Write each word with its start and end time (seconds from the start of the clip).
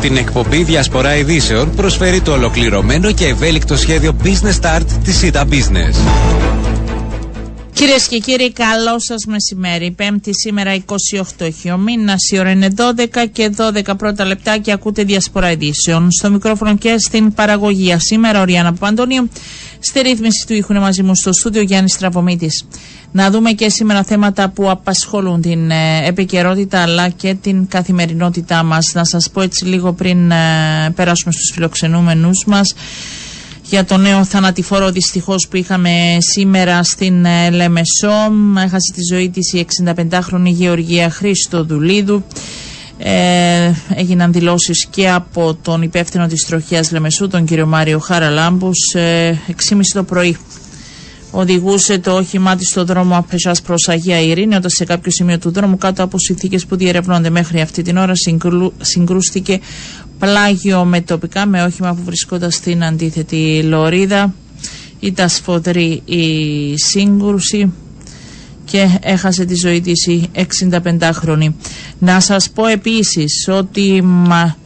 Την 0.00 0.16
εκπομπή 0.16 0.62
Διασπορά 0.62 1.16
Ειδήσεων 1.16 1.74
προσφέρει 1.74 2.20
το 2.20 2.32
ολοκληρωμένο 2.32 3.12
και 3.12 3.26
ευέλικτο 3.26 3.76
σχέδιο 3.76 4.16
Business 4.24 4.60
Start 4.60 4.84
της 5.04 5.16
ΣΥΤΑ 5.18 5.46
Business. 5.50 5.94
Κυρίες 7.72 8.06
και 8.08 8.18
κύριοι, 8.18 8.52
καλό 8.52 8.98
σας 8.98 9.24
μεσημέρι. 9.26 9.90
Πέμπτη 9.90 10.30
σήμερα 10.34 10.74
28 10.86 11.22
έχει 11.38 11.70
ο 11.70 11.76
μήνα. 11.76 12.14
Η 12.32 12.38
ώρα 12.38 12.50
είναι 12.50 12.68
12 12.76 13.26
και 13.32 13.54
12 13.56 13.96
πρώτα 13.96 14.24
λεπτά 14.24 14.58
και 14.58 14.72
ακούτε 14.72 15.02
διασπορά 15.04 15.50
ειδήσεων. 15.50 16.10
Στο 16.10 16.30
μικρόφωνο 16.30 16.76
και 16.76 16.94
στην 16.98 17.32
παραγωγή. 17.32 17.94
Σήμερα 17.98 18.40
ο 18.40 18.44
Ριάννα 18.44 18.72
Παπαντονίου. 18.72 19.28
Στη 19.82 20.00
ρύθμιση 20.00 20.46
του 20.46 20.54
ήχου 20.54 20.74
μαζί 20.74 21.02
μου 21.02 21.14
στο 21.14 21.32
στούντιο 21.32 21.62
Γιάννης 21.62 21.96
Τραβομίτη. 21.96 22.48
Να 23.12 23.30
δούμε 23.30 23.50
και 23.52 23.68
σήμερα 23.68 24.02
θέματα 24.02 24.48
που 24.48 24.70
απασχολούν 24.70 25.40
την 25.40 25.70
ε, 25.70 26.06
επικαιρότητα 26.06 26.82
αλλά 26.82 27.08
και 27.08 27.34
την 27.34 27.68
καθημερινότητά 27.68 28.62
μας. 28.62 28.92
Να 28.94 29.04
σας 29.04 29.30
πω 29.30 29.40
έτσι 29.40 29.64
λίγο 29.64 29.92
πριν 29.92 30.30
ε, 30.30 30.36
περάσουμε 30.94 31.32
στους 31.32 31.50
φιλοξενούμενους 31.54 32.44
μας 32.46 32.74
για 33.64 33.84
το 33.84 33.96
νέο 33.96 34.24
θανατηφόρο 34.24 34.90
δυστυχώς 34.90 35.48
που 35.48 35.56
είχαμε 35.56 36.16
σήμερα 36.18 36.82
στην 36.82 37.24
ε, 37.24 37.50
Λεμεσό. 37.50 38.32
Έχασε 38.56 38.92
τη 38.94 39.00
ζωή 39.12 39.30
της 39.30 39.52
η 39.52 39.66
65χρονη 39.84 40.44
Γεωργία 40.44 41.10
Χρήστο 41.10 41.64
Δουλίδου. 41.64 42.24
Ε, 43.02 43.72
έγιναν 43.94 44.32
δηλώσεις 44.32 44.86
και 44.90 45.10
από 45.10 45.54
τον 45.62 45.82
υπεύθυνο 45.82 46.26
της 46.26 46.46
τροχιάς 46.46 46.90
Λεμεσού, 46.92 47.28
τον 47.28 47.44
κύριο 47.44 47.66
Μάριο 47.66 47.98
Χαραλάμπους, 47.98 48.94
ε, 48.94 49.38
6.30 49.46 49.92
το 49.92 50.02
πρωί. 50.02 50.36
Οδηγούσε 51.30 51.98
το 51.98 52.16
όχημά 52.16 52.56
της 52.56 52.68
στο 52.68 52.84
δρόμο 52.84 53.16
Απεσά 53.16 53.54
προς 53.64 53.88
Αγία 53.88 54.20
Ειρήνη, 54.20 54.54
όταν 54.54 54.70
σε 54.70 54.84
κάποιο 54.84 55.10
σημείο 55.10 55.38
του 55.38 55.50
δρόμου, 55.50 55.76
κάτω 55.78 56.02
από 56.02 56.18
συνθήκες 56.18 56.66
που 56.66 56.76
διερευνώνται 56.76 57.30
μέχρι 57.30 57.60
αυτή 57.60 57.82
την 57.82 57.96
ώρα, 57.96 58.12
συγκρούστηκε 58.80 59.60
πλάγιο 60.18 60.84
με 60.84 61.00
τοπικά 61.00 61.46
με 61.46 61.62
όχημα 61.62 61.94
που 61.94 62.02
βρισκόταν 62.04 62.50
στην 62.50 62.84
αντίθετη 62.84 63.62
λωρίδα. 63.62 64.34
Ήταν 65.00 65.28
σφοδρή 65.28 66.02
η 66.04 66.74
σύγκρουση 66.76 67.72
και 68.70 68.88
έχασε 69.02 69.44
τη 69.44 69.54
ζωή 69.54 69.80
της 69.80 70.06
η 70.06 70.30
65χρονη. 70.34 71.48
Να 71.98 72.20
σας 72.20 72.50
πω 72.50 72.66
επίσης 72.66 73.48
ότι 73.50 74.02
μα, 74.02 74.56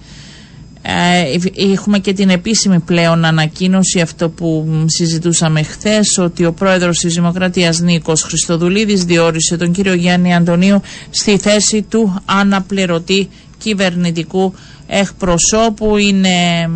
ε, 0.83 1.37
έχουμε 1.73 1.99
και 1.99 2.13
την 2.13 2.29
επίσημη 2.31 2.79
πλέον 2.81 3.25
ανακοίνωση 3.25 4.01
αυτό 4.01 4.29
που 4.29 4.67
συζητούσαμε 4.87 5.63
χθες 5.63 6.19
ότι 6.19 6.45
ο 6.45 6.53
πρόεδρος 6.53 6.99
της 6.99 7.15
Δημοκρατίας 7.15 7.79
Νίκος 7.81 8.23
Χριστοδουλίδης 8.23 9.05
διόρισε 9.05 9.57
τον 9.57 9.73
κύριο 9.73 9.95
Γιάννη 9.95 10.35
Αντωνίου 10.35 10.81
στη 11.11 11.39
θέση 11.39 11.83
του 11.83 12.23
αναπληρωτή 12.25 13.29
κυβερνητικού 13.59 14.55
εκπροσώπου, 14.87 15.97
είναι 15.97 16.69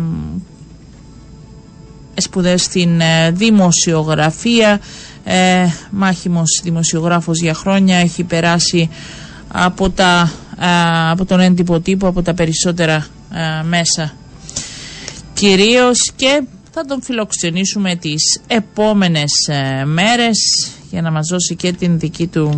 σπουδές 2.15 2.61
στην 2.63 3.01
ε, 3.01 3.31
δημοσιογραφία, 3.31 4.79
ε, 5.31 5.65
μάχημος 5.91 6.59
δημοσιογράφος 6.63 7.39
για 7.41 7.53
χρόνια, 7.53 7.97
έχει 7.97 8.23
περάσει 8.23 8.89
από, 9.47 9.89
τα, 9.89 10.31
ε, 10.59 10.65
από 11.09 11.25
τον 11.25 11.39
έντυπο 11.39 11.79
τύπο, 11.79 12.07
από 12.07 12.21
τα 12.21 12.33
περισσότερα 12.33 13.05
ε, 13.33 13.63
μέσα 13.63 14.13
κυρίως 15.33 16.11
και 16.15 16.43
θα 16.71 16.85
τον 16.85 17.01
φιλοξενήσουμε 17.01 17.95
τις 17.95 18.41
επόμενες 18.47 19.31
μέρες 19.85 20.37
για 20.91 21.01
να 21.01 21.11
μας 21.11 21.27
δώσει 21.27 21.55
και 21.55 21.71
την 21.73 21.99
δική 21.99 22.27
του 22.27 22.49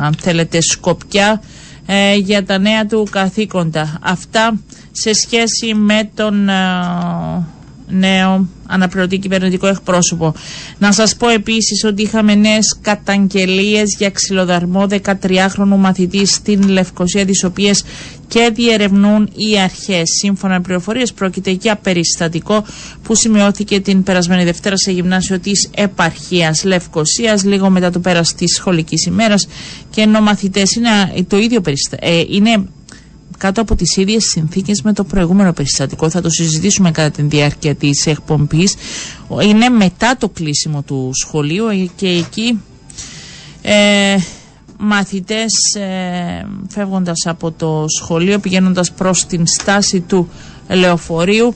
αν 0.00 0.14
θέλετε 0.20 0.60
σκοπιά 0.60 1.40
ε, 1.86 2.14
για 2.14 2.44
τα 2.44 2.58
νέα 2.58 2.86
του 2.86 3.06
καθήκοντα. 3.10 3.98
Αυτά 4.02 4.58
σε 4.92 5.12
σχέση 5.12 5.74
με 5.74 6.10
τον 6.14 6.48
ε, 6.48 6.52
νέο 7.94 8.48
αναπληρωτή 8.66 9.18
κυβερνητικό 9.18 9.66
εκπρόσωπο. 9.66 10.34
Να 10.78 10.92
σας 10.92 11.16
πω 11.16 11.28
επίσης 11.28 11.84
ότι 11.84 12.02
είχαμε 12.02 12.34
νέες 12.34 12.78
καταγγελίες 12.80 13.96
για 13.98 14.10
ξυλοδαρμό 14.10 14.86
13χρονου 14.90 15.76
μαθητή 15.78 16.26
στην 16.26 16.68
Λευκοσία 16.68 17.26
τις 17.26 17.44
οποίες 17.44 17.84
και 18.28 18.50
διερευνούν 18.54 19.30
οι 19.34 19.60
αρχές. 19.60 20.02
Σύμφωνα 20.20 20.54
με 20.54 20.60
πληροφορίες 20.60 21.12
πρόκειται 21.12 21.50
για 21.50 21.76
περιστατικό 21.76 22.64
που 23.02 23.14
σημειώθηκε 23.14 23.80
την 23.80 24.02
περασμένη 24.02 24.44
Δευτέρα 24.44 24.76
σε 24.76 24.90
γυμνάσιο 24.92 25.38
της 25.38 25.68
επαρχίας 25.74 26.64
Λευκοσίας 26.64 27.44
λίγο 27.44 27.70
μετά 27.70 27.90
το 27.90 27.98
πέρας 27.98 28.34
της 28.34 28.54
σχολικής 28.54 29.06
ημέρας 29.06 29.46
και 29.90 30.00
ενώ 30.00 30.20
μαθητές 30.20 30.72
είναι 30.72 31.24
το 31.28 31.38
ίδιο 31.38 31.60
περιστατικό. 31.60 32.10
Ε, 32.12 32.22
είναι 32.28 32.64
κάτω 33.38 33.60
από 33.60 33.74
τις 33.74 33.96
ίδιες 33.96 34.24
συνθήκες 34.24 34.82
με 34.82 34.92
το 34.92 35.04
προηγούμενο 35.04 35.52
περιστατικό. 35.52 36.10
Θα 36.10 36.20
το 36.20 36.30
συζητήσουμε 36.30 36.90
κατά 36.90 37.10
τη 37.10 37.22
διάρκεια 37.22 37.74
της 37.74 38.06
εκπομπής. 38.06 38.74
Είναι 39.42 39.68
μετά 39.68 40.16
το 40.18 40.28
κλείσιμο 40.28 40.82
του 40.82 41.10
σχολείου 41.12 41.90
και 41.96 42.08
εκεί 42.08 42.60
ε, 43.62 44.16
μαθητές 44.78 45.52
ε, 45.78 46.46
φεύγοντας 46.68 47.26
από 47.26 47.50
το 47.52 47.84
σχολείο 47.88 48.38
πηγαίνοντας 48.38 48.92
προς 48.92 49.26
την 49.26 49.46
στάση 49.46 50.00
του 50.00 50.28
λεωφορείου 50.68 51.54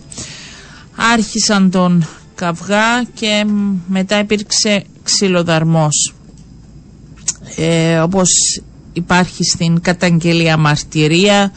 άρχισαν 1.13 1.71
τον 1.71 2.07
καυγά 2.35 3.05
και 3.15 3.45
μετά 3.89 4.19
υπήρξε 4.19 4.85
ξυλοδαρμός. 5.03 6.15
Ε, 7.57 7.99
όπως 7.99 8.29
υπάρχει 8.99 9.45
στην 9.45 9.81
καταγγελία 9.81 10.57
μαρτυρία. 10.57 11.53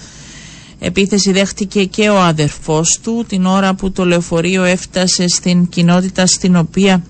Επίθεση 0.79 1.31
δέχτηκε 1.31 1.85
και 1.85 2.09
ο 2.09 2.19
αδερφός 2.21 2.99
του 3.03 3.25
την 3.27 3.45
ώρα 3.45 3.73
που 3.73 3.91
το 3.91 4.05
λεωφορείο 4.05 4.63
έφτασε 4.63 5.27
στην 5.27 5.69
κοινότητα 5.69 6.25
στην 6.25 6.55
οποία 6.55 7.03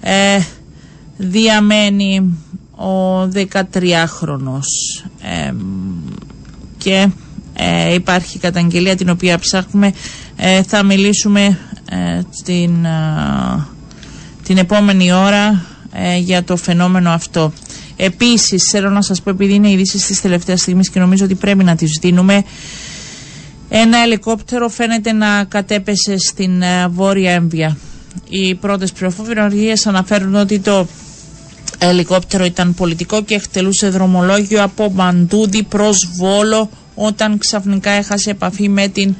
ε, 0.00 0.38
διαμένει 1.16 2.38
ο 2.76 3.22
13χρονος 3.22 4.68
ε, 5.22 5.52
και 6.78 7.08
ε, 7.54 7.94
υπάρχει 7.94 8.38
καταγγελία 8.38 8.96
την 8.96 9.08
οποία 9.08 9.38
ψάχνουμε. 9.38 9.92
Ε, 10.36 10.62
θα 10.62 10.82
μιλήσουμε 10.82 11.58
την, 12.44 12.86
την 14.42 14.58
επόμενη 14.58 15.12
ώρα 15.12 15.64
για 16.20 16.44
το 16.44 16.56
φαινόμενο 16.56 17.10
αυτό 17.10 17.52
Επίσης, 17.96 18.68
θέλω 18.70 18.90
να 18.90 19.02
σας 19.02 19.22
πω, 19.22 19.30
επειδή 19.30 19.54
είναι 19.54 19.70
ειδήσεις 19.70 20.06
της 20.06 20.20
τελευταίας 20.20 20.60
στιγμής 20.60 20.90
και 20.90 20.98
νομίζω 20.98 21.24
ότι 21.24 21.34
πρέπει 21.34 21.64
να 21.64 21.76
τις 21.76 21.98
δίνουμε, 22.00 22.44
ένα 23.68 23.98
ελικόπτερο 23.98 24.68
φαίνεται 24.68 25.12
να 25.12 25.44
κατέπεσε 25.44 26.18
στην 26.18 26.62
ε, 26.62 26.88
Βόρεια 26.88 27.32
Έμβια. 27.32 27.76
Οι 28.28 28.54
πρώτες 28.54 28.92
πληροφορίες 28.92 29.86
αναφέρουν 29.86 30.34
ότι 30.34 30.58
το 30.58 30.86
ελικόπτερο 31.78 32.44
ήταν 32.44 32.74
πολιτικό 32.74 33.22
και 33.22 33.34
εκτελούσε 33.34 33.88
δρομολόγιο 33.88 34.62
από 34.62 34.90
Μαντούδι 34.94 35.62
προς 35.62 36.08
Βόλο 36.16 36.70
όταν 36.94 37.38
ξαφνικά 37.38 37.90
έχασε 37.90 38.30
επαφή 38.30 38.68
με 38.68 38.88
την 38.88 39.14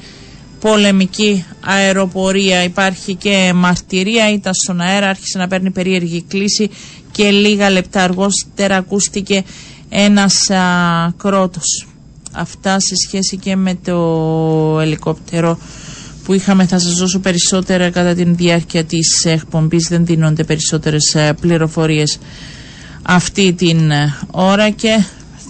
πολεμική 0.59 1.45
αεροπορία. 1.59 2.63
Υπάρχει 2.63 3.15
και 3.15 3.51
μαρτυρία, 3.55 4.31
ήταν 4.33 4.53
στον 4.53 4.81
αέρα, 4.81 5.07
άρχισε 5.09 5.37
να 5.37 5.47
παίρνει 5.47 5.71
περίεργη 5.71 6.21
κλίση 6.27 6.69
και 7.17 7.29
λίγα 7.31 7.69
λεπτά 7.69 8.03
αργότερα 8.03 8.75
ακούστηκε 8.77 9.43
ένας 9.89 10.49
α, 10.49 10.63
κρότος. 11.17 11.87
Αυτά 12.31 12.79
σε 12.79 12.95
σχέση 13.07 13.37
και 13.37 13.55
με 13.55 13.77
το 13.83 14.79
ελικόπτερο 14.81 15.57
που 16.23 16.33
είχαμε 16.33 16.65
θα 16.65 16.79
σας 16.79 16.93
δώσω 16.93 17.19
περισσότερα 17.19 17.89
κατά 17.89 18.13
την 18.13 18.35
διάρκεια 18.35 18.83
της 18.83 19.25
εκπομπής 19.25 19.87
δεν 19.87 20.05
δίνονται 20.05 20.43
περισσότερες 20.43 21.15
ε, 21.15 21.33
πληροφορίες 21.41 22.19
αυτή 23.01 23.53
την 23.53 23.91
ε, 23.91 24.13
ώρα 24.31 24.69
και 24.69 25.03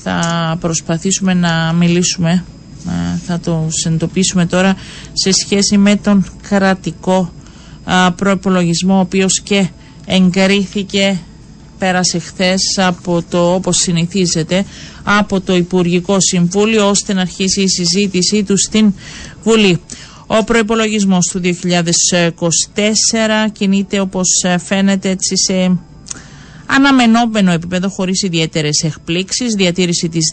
θα 0.03 0.57
προσπαθήσουμε 0.59 1.33
να 1.33 1.73
μιλήσουμε 1.73 2.43
ε, 2.87 3.17
θα 3.25 3.39
το 3.39 3.67
συνειδητοποιήσουμε 3.69 4.45
τώρα 4.45 4.75
σε 5.13 5.31
σχέση 5.31 5.77
με 5.77 5.95
τον 5.95 6.25
κρατικό 6.47 7.31
προπολογισμό 8.15 8.95
ο 8.95 8.99
οποίος 8.99 9.41
και 9.41 9.67
εγκρίθηκε 10.05 11.19
πέρασε 11.77 12.19
χθες 12.19 12.61
από 12.77 13.23
το 13.29 13.53
όπως 13.53 13.77
συνηθίζεται 13.77 14.65
από 15.03 15.41
το 15.41 15.55
Υπουργικό 15.55 16.19
Συμβούλιο 16.19 16.89
ώστε 16.89 17.13
να 17.13 17.21
αρχίσει 17.21 17.61
η 17.61 17.67
συζήτησή 17.67 18.43
του 18.43 18.57
στην 18.57 18.93
Βουλή. 19.43 19.81
Ο 20.27 20.43
προϋπολογισμός 20.43 21.27
του 21.27 21.41
2024 21.43 21.49
κινείται 23.51 23.99
όπως 23.99 24.27
φαίνεται 24.65 25.09
έτσι 25.09 25.37
σε 25.37 25.77
αναμενόμενο 26.67 27.51
επίπεδο 27.51 27.89
χωρίς 27.89 28.21
ιδιαίτερες 28.21 28.83
εκπλήξεις, 28.83 29.53
διατήρηση 29.53 30.09
της, 30.09 30.31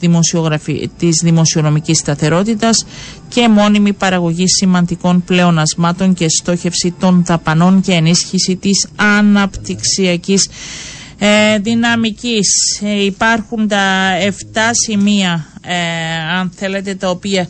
της 0.98 1.20
δημοσιονομικής 1.22 1.98
σταθερότητας 1.98 2.86
και 3.28 3.48
μόνιμη 3.48 3.92
παραγωγή 3.92 4.48
σημαντικών 4.48 5.24
πλεονασμάτων 5.24 6.14
και 6.14 6.28
στόχευση 6.28 6.94
των 6.98 7.24
δαπανών 7.26 7.80
και 7.80 7.92
ενίσχυση 7.92 8.56
της 8.56 8.86
αναπτυξιακής 8.96 10.48
ε, 11.18 11.58
δυναμικής. 11.58 12.80
Ε, 12.82 13.04
υπάρχουν 13.04 13.68
τα 13.68 14.10
7 14.20 14.30
σημεία, 14.86 15.46
ε, 15.62 15.74
αν 16.38 16.52
θέλετε, 16.56 16.94
τα 16.94 17.10
οποία 17.10 17.48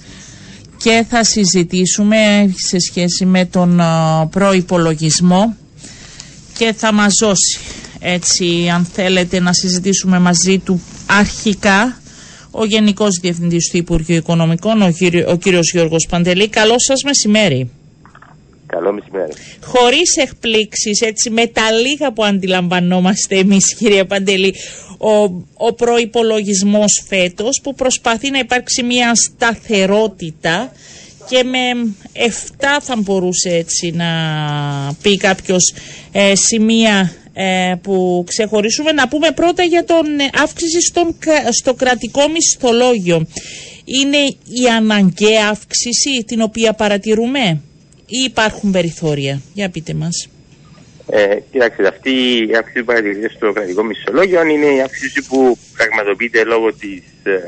και 0.77 1.05
θα 1.09 1.25
συζητήσουμε 1.25 2.53
σε 2.69 2.79
σχέση 2.79 3.25
με 3.25 3.45
τον 3.45 3.81
προϋπολογισμό 4.31 5.57
και 6.59 6.75
θα 6.77 6.93
μας 6.93 7.15
δώσει 7.21 7.59
έτσι 7.99 8.69
αν 8.75 8.85
θέλετε 8.85 9.41
να 9.41 9.53
συζητήσουμε 9.53 10.19
μαζί 10.19 10.59
του 10.59 10.81
αρχικά 11.07 11.99
ο 12.51 12.65
Γενικός 12.65 13.19
Διευθυντής 13.21 13.69
του 13.71 13.77
Υπουργείου 13.77 14.17
Οικονομικών, 14.17 14.83
ο, 14.83 14.91
κύριο, 14.91 15.31
ο 15.31 15.37
κύριος 15.37 15.71
Γιώργος 15.73 16.07
Παντελή. 16.11 16.49
Καλό 16.49 16.75
σας 16.79 17.03
μεσημέρι. 17.03 17.71
Καλό 18.75 18.93
μεσημέρι. 18.93 19.33
Χωρίς 19.63 20.17
εκπλήξεις, 20.17 21.01
έτσι 21.01 21.31
με 21.31 21.47
τα 21.47 21.71
λίγα 21.73 22.13
που 22.13 22.25
αντιλαμβανόμαστε 22.25 23.37
εμείς 23.37 23.75
κύριε 23.75 24.05
Παντελή, 24.05 24.55
ο, 24.99 25.23
ο 25.55 25.73
προϋπολογισμός 25.75 27.05
φέτος 27.09 27.61
που 27.63 27.75
προσπαθεί 27.75 28.31
να 28.31 28.39
υπάρξει 28.39 28.83
μια 28.83 29.15
σταθερότητα 29.15 30.73
και 31.29 31.45
με 31.45 31.95
7 32.15 32.65
θα 32.81 32.97
μπορούσε 32.97 33.51
έτσι 33.51 33.91
να 33.91 34.07
πει 35.03 35.17
κάποιος 35.17 35.75
ε, 36.13 36.33
σημεία 36.35 37.13
ε, 37.33 37.75
που 37.83 38.25
ξεχωρίσουμε. 38.27 38.93
Να 38.93 39.09
πούμε 39.09 39.31
πρώτα 39.31 39.63
για 39.63 39.85
τον 39.85 40.19
ε, 40.21 40.31
αύξηση 40.43 40.81
στον, 40.81 41.17
στο 41.51 41.75
κρατικό 41.75 42.29
μισθολόγιο. 42.29 43.27
Είναι 43.85 44.19
η 44.63 44.69
αναγκαία 44.77 45.49
αύξηση 45.49 46.25
την 46.27 46.41
οποία 46.41 46.73
παρατηρούμε; 46.73 47.61
Ή 48.07 48.23
υπάρχουν 48.25 48.71
περιθώρια; 48.71 49.41
Για 49.55 49.71
πείτε 49.71 49.95
μας. 49.95 50.29
Ε, 51.11 51.39
κοιτάξτε, 51.51 51.87
αυτή 51.89 52.11
η 52.51 52.57
αύξηση 52.57 52.79
που 52.79 52.85
παρατηρείται 52.85 53.29
στο 53.29 53.53
κρατικό 53.53 53.83
μισθολόγιο 53.83 54.47
είναι 54.47 54.67
η 54.67 54.81
αύξηση 54.81 55.23
που 55.29 55.59
πραγματοποιείται 55.77 56.45
λόγω, 56.45 56.73
της, 56.73 57.03
ε, 57.23 57.39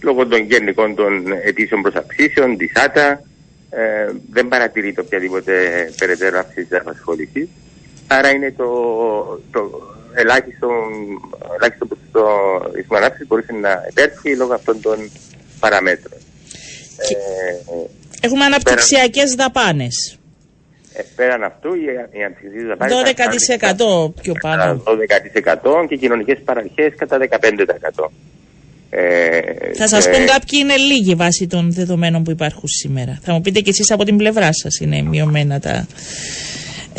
λόγω 0.00 0.26
των 0.26 0.40
γενικών 0.40 0.94
των 0.94 1.32
αιτήσεων 1.44 1.82
προς 1.82 1.94
αυξήσεων, 1.94 2.56
της 2.56 2.72
ΆΤΑ. 2.74 3.22
Ε, 3.70 4.10
δεν 4.30 4.48
παρατηρείται 4.48 5.00
οποιαδήποτε 5.00 5.52
περαιτέρω 5.98 6.38
αύξηση 6.38 6.66
της 6.66 6.78
απασχόλησης. 6.78 7.48
Άρα 8.06 8.30
είναι 8.30 8.52
το, 8.56 8.66
το 9.50 9.82
ελάχιστο, 10.14 10.68
ελάχιστο 11.56 11.86
ποσοστό 11.86 12.26
της 13.16 13.26
μπορούσε 13.26 13.52
να 13.52 13.82
επέρθει 13.88 14.36
λόγω 14.36 14.54
αυτών 14.54 14.80
των 14.80 15.10
παραμέτρων. 15.60 16.18
Ε, 16.98 17.86
Έχουμε 18.26 18.44
αναπτυξιακές 18.44 19.34
δαπάνες. 19.34 20.18
Ε, 20.92 21.02
πέραν 21.16 21.42
αυτού, 21.42 21.74
οι, 21.74 21.84
οι 22.18 22.22
αναπτυξιακέ 22.22 22.66
δαπάνε. 22.66 22.94
12% 24.08 24.22
πιο 24.22 24.34
πάνω. 24.40 24.82
12% 25.82 25.86
και 25.88 25.96
κοινωνικές 25.96 26.38
παραρχέ 26.44 26.90
κατά 26.96 27.18
15%. 27.18 28.10
Ε, 28.90 29.40
θα 29.74 29.88
σας 29.88 30.06
ε, 30.06 30.10
πούν 30.10 30.26
κάποιοι 30.26 30.58
είναι 30.62 30.76
λίγοι 30.76 31.14
βάσει 31.14 31.46
των 31.46 31.72
δεδομένων 31.72 32.22
που 32.22 32.30
υπάρχουν 32.30 32.68
σήμερα. 32.68 33.18
Θα 33.22 33.32
μου 33.32 33.40
πείτε 33.40 33.60
και 33.60 33.70
εσείς 33.70 33.90
από 33.90 34.04
την 34.04 34.16
πλευρά 34.16 34.52
σας 34.52 34.80
είναι 34.80 35.02
μειωμένα 35.02 35.60
τα, 35.60 35.86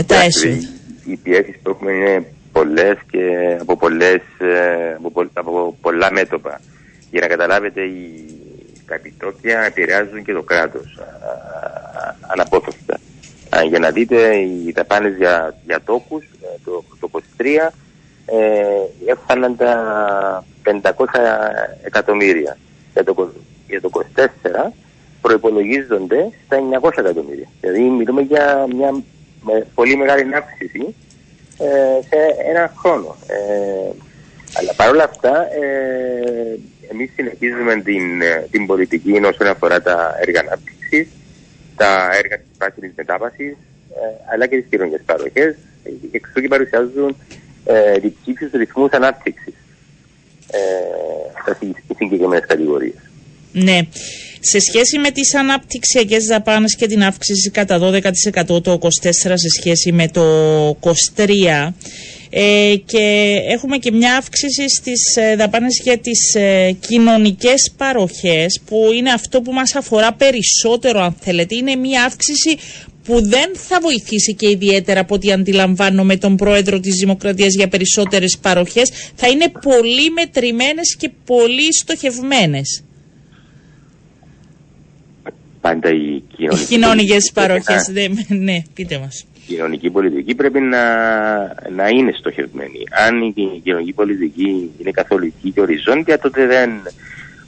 τα 0.06 0.22
έσοδα 0.22 0.76
οι 1.08 1.18
πιέσεις 1.24 1.56
που 1.64 1.70
έχουμε 1.70 1.92
είναι 1.92 2.26
πολλές 2.52 2.98
και 3.12 3.58
από, 3.60 3.78
πολλές, 3.78 4.22
ε, 4.40 4.98
από, 5.04 5.30
από 5.34 5.78
πολλά 5.82 6.12
μέτωπα. 6.12 6.62
Για 7.12 7.22
να 7.22 7.28
καταλάβετε, 7.28 7.82
οι, 7.82 8.26
τα 8.88 8.96
επιτόκια 8.96 9.62
επηρεάζουν 9.62 10.24
και 10.24 10.34
το 10.34 10.42
κράτος 10.42 11.00
αναπόφευκτα. 12.28 13.00
Για 13.68 13.80
να 13.80 13.92
δείτε, 13.92 14.38
οι 14.38 14.72
δαπάνες 14.76 15.16
για, 15.16 15.56
για 15.66 15.82
τόκους 15.82 16.24
ε, 16.24 16.48
το, 16.64 16.84
το 17.00 17.10
23 17.38 17.46
ε, 18.26 19.12
έφταναν 19.12 19.56
τα 19.56 20.46
500 20.64 20.80
εκατομμύρια. 21.84 22.58
Για 22.94 23.04
το, 23.04 23.32
για 23.68 23.82
το 23.82 23.90
24 24.16 24.72
προπολογίζονται 25.22 26.30
στα 26.46 26.58
900 26.82 26.90
εκατομμύρια. 26.98 27.48
Δηλαδή 27.62 27.82
μιλούμε 27.82 28.22
για 28.22 28.66
μια 28.76 29.04
με 29.42 29.68
πολύ 29.76 29.96
μεγάλη 29.96 30.36
αύξηση 30.36 30.96
ε, 31.58 32.02
σε 32.02 32.50
ένα 32.50 32.74
χρόνο. 32.78 33.16
Ε, 33.28 33.92
αλλά 34.54 34.74
παρόλα 34.76 35.04
αυτά, 35.04 35.48
ε, 35.54 36.60
εμείς 36.92 37.10
συνεχίζουμε 37.16 37.82
την, 37.82 38.04
την 38.52 38.66
πολιτική 38.66 39.12
όσον 39.12 39.48
αφορά 39.48 39.82
τα 39.82 40.18
έργα 40.22 40.40
ανάπτυξης, 40.40 41.08
τα 41.76 42.10
έργα 42.24 42.38
της 42.38 42.48
πράσινης 42.58 42.92
μετάβασης, 42.96 43.52
ε, 43.52 44.34
αλλά 44.34 44.48
και 44.48 44.56
τις 44.58 44.66
κοινωνικές 44.70 45.02
παροχές, 45.06 45.56
εξού 46.12 46.42
και 46.42 46.48
παρουσιάζουν 46.48 47.16
ε, 47.66 48.00
διψήφιους 48.00 48.52
ρυθμούς 48.52 48.92
ανάπτυξης 48.92 49.54
ε, 50.52 51.54
στις 51.54 51.72
συγκεκριμένες 51.98 52.46
κατηγορίες. 52.48 53.02
Ναι. 53.52 53.80
Σε 54.40 54.60
σχέση 54.60 55.00
με 55.00 55.12
τις 55.12 55.36
αναπτυξιακές 55.36 56.26
δαπάνες 56.26 56.76
και 56.76 56.88
την 56.88 57.04
αύξηση 57.04 57.50
κατά 57.50 57.80
12% 57.80 58.64
το 58.64 58.80
24 58.82 58.90
σε 59.34 59.50
σχέση 59.60 59.92
με 59.92 60.08
το 60.08 60.24
23 61.16 61.72
ε, 62.40 62.76
και 62.86 63.36
έχουμε 63.48 63.78
και 63.78 63.92
μια 63.92 64.16
αύξηση 64.16 64.70
στις 64.70 65.16
ε, 65.16 65.36
δαπάνες 65.36 65.80
για 65.84 65.98
τις 65.98 66.36
ε, 66.36 66.72
κοινωνικές 66.88 67.72
παροχές 67.78 68.60
που 68.66 68.90
είναι 68.96 69.12
αυτό 69.12 69.42
που 69.42 69.54
μας 69.54 69.76
αφορά 69.76 70.14
περισσότερο 70.14 71.00
αν 71.00 71.16
θέλετε. 71.20 71.56
Είναι 71.56 71.76
μια 71.76 72.04
αύξηση 72.04 72.58
που 73.04 73.28
δεν 73.28 73.52
θα 73.54 73.80
βοηθήσει 73.82 74.34
και 74.36 74.50
ιδιαίτερα 74.50 75.00
από 75.00 75.16
ό,τι 75.16 75.32
αντιλαμβάνομαι 75.32 76.18
τον 76.18 76.36
πρόεδρο 76.36 76.80
της 76.80 76.96
Δημοκρατίας 76.96 77.54
για 77.54 77.68
περισσότερες 77.68 78.38
παροχές. 78.42 78.92
Θα 79.16 79.28
είναι 79.28 79.52
πολύ 79.62 80.10
μετρημένες 80.10 80.96
και 80.96 81.12
πολύ 81.26 81.74
στοχευμένες 81.74 82.82
πάντα 85.62 85.90
οι 85.90 86.22
κοινωνικές 86.68 87.32
παροχές. 87.34 87.92
Ναι, 88.28 88.62
πείτε 88.74 89.00
μας. 89.00 89.26
Η 89.48 89.54
κοινωνική 89.54 89.90
πολιτική 89.90 90.36
πρέπει 90.36 90.60
να, 90.60 90.84
να 91.70 91.88
είναι 91.88 92.12
στοχευμένη. 92.12 92.84
Αν 93.08 93.22
η 93.22 93.62
κοινωνική 93.64 93.94
πολιτική 93.94 94.72
είναι 94.80 94.92
καθολική 94.92 95.52
και 95.52 95.62
οριζόντια, 95.62 96.20
τότε 96.20 96.46
δεν 96.46 96.82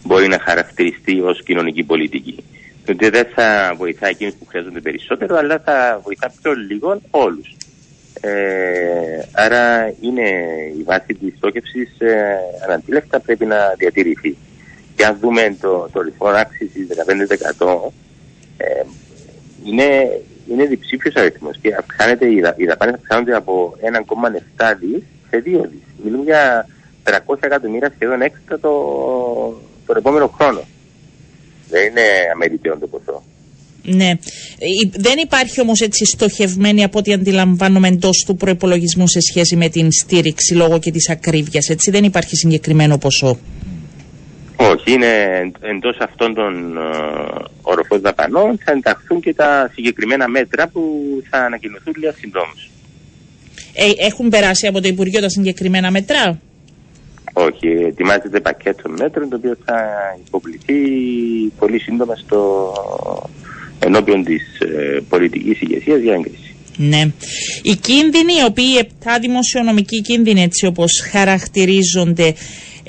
μπορεί 0.03 0.27
να 0.27 0.39
χαρακτηριστεί 0.39 1.21
ως 1.21 1.43
κοινωνική 1.43 1.83
πολιτική. 1.83 2.43
Τότε 2.85 3.09
δεν 3.09 3.25
θα 3.35 3.73
βοηθά 3.77 4.07
εκείνους 4.07 4.35
που 4.35 4.45
χρειάζονται 4.45 4.79
περισσότερο, 4.79 5.37
αλλά 5.37 5.59
θα 5.59 5.99
βοηθά 6.03 6.31
πιο 6.41 6.53
λίγο 6.53 7.01
όλους. 7.09 7.55
Ε, 8.21 9.21
άρα 9.31 9.93
είναι 10.01 10.29
η 10.79 10.83
βάση 10.83 11.13
της 11.13 11.33
στόχευσης 11.37 11.99
ε, 11.99 12.37
αναντίλευτα 12.67 13.19
πρέπει 13.19 13.45
να 13.45 13.73
διατηρηθεί. 13.77 14.37
Και 14.95 15.05
αν 15.05 15.17
δούμε 15.21 15.55
το, 15.61 15.89
το 15.91 16.01
ρυθμό 16.01 16.27
άξισης 16.27 16.87
15% 17.57 17.91
ε, 18.57 18.83
είναι, 19.63 20.19
είναι 20.51 20.65
διψήφιος 20.65 21.15
αριθμός 21.15 21.57
και 21.61 21.75
αυξάνεται, 21.79 22.25
οι 22.57 22.65
δαπάνες 22.65 22.95
αυξάνονται 22.95 23.35
από 23.35 23.75
1,7 24.57 24.75
δις 24.79 25.03
σε 25.29 25.43
2 25.45 25.67
δις. 25.71 25.81
Μιλούμε 26.03 26.23
για 26.23 26.67
300 27.03 27.37
εκατομμύρια 27.39 27.91
σχεδόν 27.95 28.21
έξτρα 28.21 28.59
το, 28.59 28.71
τον 29.85 29.97
επόμενο 29.97 30.27
χρόνο. 30.27 30.61
Δεν 31.69 31.87
είναι 31.87 32.01
αμεριτέον 32.33 32.79
το 32.79 32.87
ποσό. 32.87 33.23
Ναι. 33.83 34.11
Δεν 34.97 35.17
υπάρχει 35.17 35.61
όμως 35.61 35.81
έτσι 35.81 36.05
στοχευμένη 36.05 36.83
από 36.83 36.99
ό,τι 36.99 37.13
αντιλαμβάνομαι 37.13 37.87
εντός 37.87 38.23
του 38.25 38.35
προπολογισμού 38.35 39.07
σε 39.07 39.19
σχέση 39.19 39.55
με 39.55 39.69
την 39.69 39.91
στήριξη 39.91 40.53
λόγω 40.53 40.79
και 40.79 40.91
της 40.91 41.09
ακρίβειας. 41.09 41.69
Έτσι; 41.69 41.91
Δεν 41.91 42.03
υπάρχει 42.03 42.35
συγκεκριμένο 42.35 42.97
ποσό. 42.97 43.39
Όχι, 44.61 44.91
είναι 44.91 45.11
εντός 45.61 45.97
αυτών 45.99 46.33
των 46.33 46.77
uh, 46.77 47.45
οροφών 47.61 48.01
δαπανών 48.01 48.59
θα 48.63 48.71
ενταχθούν 48.71 49.21
και 49.21 49.33
τα 49.33 49.71
συγκεκριμένα 49.73 50.27
μέτρα 50.27 50.67
που 50.67 50.81
θα 51.29 51.37
ανακοινωθούν 51.37 51.93
λίγα 51.97 52.11
συντόμως. 52.11 52.69
Ε, 53.73 54.05
έχουν 54.05 54.29
περάσει 54.29 54.67
από 54.67 54.81
το 54.81 54.87
Υπουργείο 54.87 55.21
τα 55.21 55.29
συγκεκριμένα 55.29 55.91
μέτρα; 55.91 56.39
Όχι, 57.33 57.67
ετοιμάζεται 57.67 58.39
πακέτο 58.39 58.89
μέτρων 58.89 59.29
το 59.29 59.35
οποίο 59.35 59.57
θα 59.65 59.77
υποβληθεί 60.25 60.75
πολύ 61.59 61.79
σύντομα 61.79 62.15
στο 62.15 62.73
ενώπιον 63.79 64.23
της 64.23 64.59
ε, 64.59 64.99
πολιτικής 65.09 65.61
ηγεσίας 65.61 65.99
για 65.99 66.13
έγκριση. 66.13 66.55
Ναι. 66.77 67.01
Οι 67.61 67.75
κίνδυνοι, 67.75 68.33
οι 68.33 68.45
οποίοι 68.47 68.75
επτά 68.79 69.19
δημοσιονομικοί 69.19 70.01
κίνδυνοι 70.01 70.41
έτσι 70.41 70.65
όπως 70.65 70.91
χαρακτηρίζονται 71.11 72.33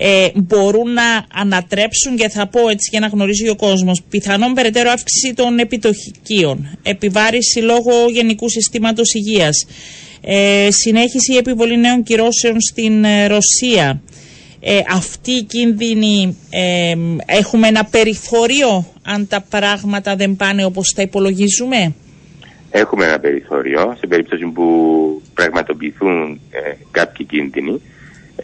ε, 0.02 0.28
μπορούν 0.35 0.92
να 0.92 1.26
ανατρέψουν 1.35 2.16
και 2.16 2.28
θα 2.28 2.47
πω 2.47 2.69
έτσι 2.69 2.88
για 2.90 3.00
να 3.00 3.07
γνωρίζει 3.07 3.49
ο 3.49 3.57
κόσμος 3.57 4.02
πιθανόν 4.09 4.54
περαιτέρω 4.54 4.90
αύξηση 4.90 5.35
των 5.35 5.59
επιτοχικίων, 5.59 6.78
επιβάρηση 6.83 7.61
λόγω 7.61 7.90
γενικού 8.11 8.49
συστήματος 8.49 9.14
υγείας, 9.14 9.66
ε, 10.21 10.69
συνέχιση 10.71 11.35
επιβολή 11.35 11.78
νέων 11.78 12.02
κυρώσεων 12.02 12.61
στην 12.61 13.04
ε, 13.04 13.26
Ρωσία. 13.26 14.02
Ε, 14.61 14.80
αυτοί 14.90 15.30
οι 15.30 15.42
κίνδυνοι 15.42 16.37
ε, 16.50 16.95
έχουμε 17.26 17.69
ένα 17.69 17.85
περιθώριο 17.85 18.87
αν 19.02 19.26
τα 19.28 19.45
πράγματα 19.50 20.16
δεν 20.16 20.37
πάνε 20.37 20.64
όπως 20.64 20.92
τα 20.97 21.02
υπολογίζουμε; 21.02 21.95
Έχουμε 22.71 23.04
ένα 23.04 23.19
περιθώριο 23.21 23.97
σε 23.99 24.07
περίπτωση 24.07 24.47
που 24.47 24.62
πραγματοποιηθούν 25.35 26.40
ε, 26.50 26.73
κάποιοι 26.90 27.26
κίνδυνοι 27.26 27.80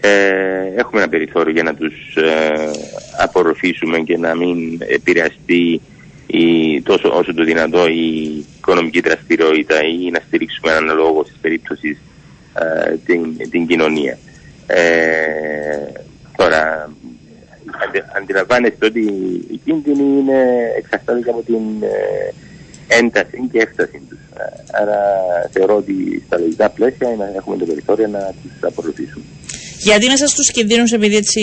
ε, 0.00 0.55
έχουμε 0.76 1.00
ένα 1.00 1.11
περιθώριο 1.11 1.52
για 1.52 1.62
να 1.62 1.75
τους 1.75 2.16
ε, 2.16 2.70
απορροφήσουμε 3.18 3.99
και 3.99 4.18
να 4.18 4.35
μην 4.35 4.80
επηρεαστεί 4.88 5.80
η, 6.26 6.82
τόσο 6.82 7.08
όσο 7.08 7.35
το 7.35 7.44
δυνατό 7.44 7.87
η 7.88 8.44
οικονομική 8.56 9.00
δραστηριότητα 9.00 9.80
ή 9.82 10.11
να 10.11 10.20
στηρίξουμε 10.26 10.73
έναν 10.73 10.96
λόγο 10.96 11.25
στις 11.25 11.37
περίπτωσης 11.40 11.99
ε, 12.54 12.96
την, 13.06 13.50
την 13.50 13.66
κοινωνία. 13.66 14.18
Ε, 14.66 14.82
τώρα, 16.37 16.90
αντιλαμβάνεστε 18.16 18.87
ότι 18.87 19.00
η 19.50 19.61
κίνδυνη 19.64 20.18
είναι 20.18 20.42
εξαρτάται 20.78 21.30
από 21.30 21.42
την 21.42 21.82
ε, 21.82 22.32
ένταση 22.99 23.49
και 23.52 23.58
έφταση 23.58 24.02
τους. 24.08 24.18
Άρα 24.73 24.99
θεωρώ 25.50 25.76
ότι 25.76 26.23
στα 26.26 26.38
λογικά 26.38 26.70
πλαίσια 26.70 27.08
έχουμε 27.37 27.56
το 27.56 27.64
περιθώριο 27.64 28.06
να 28.06 28.18
τους 28.42 28.52
απορροφήσουμε. 28.61 29.25
Γιατί 29.86 30.06
μέσα 30.06 30.26
στους 30.26 30.50
κινδύνους, 30.50 30.92
επειδή 30.92 31.16
έτσι 31.16 31.40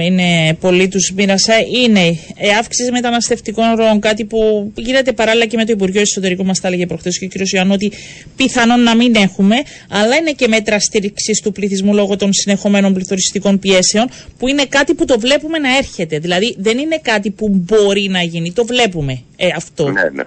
είναι 0.00 0.54
πολύ 0.60 0.88
τους 0.88 1.12
μοίρασα, 1.16 1.54
είναι 1.84 2.00
η 2.00 2.50
αύξηση 2.58 2.90
μεταναστευτικών 2.90 3.74
ροών. 3.74 4.00
Κάτι 4.00 4.24
που 4.24 4.72
γίνεται 4.76 5.12
παράλληλα 5.12 5.46
και 5.46 5.56
με 5.56 5.64
το 5.64 5.72
Υπουργείο 5.72 6.00
Εσωτερικού, 6.00 6.44
μας 6.44 6.60
τα 6.60 6.68
έλεγε 6.68 6.86
προχθές 6.86 7.18
και 7.18 7.24
ο 7.24 7.28
κ. 7.28 7.52
Ιωάννου, 7.52 7.72
ότι 7.74 7.92
πιθανόν 8.36 8.82
να 8.82 8.96
μην 8.96 9.14
έχουμε, 9.14 9.56
αλλά 9.88 10.16
είναι 10.16 10.30
και 10.30 10.48
μέτρα 10.48 10.80
στήριξης 10.80 11.40
του 11.40 11.52
πληθυσμού 11.52 11.94
λόγω 11.94 12.16
των 12.16 12.32
συνεχομένων 12.32 12.94
πληθωριστικών 12.94 13.58
πιέσεων, 13.58 14.08
που 14.38 14.48
είναι 14.48 14.64
κάτι 14.64 14.94
που 14.94 15.04
το 15.04 15.18
βλέπουμε 15.18 15.58
να 15.58 15.76
έρχεται. 15.76 16.18
Δηλαδή 16.18 16.56
δεν 16.58 16.78
είναι 16.78 16.98
κάτι 17.02 17.30
που 17.30 17.48
μπορεί 17.48 18.08
να 18.08 18.22
γίνει, 18.22 18.52
το 18.52 18.64
βλέπουμε 18.64 19.22
ε, 19.36 19.46
αυτό. 19.56 19.90
Ναι, 19.90 20.02
ναι. 20.12 20.24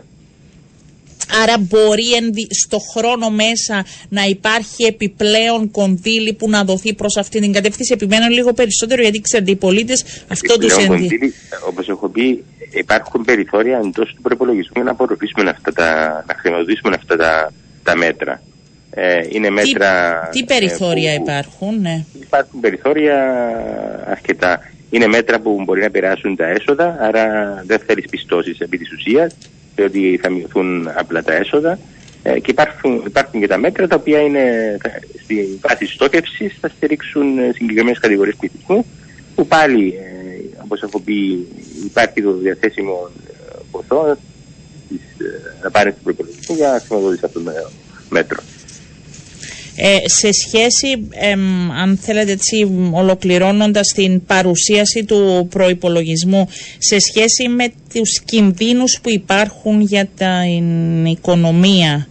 Άρα 1.43 1.57
μπορεί 1.57 2.03
στο 2.49 2.77
χρόνο 2.79 3.29
μέσα 3.29 3.85
να 4.09 4.23
υπάρχει 4.23 4.83
επιπλέον 4.83 5.71
κονδύλι 5.71 6.33
που 6.33 6.49
να 6.49 6.63
δοθεί 6.63 6.93
προς 6.93 7.17
αυτή 7.17 7.39
την 7.39 7.53
κατεύθυνση. 7.53 7.93
Επιμένω 7.93 8.27
λίγο 8.27 8.53
περισσότερο 8.53 9.01
γιατί 9.01 9.21
ξέρετε 9.21 9.51
οι 9.51 9.55
πολίτες 9.55 10.03
αυτό 10.27 10.57
τους 10.57 10.77
ενδιαφέρει. 10.77 11.33
Όπως 11.67 11.89
έχω 11.89 12.09
πει 12.09 12.43
υπάρχουν 12.73 13.23
περιθώρια 13.23 13.81
εντός 13.83 14.13
του 14.15 14.21
προπολογισμού 14.21 14.83
να 14.83 14.91
απορροφήσουμε 14.91 15.49
αυτά 15.49 15.73
τα, 15.73 16.23
να 16.27 16.35
χρηματοδοτήσουμε 16.37 16.95
αυτά 16.95 17.15
τα, 17.15 17.51
τα 17.83 17.95
μέτρα. 17.95 18.41
Ε, 18.89 19.21
είναι 19.29 19.49
μέτρα... 19.49 20.19
Τι, 20.31 20.39
τι 20.39 20.45
περιθώρια 20.45 21.11
ε, 21.11 21.15
υπάρχουν, 21.15 21.81
ναι. 21.81 22.05
Υπάρχουν 22.21 22.59
περιθώρια 22.59 23.17
αρκετά. 24.09 24.71
Είναι 24.89 25.07
μέτρα 25.07 25.39
που 25.39 25.61
μπορεί 25.63 25.81
να 25.81 25.89
περάσουν 25.89 26.35
τα 26.35 26.47
έσοδα, 26.47 26.97
άρα 26.99 27.63
δεν 27.65 27.79
θέλει 27.85 28.05
πιστώσεις 28.09 28.59
επί 28.59 28.77
της 28.77 28.91
ουσίας 28.91 29.35
ότι 29.81 30.19
θα 30.21 30.29
μειωθούν 30.29 30.89
απλά 30.95 31.23
τα 31.23 31.33
έσοδα 31.33 31.79
ε, 32.23 32.39
και 32.39 32.51
υπάρχουν, 32.51 33.03
υπάρχουν 33.05 33.39
και 33.39 33.47
τα 33.47 33.57
μέτρα 33.57 33.87
τα 33.87 33.95
οποία 33.95 34.19
είναι 34.19 34.77
στη 35.23 35.59
βάση 35.61 35.85
στόχευσης 35.85 36.57
θα 36.59 36.69
στηρίξουν 36.69 37.25
συγκεκριμένες 37.53 37.99
κατηγορίες 37.99 38.35
πληθυσμού 38.35 38.85
που 39.35 39.47
πάλι, 39.47 39.87
ε, 39.87 40.61
όπως 40.63 40.81
έχω 40.81 40.99
πει, 40.99 41.47
υπάρχει 41.85 42.21
το 42.21 42.33
διαθέσιμο 42.33 43.09
ε, 43.27 43.57
ποσό 43.71 44.17
να 45.63 45.71
πάρει 45.71 45.91
στην 45.91 46.03
προπολογισμό 46.03 46.55
για 46.55 46.71
να 46.71 46.79
χρηματοδοτήσει 46.79 47.25
αυτό 47.25 47.39
το 47.39 47.51
μέτρο. 48.09 48.39
Ε, 49.75 49.97
σε 50.05 50.29
σχέση, 50.31 51.07
αν 51.81 51.97
θέλετε 52.01 52.31
έτσι, 52.31 52.71
ολοκληρώνοντας 52.91 53.87
την 53.87 54.25
παρουσίαση 54.25 55.03
του 55.03 55.47
προϋπολογισμού, 55.49 56.47
σε 56.77 56.99
σχέση 56.99 57.47
με 57.47 57.71
τους 57.93 58.21
κινδύνους 58.25 58.99
που 59.01 59.09
υπάρχουν 59.09 59.81
για 59.81 60.09
την 60.17 61.05
οικονομία, 61.05 62.07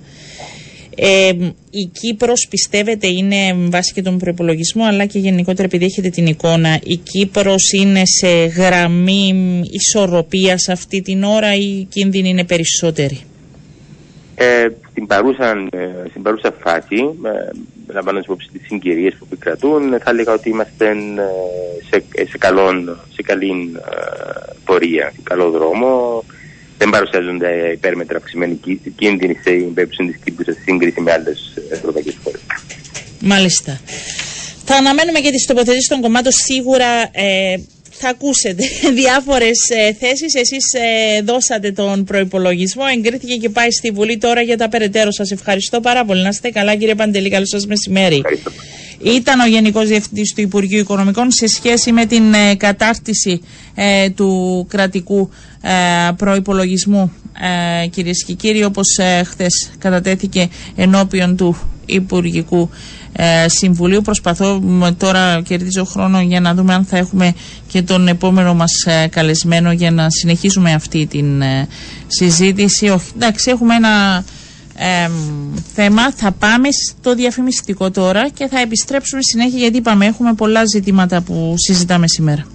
ε, 0.97 1.29
η 1.71 1.91
Κύπρος 2.01 2.47
πιστεύετε 2.51 3.07
είναι 3.07 3.55
βάσει 3.55 3.93
και 3.93 4.03
τον 4.03 4.19
προπολογισμό 4.19 4.85
αλλά 4.85 5.07
και 5.07 5.19
γενικότερα 5.19 5.65
επειδή 5.65 5.85
έχετε 5.85 6.09
την 6.09 6.27
εικόνα 6.27 6.81
η 6.85 6.97
Κύπρος 6.97 7.73
είναι 7.73 8.03
σε 8.05 8.29
γραμμή 8.29 9.35
ισορροπίας 9.71 10.69
αυτή 10.69 11.03
την 11.03 11.23
ώρα 11.23 11.55
ή 11.55 11.79
οι 11.79 11.87
κίνδυνοι 11.91 12.29
είναι 12.29 12.45
περισσότεροι; 12.45 13.21
Ε, 14.35 14.69
στην, 14.91 15.07
παρούσα, 15.07 15.67
ε, 15.71 15.89
στην 16.11 16.23
παρούσα 16.23 16.55
φάση, 16.61 16.97
ε, 17.23 17.93
λαμβάνοντας 17.93 18.25
υπόψη 18.25 18.49
τις 18.53 18.67
συγκυρίες 18.67 19.15
που 19.19 19.27
επικρατούν, 19.33 19.99
θα 20.05 20.11
έλεγα 20.11 20.33
ότι 20.33 20.49
είμαστε 20.49 20.89
ε, 20.89 20.95
σε, 21.91 22.05
σε, 22.31 22.39
καλό, 22.39 22.97
σε 23.15 23.23
καλή 23.23 23.73
ε, 23.77 24.53
πορεία, 24.65 25.11
σε 25.15 25.21
καλό 25.23 25.51
δρόμο. 25.51 26.25
Δεν 26.79 26.91
παρουσιάζονται 26.91 27.71
υπέρμετρα 27.73 28.17
αυξημένοι 28.17 28.61
κίνδυνοι 28.97 29.35
σε 29.35 29.51
περίπτωση 29.51 30.11
της 30.11 30.21
Κύπρου 30.25 30.45
σε 30.45 30.59
σύγκριση 30.65 31.01
με 31.01 31.13
άλλες 31.13 31.55
ευρωπαϊκές 31.71 32.17
χώρες. 32.23 32.41
Μάλιστα. 33.21 33.81
Θα 34.65 34.75
αναμένουμε 34.75 35.19
και 35.21 35.31
τις 35.31 35.47
τοποθετήσεις 35.47 35.89
των 35.89 36.01
κομμάτων. 36.01 36.33
Σίγουρα 36.33 37.11
ε, 37.13 37.57
θα 38.03 38.09
ακούσετε 38.09 38.63
διάφορες 39.01 39.59
ε, 39.71 39.93
θέσεις. 39.93 40.35
Εσείς 40.35 40.73
ε, 40.73 41.23
δώσατε 41.23 41.73
τον 41.73 42.05
προϋπολογισμό, 42.05 42.83
εγκρίθηκε 42.97 43.35
και 43.37 43.49
πάει 43.49 43.71
στη 43.71 43.91
Βουλή 43.91 44.19
τώρα 44.19 44.41
για 44.41 44.57
τα 44.57 44.69
περαιτέρω. 44.69 45.13
Σας 45.13 45.31
ευχαριστώ 45.31 45.81
πάρα 45.81 46.05
πολύ. 46.05 46.23
Να 46.23 46.29
είστε 46.29 46.51
καλά 46.51 46.75
κύριε 46.77 46.95
Παντελή, 46.95 47.31
καλό 47.31 47.47
σας 47.47 47.67
μεσημέρι. 47.67 48.23
Ήταν 49.05 49.41
ο 49.41 49.47
Γενικός 49.47 49.89
Διευθυντής 49.89 50.33
του 50.35 50.41
Υπουργείου 50.41 50.79
Οικονομικών 50.79 51.31
σε 51.31 51.47
σχέση 51.47 51.93
με 51.93 52.07
την 52.07 52.35
ε, 52.35 52.55
κατάρτιση 52.55 53.41
ε, 53.75 54.11
του 54.11 54.67
κρατικού 54.69 55.31
ε, 55.63 55.71
προϋπολογισμού 56.17 57.13
ε, 57.83 57.87
κυρίες 57.87 58.25
και 58.25 58.33
κύριοι 58.33 58.65
όπως 58.65 58.99
ε, 58.99 59.23
χθες 59.25 59.71
κατατέθηκε 59.79 60.49
ενώπιον 60.77 61.37
του 61.37 61.57
Υπουργικού 61.87 62.71
ε, 63.13 63.49
Συμβουλίου. 63.49 64.03
Προσπαθώ 64.03 64.63
τώρα, 64.99 65.41
κερδίζω 65.43 65.85
χρόνο 65.85 66.21
για 66.21 66.41
να 66.41 66.55
δούμε 66.55 66.75
αν 66.75 66.85
θα 66.85 66.97
έχουμε 66.97 67.35
και 67.67 67.83
τον 67.83 68.09
επόμενο 68.09 68.55
μας 68.55 68.73
ε, 68.87 69.07
καλεσμένο 69.09 69.73
για 69.73 69.91
να 69.91 70.11
συνεχίσουμε 70.11 70.73
αυτή 70.73 71.07
την 71.07 71.43
ε, 71.43 71.69
συζήτηση. 72.07 72.89
Όχι, 72.89 73.07
εντάξει, 73.17 73.51
έχουμε 73.51 73.75
ένα 73.75 74.25
θέμα. 75.75 76.13
Θα 76.13 76.33
πάμε 76.33 76.69
στο 76.89 77.15
διαφημιστικό 77.15 77.91
τώρα 77.91 78.29
και 78.29 78.47
θα 78.49 78.61
επιστρέψουμε 78.61 79.23
συνέχεια 79.23 79.59
γιατί 79.59 79.77
είπαμε 79.77 80.07
έχουμε 80.07 80.33
πολλά 80.35 80.63
ζητήματα 80.67 81.21
που 81.21 81.55
συζητάμε 81.57 82.09
σήμερα. 82.09 82.47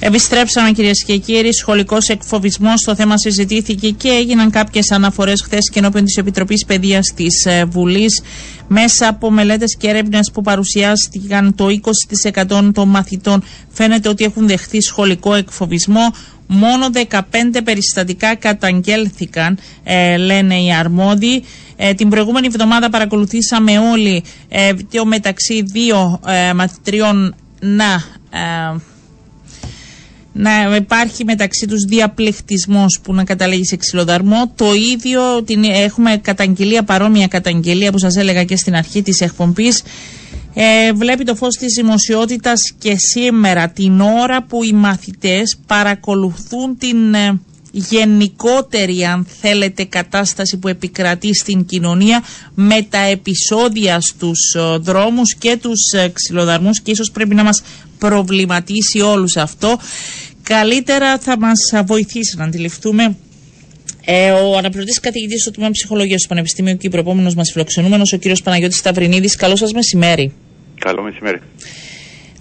Επιστρέψαμε 0.00 0.72
κυρίες 0.72 1.04
και 1.04 1.16
κύριοι. 1.16 1.52
Σχολικός 1.52 2.08
εκφοβισμός. 2.08 2.82
Το 2.84 2.94
θέμα 2.94 3.18
συζητήθηκε 3.18 3.90
και 3.90 4.08
έγιναν 4.08 4.50
κάποιες 4.50 4.90
αναφορές 4.90 5.42
χθες 5.42 5.70
και 5.70 5.78
ενώπιον 5.78 6.04
της 6.04 6.16
Επιτροπής 6.16 6.64
Παιδείας 6.64 7.12
της 7.14 7.44
ε, 7.46 7.64
Βουλής. 7.64 8.22
Μέσα 8.68 9.08
από 9.08 9.30
μελέτες 9.30 9.76
και 9.76 9.88
έρευνες 9.88 10.30
που 10.32 10.42
παρουσιάστηκαν, 10.42 11.54
το 11.54 11.66
20% 12.40 12.70
των 12.74 12.88
μαθητών 12.88 13.42
φαίνεται 13.68 14.08
ότι 14.08 14.24
έχουν 14.24 14.46
δεχθεί 14.46 14.80
σχολικό 14.80 15.34
εκφοβισμό. 15.34 16.14
Μόνο 16.46 16.86
15 17.10 17.20
περιστατικά 17.64 18.34
καταγγέλθηκαν, 18.34 19.58
ε, 19.84 20.16
λένε 20.16 20.54
οι 20.62 20.72
αρμόδιοι. 20.72 21.42
Ε, 21.76 21.94
την 21.94 22.08
προηγούμενη 22.08 22.46
εβδομάδα 22.46 22.90
παρακολουθήσαμε 22.90 23.78
όλοι 23.78 24.24
ε, 24.48 24.70
μεταξύ 25.04 25.62
δύο 25.62 26.20
ε, 26.26 26.52
μαθητριών 26.52 27.34
να 27.60 28.02
να 30.38 30.76
υπάρχει 30.76 31.24
μεταξύ 31.24 31.66
τους 31.66 31.84
διαπληκτισμός 31.84 32.98
που 33.02 33.14
να 33.14 33.24
καταλήγει 33.24 33.64
σε 33.66 33.76
ξυλοδαρμό. 33.76 34.52
Το 34.56 34.74
ίδιο 34.74 35.42
την, 35.42 35.64
έχουμε 35.64 36.16
καταγγελία, 36.16 36.82
παρόμοια 36.82 37.26
καταγγελία 37.26 37.92
που 37.92 37.98
σας 37.98 38.16
έλεγα 38.16 38.44
και 38.44 38.56
στην 38.56 38.74
αρχή 38.74 39.02
της 39.02 39.20
εκπομπής. 39.20 39.82
Ε, 40.54 40.92
βλέπει 40.92 41.24
το 41.24 41.34
φως 41.34 41.56
της 41.56 41.74
δημοσιότητας 41.74 42.60
και 42.78 42.96
σήμερα 42.96 43.68
την 43.68 44.00
ώρα 44.00 44.42
που 44.42 44.64
οι 44.64 44.72
μαθητές 44.72 45.58
παρακολουθούν 45.66 46.78
την 46.78 47.14
ε, 47.14 47.40
γενικότερη 47.72 49.04
αν 49.04 49.26
θέλετε 49.40 49.84
κατάσταση 49.84 50.56
που 50.58 50.68
επικρατεί 50.68 51.34
στην 51.34 51.64
κοινωνία 51.64 52.22
με 52.54 52.86
τα 52.90 52.98
επεισόδια 52.98 54.00
στους 54.00 54.54
ε, 54.54 54.76
δρόμους 54.76 55.34
και 55.34 55.58
τους 55.62 55.92
ε, 55.92 56.08
ξυλοδαρμούς 56.08 56.80
και 56.80 56.90
ίσως 56.90 57.10
πρέπει 57.10 57.34
να 57.34 57.44
μας 57.44 57.62
προβληματίσει 57.98 59.00
όλους 59.00 59.36
αυτό 59.36 59.78
καλύτερα 60.48 61.18
θα 61.18 61.38
μας 61.38 61.58
βοηθήσει 61.86 62.36
να 62.36 62.44
αντιληφθούμε 62.44 63.16
ε, 64.04 64.30
ο 64.30 64.56
αναπληρωτής 64.56 65.00
καθηγητής 65.00 65.44
του 65.44 65.50
Τμήμα 65.50 65.70
Ψυχολογίας 65.70 66.22
του 66.22 66.28
Πανεπιστημίου 66.28 66.76
και 66.76 66.88
επόμενος 66.92 67.34
μας 67.34 67.50
φιλοξενούμενος, 67.52 68.12
ο 68.12 68.16
κύριος 68.16 68.42
Παναγιώτης 68.42 68.76
Σταυρινίδης. 68.76 69.36
Καλό 69.36 69.56
σας 69.56 69.72
μεσημέρι. 69.72 70.32
Καλό 70.78 71.02
μεσημέρι. 71.02 71.40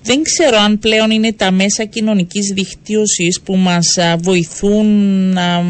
Δεν 0.04 0.22
ξέρω 0.24 0.58
αν 0.58 0.80
πλέον 0.80 1.12
είναι 1.12 1.34
τα 1.34 1.52
μέσα 1.52 1.86
κοινωνικής 1.86 2.52
δικτύωσης 2.54 3.42
που 3.42 3.56
μας 3.56 3.98
βοηθούν 4.20 4.86
να 5.34 5.64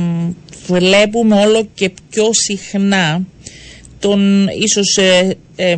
βλέπουμε 0.68 1.36
όλο 1.36 1.68
και 1.74 1.92
πιο 2.10 2.30
συχνά 2.32 3.22
τον 4.00 4.48
ίσως 4.48 4.98
ε, 4.98 5.38
ε, 5.56 5.78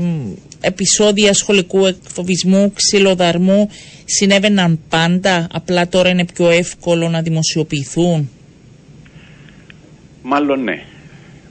επεισόδια 0.61 1.33
σχολικού 1.33 1.85
εκφοβισμού, 1.85 2.73
ξυλοδαρμού 2.73 3.69
συνέβαιναν 4.05 4.79
πάντα, 4.89 5.47
απλά 5.51 5.87
τώρα 5.87 6.09
είναι 6.09 6.25
πιο 6.25 6.49
εύκολο 6.49 7.09
να 7.09 7.21
δημοσιοποιηθούν. 7.21 8.29
Μάλλον 10.21 10.63
ναι. 10.63 10.83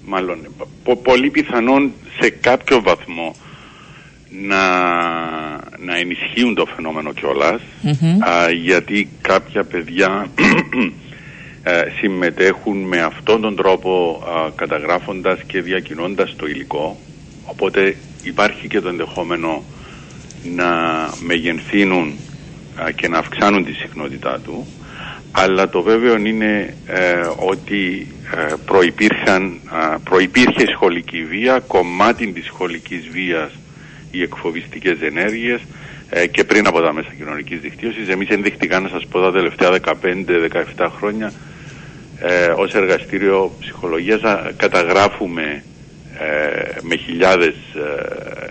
Μάλλον 0.04 0.38
ναι. 0.40 0.94
πολύ 0.94 1.30
πιθανόν 1.30 1.92
σε 2.20 2.30
κάποιο 2.30 2.82
βαθμό 2.82 3.34
να 4.30 4.62
να 5.78 5.96
ενισχύουν 5.96 6.54
το 6.54 6.66
φαινόμενο 6.66 7.12
κιόλας, 7.12 7.60
α, 8.28 8.50
γιατί 8.50 9.08
κάποια 9.20 9.64
παιδιά 9.64 10.26
ε, 11.62 11.82
συμμετέχουν 12.00 12.76
με 12.78 13.00
αυτόν 13.00 13.40
τον 13.40 13.56
τρόπο 13.56 14.22
α, 14.26 14.50
καταγράφοντας 14.54 15.40
και 15.46 15.60
διακινώντας 15.60 16.36
το 16.36 16.46
υλικό 16.46 16.98
οπότε 17.50 17.96
υπάρχει 18.22 18.68
και 18.68 18.80
το 18.80 18.88
ενδεχόμενο 18.88 19.64
να 20.56 20.70
μεγενθύνουν 21.20 22.12
α, 22.82 22.90
και 22.90 23.08
να 23.08 23.18
αυξάνουν 23.18 23.64
τη 23.64 23.72
συχνότητά 23.72 24.40
του 24.44 24.66
αλλά 25.30 25.68
το 25.68 25.82
βέβαιο 25.82 26.16
είναι 26.16 26.74
ε, 26.86 27.20
ότι 27.36 28.06
ε, 28.36 28.54
προϋπήρχαν, 28.64 29.60
προϋπήρχε 30.04 30.66
σχολική 30.74 31.24
βία, 31.24 31.58
κομμάτι 31.66 32.32
της 32.32 32.44
σχολικής 32.44 33.08
βίας 33.08 33.50
οι 34.10 34.22
εκφοβιστικές 34.22 35.00
ενέργειες 35.00 35.60
ε, 36.10 36.26
και 36.26 36.44
πριν 36.44 36.66
από 36.66 36.80
τα 36.80 36.92
μέσα 36.92 37.08
κοινωνικής 37.16 37.60
δικτύωσης. 37.60 38.08
Εμείς 38.08 38.28
ενδεικτικά 38.28 38.80
να 38.80 38.88
σας 38.88 39.06
πω 39.06 39.20
τα 39.20 39.32
τελευταία 39.32 39.70
15-17 40.76 40.88
χρόνια 40.96 41.32
ε, 42.20 42.46
ως 42.56 42.74
εργαστήριο 42.74 43.52
ψυχολογίας 43.60 44.20
καταγράφουμε 44.56 45.42
ε, 45.42 45.62
με 46.82 46.96
χιλιάδες 46.96 47.54
ε, 47.74 48.50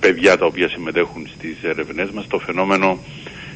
παιδιά 0.00 0.38
τα 0.38 0.46
οποία 0.46 0.68
συμμετέχουν 0.68 1.28
στις 1.36 1.56
ερευνές 1.62 2.10
μας 2.10 2.26
το 2.26 2.38
φαινόμενο 2.38 2.98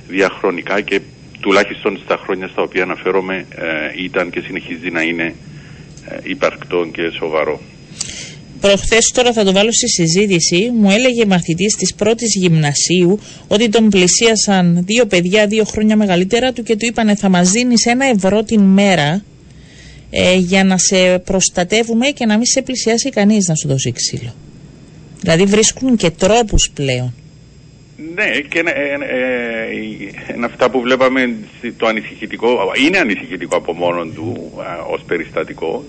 διαχρονικά 0.08 0.80
και 0.80 1.00
τουλάχιστον 1.40 2.00
στα 2.04 2.16
χρόνια 2.16 2.48
στα 2.48 2.62
οποία 2.62 2.82
αναφέρομαι 2.82 3.46
ήταν 4.04 4.30
και 4.30 4.40
συνεχίζει 4.40 4.90
να 4.90 5.02
είναι 5.02 5.34
υπαρκτό 6.22 6.88
και 6.92 7.10
σοβαρό. 7.18 7.60
Προχθές, 8.60 9.10
τώρα 9.14 9.32
θα 9.32 9.44
το 9.44 9.52
βάλω 9.52 9.72
στη 9.72 9.88
συζήτηση, 9.88 10.70
μου 10.74 10.90
έλεγε 10.90 11.26
μαθητής 11.26 11.74
της 11.74 11.94
πρώτης 11.94 12.34
γυμνασίου 12.34 13.18
ότι 13.48 13.68
τον 13.68 13.88
πλησίασαν 13.88 14.84
δύο 14.86 15.06
παιδιά 15.06 15.46
δύο 15.46 15.64
χρόνια 15.64 15.96
μεγαλύτερα 15.96 16.52
του 16.52 16.62
και 16.62 16.76
του 16.76 16.86
είπανε 16.86 17.14
θα 17.14 17.28
μας 17.28 17.50
δίνεις 17.50 17.86
ένα 17.86 18.06
ευρώ 18.06 18.42
την 18.42 18.60
μέρα 18.60 19.24
ε, 20.16 20.34
για 20.34 20.64
να 20.64 20.78
σε 20.78 21.18
προστατεύουμε 21.18 22.06
και 22.06 22.26
να 22.26 22.36
μην 22.36 22.46
σε 22.46 22.62
πλησιάσει 22.62 23.10
κανείς 23.10 23.48
να 23.48 23.54
σου 23.54 23.68
δώσει 23.68 23.92
ξύλο. 23.92 24.34
Δηλαδή 25.20 25.44
βρίσκουν 25.44 25.96
και 25.96 26.10
τρόπους 26.10 26.70
πλέον. 26.74 27.14
Ναι, 28.14 28.30
και 28.48 28.58
είναι, 28.58 28.70
ε, 30.30 30.44
αυτά 30.44 30.70
που 30.70 30.80
βλέπαμε 30.80 31.34
το 31.76 31.86
ανησυχητικό, 31.86 32.48
είναι 32.86 32.98
ανησυχητικό 32.98 33.56
από 33.56 33.72
μόνο 33.72 34.04
του 34.04 34.52
ως 34.90 35.02
περιστατικό. 35.06 35.84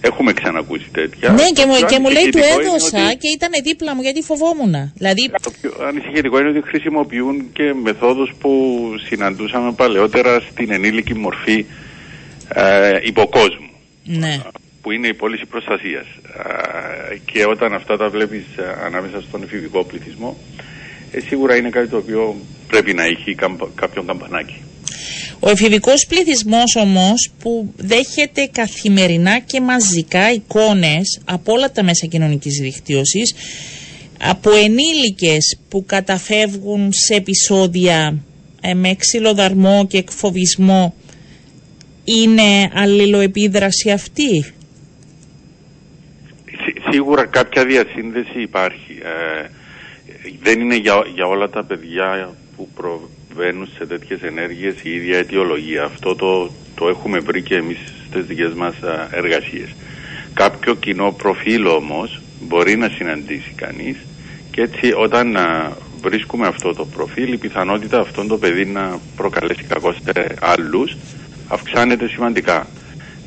Έχουμε 0.00 0.32
ξανακούσει 0.32 0.88
τέτοια. 0.92 1.30
Ναι, 1.30 1.44
και, 1.52 1.66
μου, 1.66 1.74
και 1.88 1.98
μου 1.98 2.10
λέει 2.10 2.28
του 2.30 2.38
έδωσα 2.58 3.06
ότι... 3.06 3.16
και 3.16 3.28
ήταν 3.28 3.50
δίπλα 3.64 3.94
μου 3.94 4.02
γιατί 4.02 4.22
φοβόμουν. 4.22 4.92
Δηλαδή... 4.94 5.30
Το 5.42 5.50
πιο 5.60 5.72
ανησυχητικό 5.86 6.40
είναι 6.40 6.48
ότι 6.48 6.62
χρησιμοποιούν 6.62 7.52
και 7.52 7.74
μεθόδους 7.82 8.32
που 8.40 8.80
συναντούσαμε 9.08 9.72
παλαιότερα 9.72 10.40
στην 10.40 10.72
ενήλικη 10.72 11.14
μορφή 11.14 11.64
ε, 12.54 12.98
υποκόσμου. 13.02 13.69
Ναι. 14.18 14.40
Που 14.82 14.92
είναι 14.92 15.06
η 15.06 15.14
πώληση 15.14 15.46
προστασίας. 15.46 16.06
Και 17.24 17.44
όταν 17.44 17.74
αυτά 17.74 17.96
τα 17.96 18.08
βλέπεις 18.08 18.44
ε, 18.56 18.84
ανάμεσα 18.84 19.20
στον 19.20 19.42
εφηβικό 19.42 19.84
πληθυσμό, 19.84 20.36
ε, 21.10 21.20
σίγουρα 21.20 21.56
είναι 21.56 21.70
κάτι 21.70 21.88
το 21.88 21.96
οποίο 21.96 22.36
πρέπει 22.66 22.94
να 22.94 23.04
έχει 23.04 23.34
κάποιον 23.74 24.06
καμπανάκι. 24.06 24.62
Ο 25.40 25.50
εφηβικός 25.50 26.06
πληθυσμός 26.08 26.76
όμως 26.76 27.30
που 27.38 27.72
δέχεται 27.76 28.48
καθημερινά 28.52 29.38
και 29.38 29.60
μαζικά 29.60 30.32
εικόνες 30.32 31.20
από 31.24 31.52
όλα 31.52 31.72
τα 31.72 31.82
μέσα 31.82 32.06
κοινωνικής 32.06 32.58
δικτύωσης 32.60 33.34
από 34.22 34.50
ενήλικες 34.50 35.58
που 35.68 35.84
καταφεύγουν 35.86 36.92
σε 36.92 37.14
επεισόδια 37.14 38.22
ε, 38.60 38.74
με 38.74 38.94
ξυλοδαρμό 38.94 39.86
και 39.86 39.98
εκφοβισμό 39.98 40.94
είναι 42.10 42.70
αλληλοεπίδραση 42.74 43.90
αυτή; 43.90 44.52
Σίγουρα 46.90 47.26
κάποια 47.26 47.64
διασύνδεση 47.64 48.40
υπάρχει. 48.40 48.98
Ε, 49.02 49.48
δεν 50.42 50.60
είναι 50.60 50.76
για, 50.76 51.02
για 51.14 51.26
όλα 51.26 51.48
τα 51.48 51.64
παιδιά 51.64 52.34
που 52.56 52.68
προβαίνουν 52.74 53.68
σε 53.78 53.86
τέτοιες 53.86 54.22
ενέργειες 54.22 54.74
η 54.82 54.90
ίδια 54.90 55.18
αιτιολογία. 55.18 55.84
Αυτό 55.84 56.14
το, 56.14 56.50
το 56.74 56.88
έχουμε 56.88 57.18
βρει 57.18 57.42
και 57.42 57.54
εμείς 57.54 57.78
στις 58.08 58.24
δικές 58.24 58.52
μας 58.52 58.74
εργασίες. 59.10 59.68
Κάποιο 60.34 60.74
κοινό 60.74 61.12
προφίλ 61.12 61.66
όμως 61.66 62.20
μπορεί 62.40 62.76
να 62.76 62.88
συναντήσει 62.88 63.52
κανείς 63.56 63.96
και 64.50 64.62
έτσι 64.62 64.92
όταν 64.96 65.36
βρίσκουμε 66.00 66.46
αυτό 66.46 66.74
το 66.74 66.84
προφίλ 66.84 67.32
η 67.32 67.36
πιθανότητα 67.36 68.00
αυτόν 68.00 68.28
το 68.28 68.38
παιδί 68.38 68.64
να 68.64 68.98
προκαλέσει 69.16 69.64
κακό 69.68 69.92
σε 69.92 70.34
άλλους 70.40 70.96
αυξάνεται 71.50 72.08
σημαντικά. 72.08 72.66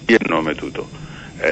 Τι 0.05 0.15
εννοώ 0.23 0.41
με 0.41 0.55
τούτο; 0.55 0.87
Ε, 1.39 1.51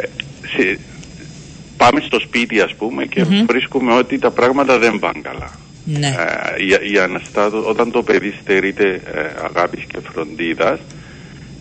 πάμε 1.77 2.01
στο 2.01 2.19
σπίτι 2.19 2.61
ας 2.61 2.75
πούμε 2.75 3.05
και 3.05 3.23
βρίσκουμε 3.23 3.93
ότι 3.93 4.19
τα 4.19 4.31
πράγματα 4.31 4.79
δεν 4.79 4.99
πάνε 4.99 5.19
καλά. 5.21 5.51
Ναι. 5.85 6.07
Ε, 6.07 6.63
για, 6.63 6.79
για 6.83 7.07
να 7.07 7.21
όταν 7.69 7.91
το 7.91 8.03
παιδί 8.03 8.33
στερείται 8.41 9.01
ε, 9.13 9.21
αγάπης 9.43 9.83
και 9.83 9.97
φροντίδας 10.11 10.79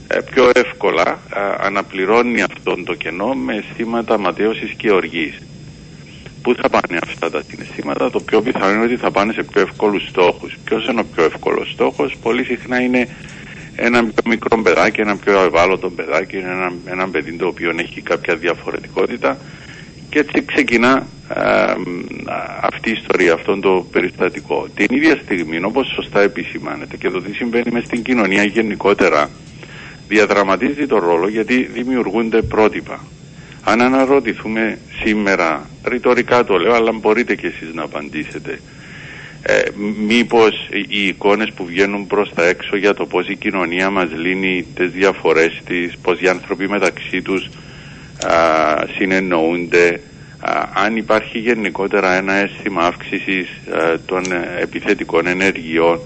ε, 0.07 0.21
πιο 0.31 0.51
εύκολα 0.55 1.19
ε, 1.35 1.67
αναπληρώνει 1.67 2.43
αυτόν 2.43 2.85
το 2.85 2.95
κενό 2.95 3.35
με 3.35 3.55
αισθήματα 3.55 4.19
ματέωσης 4.19 4.71
και 4.77 4.91
οργής. 4.91 5.39
Πού 6.43 6.55
θα 6.55 6.69
πάνε 6.69 6.99
αυτά 7.03 7.31
τα 7.31 7.43
συναισθήματα, 7.49 8.11
το 8.11 8.21
πιο 8.21 8.43
πιθανό 8.43 8.75
είναι 8.75 8.85
ότι 8.85 8.97
θα 8.97 9.11
πάνε 9.11 9.33
σε 9.33 9.43
πιο 9.43 9.61
εύκολους 9.61 10.09
στόχους. 10.09 10.57
Ποιος 10.65 10.87
είναι 10.89 11.01
ο 11.01 11.05
πιο 11.15 11.25
εύκολος 11.25 11.71
στόχος, 11.71 12.17
πολύ 12.23 12.45
συχνά 12.45 12.81
είναι 12.81 13.09
ένα 13.77 14.05
πιο 14.05 14.23
μικρό 14.25 14.63
παιδάκι, 14.63 15.01
ένα 15.01 15.17
πιο 15.17 15.41
ευάλωτο 15.41 15.91
παιδάκι, 15.91 16.37
ένα, 16.37 16.73
ένα 16.85 17.09
παιδί 17.09 17.33
το 17.33 17.47
οποίο 17.47 17.73
έχει 17.77 18.01
κάποια 18.01 18.37
διαφορετικότητα 18.37 19.39
και 20.11 20.19
έτσι 20.19 20.45
ξεκινά 20.45 21.07
αυτή 22.61 22.89
η 22.91 22.93
ιστορία, 22.93 23.33
αυτό 23.33 23.59
το 23.59 23.87
περιστατικό. 23.93 24.67
Την 24.75 24.87
ίδια 24.97 25.21
στιγμή, 25.23 25.65
όπως 25.65 25.93
σωστά 25.95 26.21
επισημάνεται 26.21 26.97
και 26.97 27.11
το 27.11 27.23
τι 27.23 27.33
συμβαίνει 27.33 27.71
μες 27.71 27.85
στην 27.85 28.03
κοινωνία 28.03 28.45
γενικότερα, 28.45 29.31
διαδραματίζει 30.09 30.87
τον 30.87 30.99
ρόλο 30.99 31.29
γιατί 31.29 31.63
δημιουργούνται 31.73 32.43
πρότυπα. 32.43 33.05
Αν 33.63 33.81
αναρωτηθούμε 33.81 34.79
σήμερα, 35.03 35.71
ρητορικά 35.85 36.45
το 36.45 36.57
λέω, 36.57 36.75
αλλά 36.75 36.93
μπορείτε 36.93 37.35
κι 37.35 37.47
εσείς 37.47 37.75
να 37.75 37.83
απαντήσετε, 37.83 38.61
ε, 39.43 39.61
μήπως 40.07 40.69
οι 40.89 41.07
εικόνες 41.07 41.53
που 41.53 41.65
βγαίνουν 41.65 42.07
προς 42.07 42.33
τα 42.35 42.45
έξω 42.45 42.77
για 42.77 42.95
το 42.95 43.07
πώς 43.07 43.29
η 43.29 43.37
κοινωνία 43.37 43.91
μας 43.91 44.09
λύνει 44.17 44.67
τις 44.75 44.91
διαφορές 44.91 45.61
της, 45.67 45.97
πώς 46.03 46.21
οι 46.21 46.29
άνθρωποι 46.29 46.69
μεταξύ 46.69 47.23
τους 47.23 47.49
α, 48.27 48.35
συνεννοούνται, 48.97 50.01
αν 50.75 50.97
υπάρχει 50.97 51.39
γενικότερα 51.39 52.15
ένα 52.15 52.33
αίσθημα 52.33 52.83
αύξησης 52.83 53.49
των 54.07 54.23
επιθετικών 54.61 55.27
ενεργειών, 55.27 56.01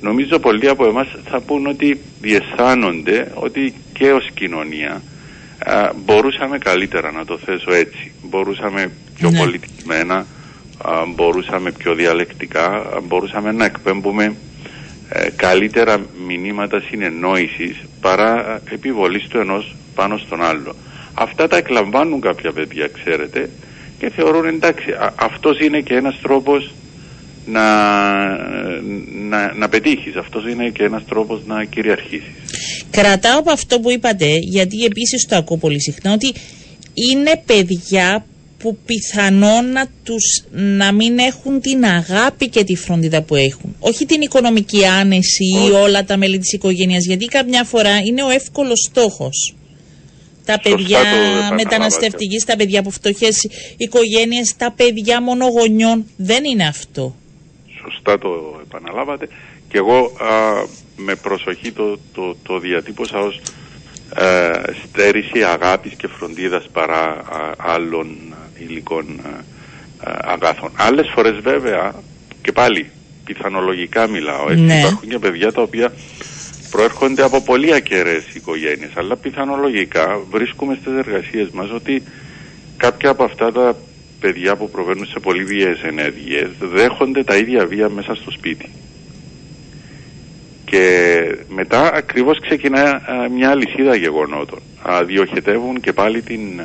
νομίζω 0.00 0.38
πολλοί 0.38 0.68
από 0.68 0.86
εμάς 0.86 1.08
θα 1.24 1.40
πούν 1.40 1.66
ότι 1.66 2.00
διαισθάνονται 2.20 3.32
ότι 3.34 3.74
και 3.92 4.12
ως 4.12 4.30
κοινωνία 4.34 5.02
μπορούσαμε 6.04 6.58
καλύτερα 6.58 7.12
να 7.12 7.24
το 7.24 7.38
θέσω 7.38 7.72
έτσι. 7.72 8.12
Μπορούσαμε 8.22 8.90
πιο 9.14 9.30
ναι. 9.30 9.38
πολιτισμένα, 9.38 10.26
μπορούσαμε 11.14 11.72
πιο 11.72 11.94
διαλεκτικά, 11.94 12.82
μπορούσαμε 13.02 13.52
να 13.52 13.64
εκπέμπουμε 13.64 14.34
ε, 15.08 15.28
καλύτερα 15.36 16.06
μηνύματα 16.26 16.80
συνεννόησης 16.80 17.76
παρά 18.00 18.60
επιβολής 18.70 19.28
του 19.28 19.38
ενός 19.38 19.76
πάνω 19.94 20.18
στον 20.18 20.42
άλλο. 20.42 20.74
Αυτά 21.14 21.48
τα 21.48 21.56
εκλαμβάνουν 21.56 22.20
κάποια 22.20 22.52
παιδιά, 22.52 22.88
ξέρετε, 23.02 23.50
και 23.98 24.10
θεωρούν 24.10 24.46
εντάξει, 24.46 24.90
α, 24.90 25.14
αυτός 25.16 25.58
είναι 25.60 25.80
και 25.80 25.94
ένας 25.94 26.20
τρόπος 26.22 26.70
να, 27.46 27.64
να, 29.28 29.54
να 29.54 29.68
πετύχεις, 29.68 30.16
αυτός 30.16 30.46
είναι 30.48 30.68
και 30.68 30.84
ένας 30.84 31.02
τρόπος 31.08 31.40
να 31.46 31.64
κυριαρχήσεις. 31.64 32.32
Κρατάω 32.90 33.38
από 33.38 33.50
αυτό 33.50 33.80
που 33.80 33.90
είπατε, 33.90 34.26
γιατί 34.40 34.84
επίσης 34.84 35.26
το 35.28 35.36
ακούω 35.36 35.56
πολύ 35.56 35.80
συχνά, 35.80 36.12
ότι 36.12 36.34
είναι 37.12 37.42
παιδιά 37.46 38.24
που 38.60 38.78
πιθανόν 38.86 39.72
να, 39.72 39.86
τους, 40.04 40.44
να 40.50 40.92
μην 40.92 41.18
έχουν 41.18 41.60
την 41.60 41.84
αγάπη 41.84 42.48
και 42.48 42.64
τη 42.64 42.76
φροντίδα 42.76 43.22
που 43.22 43.34
έχουν. 43.34 43.76
Όχι 43.78 44.06
την 44.06 44.20
οικονομική 44.20 44.86
άνεση 44.86 45.44
ή 45.44 45.70
όλα 45.70 46.04
τα 46.04 46.16
μέλη 46.16 46.38
της 46.38 46.52
οικογένειας, 46.52 47.04
γιατί 47.04 47.24
καμιά 47.24 47.64
φορά 47.64 47.98
είναι 47.98 48.22
ο 48.22 48.28
εύκολος 48.28 48.88
στόχος. 48.90 49.54
Τα 50.44 50.60
παιδιά 50.62 50.98
μεταναστευτική, 51.54 52.42
τα 52.46 52.56
παιδιά 52.56 52.80
από 52.80 52.90
φτωχές 52.90 53.48
οικογένειες, 53.76 54.56
τα 54.56 54.72
παιδιά 54.72 55.22
μονογονιών. 55.22 56.06
Δεν 56.16 56.44
είναι 56.44 56.66
αυτό. 56.66 57.16
Σωστά 57.82 58.18
το 58.18 58.60
επαναλάβατε. 58.66 59.28
Και 59.68 59.78
εγώ 59.78 60.12
με 60.96 61.14
προσοχή 61.14 61.72
το, 61.72 61.98
το, 62.14 62.36
το 62.42 62.58
διατύπωσα 62.58 63.18
ως 63.18 63.40
ε, 64.14 64.50
στέρηση 64.84 65.42
αγάπης 65.42 65.94
και 65.94 66.08
φροντίδας 66.08 66.68
παρά 66.72 67.24
άλλων 67.56 68.29
υλικών 68.68 69.20
αγάθων. 70.20 70.70
Άλλες 70.76 71.10
φορές 71.14 71.40
βέβαια 71.42 71.94
και 72.42 72.52
πάλι 72.52 72.90
πιθανολογικά 73.24 74.08
μιλάω. 74.08 74.50
Έτσι. 74.50 74.62
Ναι. 74.62 74.78
Υπάρχουν 74.78 75.08
και 75.08 75.18
παιδιά 75.18 75.52
τα 75.52 75.62
οποία 75.62 75.92
προέρχονται 76.70 77.22
από 77.22 77.42
πολύ 77.42 77.74
ακερές 77.74 78.24
οικογένειες, 78.34 78.90
αλλά 78.94 79.16
πιθανολογικά 79.16 80.20
βρίσκουμε 80.30 80.78
στις 80.80 80.92
εργασίες 80.96 81.48
μας 81.50 81.70
ότι 81.70 82.02
κάποια 82.76 83.10
από 83.10 83.24
αυτά 83.24 83.52
τα 83.52 83.76
παιδιά 84.20 84.56
που 84.56 84.70
προβαίνουν 84.70 85.06
σε 85.06 85.20
πολύ 85.20 85.44
βίαιες 85.44 85.82
ενέργειες 85.82 86.48
δέχονται 86.60 87.24
τα 87.24 87.36
ίδια 87.36 87.66
βία 87.66 87.88
μέσα 87.88 88.14
στο 88.14 88.30
σπίτι. 88.30 88.70
Και 90.64 91.20
μετά 91.48 91.94
ακριβώς 91.94 92.40
ξεκινά 92.40 92.82
α, 92.82 93.28
μια 93.34 93.50
αλυσίδα 93.50 93.94
γεγονότων. 93.94 94.58
Α, 94.82 95.04
διοχετεύουν 95.04 95.80
και 95.80 95.92
πάλι 95.92 96.22
την, 96.22 96.60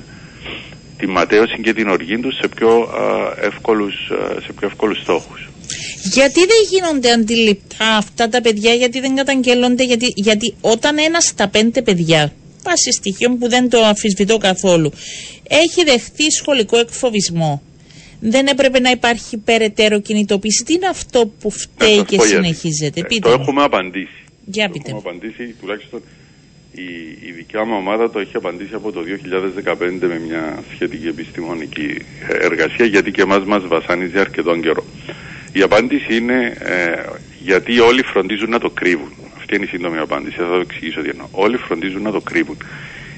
τη 0.97 1.07
ματέωση 1.07 1.61
και 1.61 1.73
την 1.73 1.87
οργή 1.89 2.19
τους 2.19 2.35
σε 2.41 2.47
πιο, 2.47 2.69
α, 2.81 3.33
εύκολους, 3.45 3.93
α, 4.11 4.41
σε 4.41 4.53
πιο 4.59 4.67
εύκολους 4.67 5.01
στόχους. 5.01 5.49
Γιατί 6.13 6.39
δεν 6.39 6.57
γίνονται 6.69 7.11
αντιληπτά 7.11 7.97
αυτά 7.97 8.29
τα 8.29 8.41
παιδιά, 8.41 8.73
γιατί 8.73 8.99
δεν 8.99 9.15
καταγγέλλονται, 9.15 9.83
γιατί, 9.83 10.07
γιατί 10.15 10.53
όταν 10.61 10.97
ένας 10.97 11.23
στα 11.25 11.47
πέντε 11.49 11.81
παιδιά, 11.81 12.33
βάσει 12.63 12.91
στοιχείων 12.91 13.37
που 13.37 13.49
δεν 13.49 13.69
το 13.69 13.83
αμφισβητώ 13.83 14.37
καθόλου, 14.37 14.91
έχει 15.47 15.83
δεχτεί 15.83 16.31
σχολικό 16.31 16.77
εκφοβισμό, 16.77 17.61
δεν 18.19 18.47
έπρεπε 18.47 18.79
να 18.79 18.89
υπάρχει 18.89 19.37
περαιτέρω 19.37 19.99
κινητοποίηση. 20.01 20.63
Τι 20.63 20.73
είναι 20.73 20.87
αυτό 20.87 21.19
που 21.39 21.49
Να 21.49 21.55
φταίει 21.57 21.95
σας 21.95 22.05
και 22.07 22.15
πω 22.15 22.25
γιατί. 22.25 22.45
συνεχίζεται. 22.45 22.99
Ε, 22.99 23.03
Πείτε. 23.03 23.29
Το 23.29 23.35
μου. 23.35 23.41
έχουμε 23.41 23.63
απαντήσει. 23.63 24.23
Για 24.45 24.65
το 24.65 24.71
πείτε 24.71 24.89
έχουμε 24.89 25.01
μου. 25.11 25.17
απαντήσει, 25.17 25.55
τουλάχιστον 25.61 26.01
η, 26.75 27.17
η 27.27 27.31
δικιά 27.31 27.65
μου 27.65 27.75
ομάδα 27.77 28.09
το 28.09 28.19
έχει 28.19 28.35
απαντήσει 28.35 28.73
από 28.75 28.91
το 28.91 29.01
2015 29.65 29.75
με 30.01 30.21
μια 30.27 30.63
σχετική 30.73 31.07
επιστημονική 31.07 31.97
ε, 32.29 32.45
εργασία 32.45 32.85
γιατί 32.85 33.11
και 33.11 33.21
εμάς 33.21 33.45
μας 33.45 33.67
βασάνιζε 33.67 34.19
αρκετόν 34.19 34.61
καιρό. 34.61 34.83
Η 35.53 35.61
απάντηση 35.61 36.15
είναι 36.15 36.53
ε, 36.59 37.01
γιατί 37.43 37.79
όλοι 37.79 38.03
φροντίζουν 38.03 38.49
να 38.49 38.59
το 38.59 38.69
κρύβουν. 38.69 39.11
Αυτή 39.37 39.55
είναι 39.55 39.65
η 39.65 39.67
σύντομη 39.67 39.97
απάντηση. 39.97 40.35
Θα 40.35 40.47
το 40.47 40.55
εξηγήσω 40.55 41.01
τι 41.01 41.09
εννοώ. 41.09 41.27
Όλοι 41.31 41.57
φροντίζουν 41.57 42.01
να 42.01 42.11
το 42.11 42.21
κρύβουν. 42.21 42.57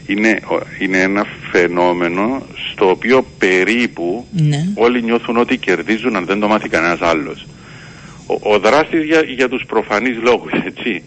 Είναι, 0.08 0.40
ο- 0.52 0.60
είναι 0.80 1.02
ένα 1.02 1.26
φαινόμενο 1.52 2.46
στο 2.72 2.90
οποίο 2.90 3.26
περίπου 3.38 4.26
Ναι. 4.32 4.66
όλοι 4.76 5.04
νιώθουν 5.04 5.38
ότι 5.38 5.58
κερδίζουν 5.58 6.16
αν 6.16 6.26
δεν 6.26 6.40
το 6.40 6.48
μάθει 6.48 6.70
κανένας 6.70 7.02
άλλος. 7.02 7.46
Ο, 8.28 8.54
ο 8.54 8.60
δράστης 8.60 9.04
για, 9.04 9.22
για 9.22 9.50
τους 9.50 9.64
προφανείς 9.68 10.18
λόγους, 10.22 10.52
έτσι, 10.66 11.04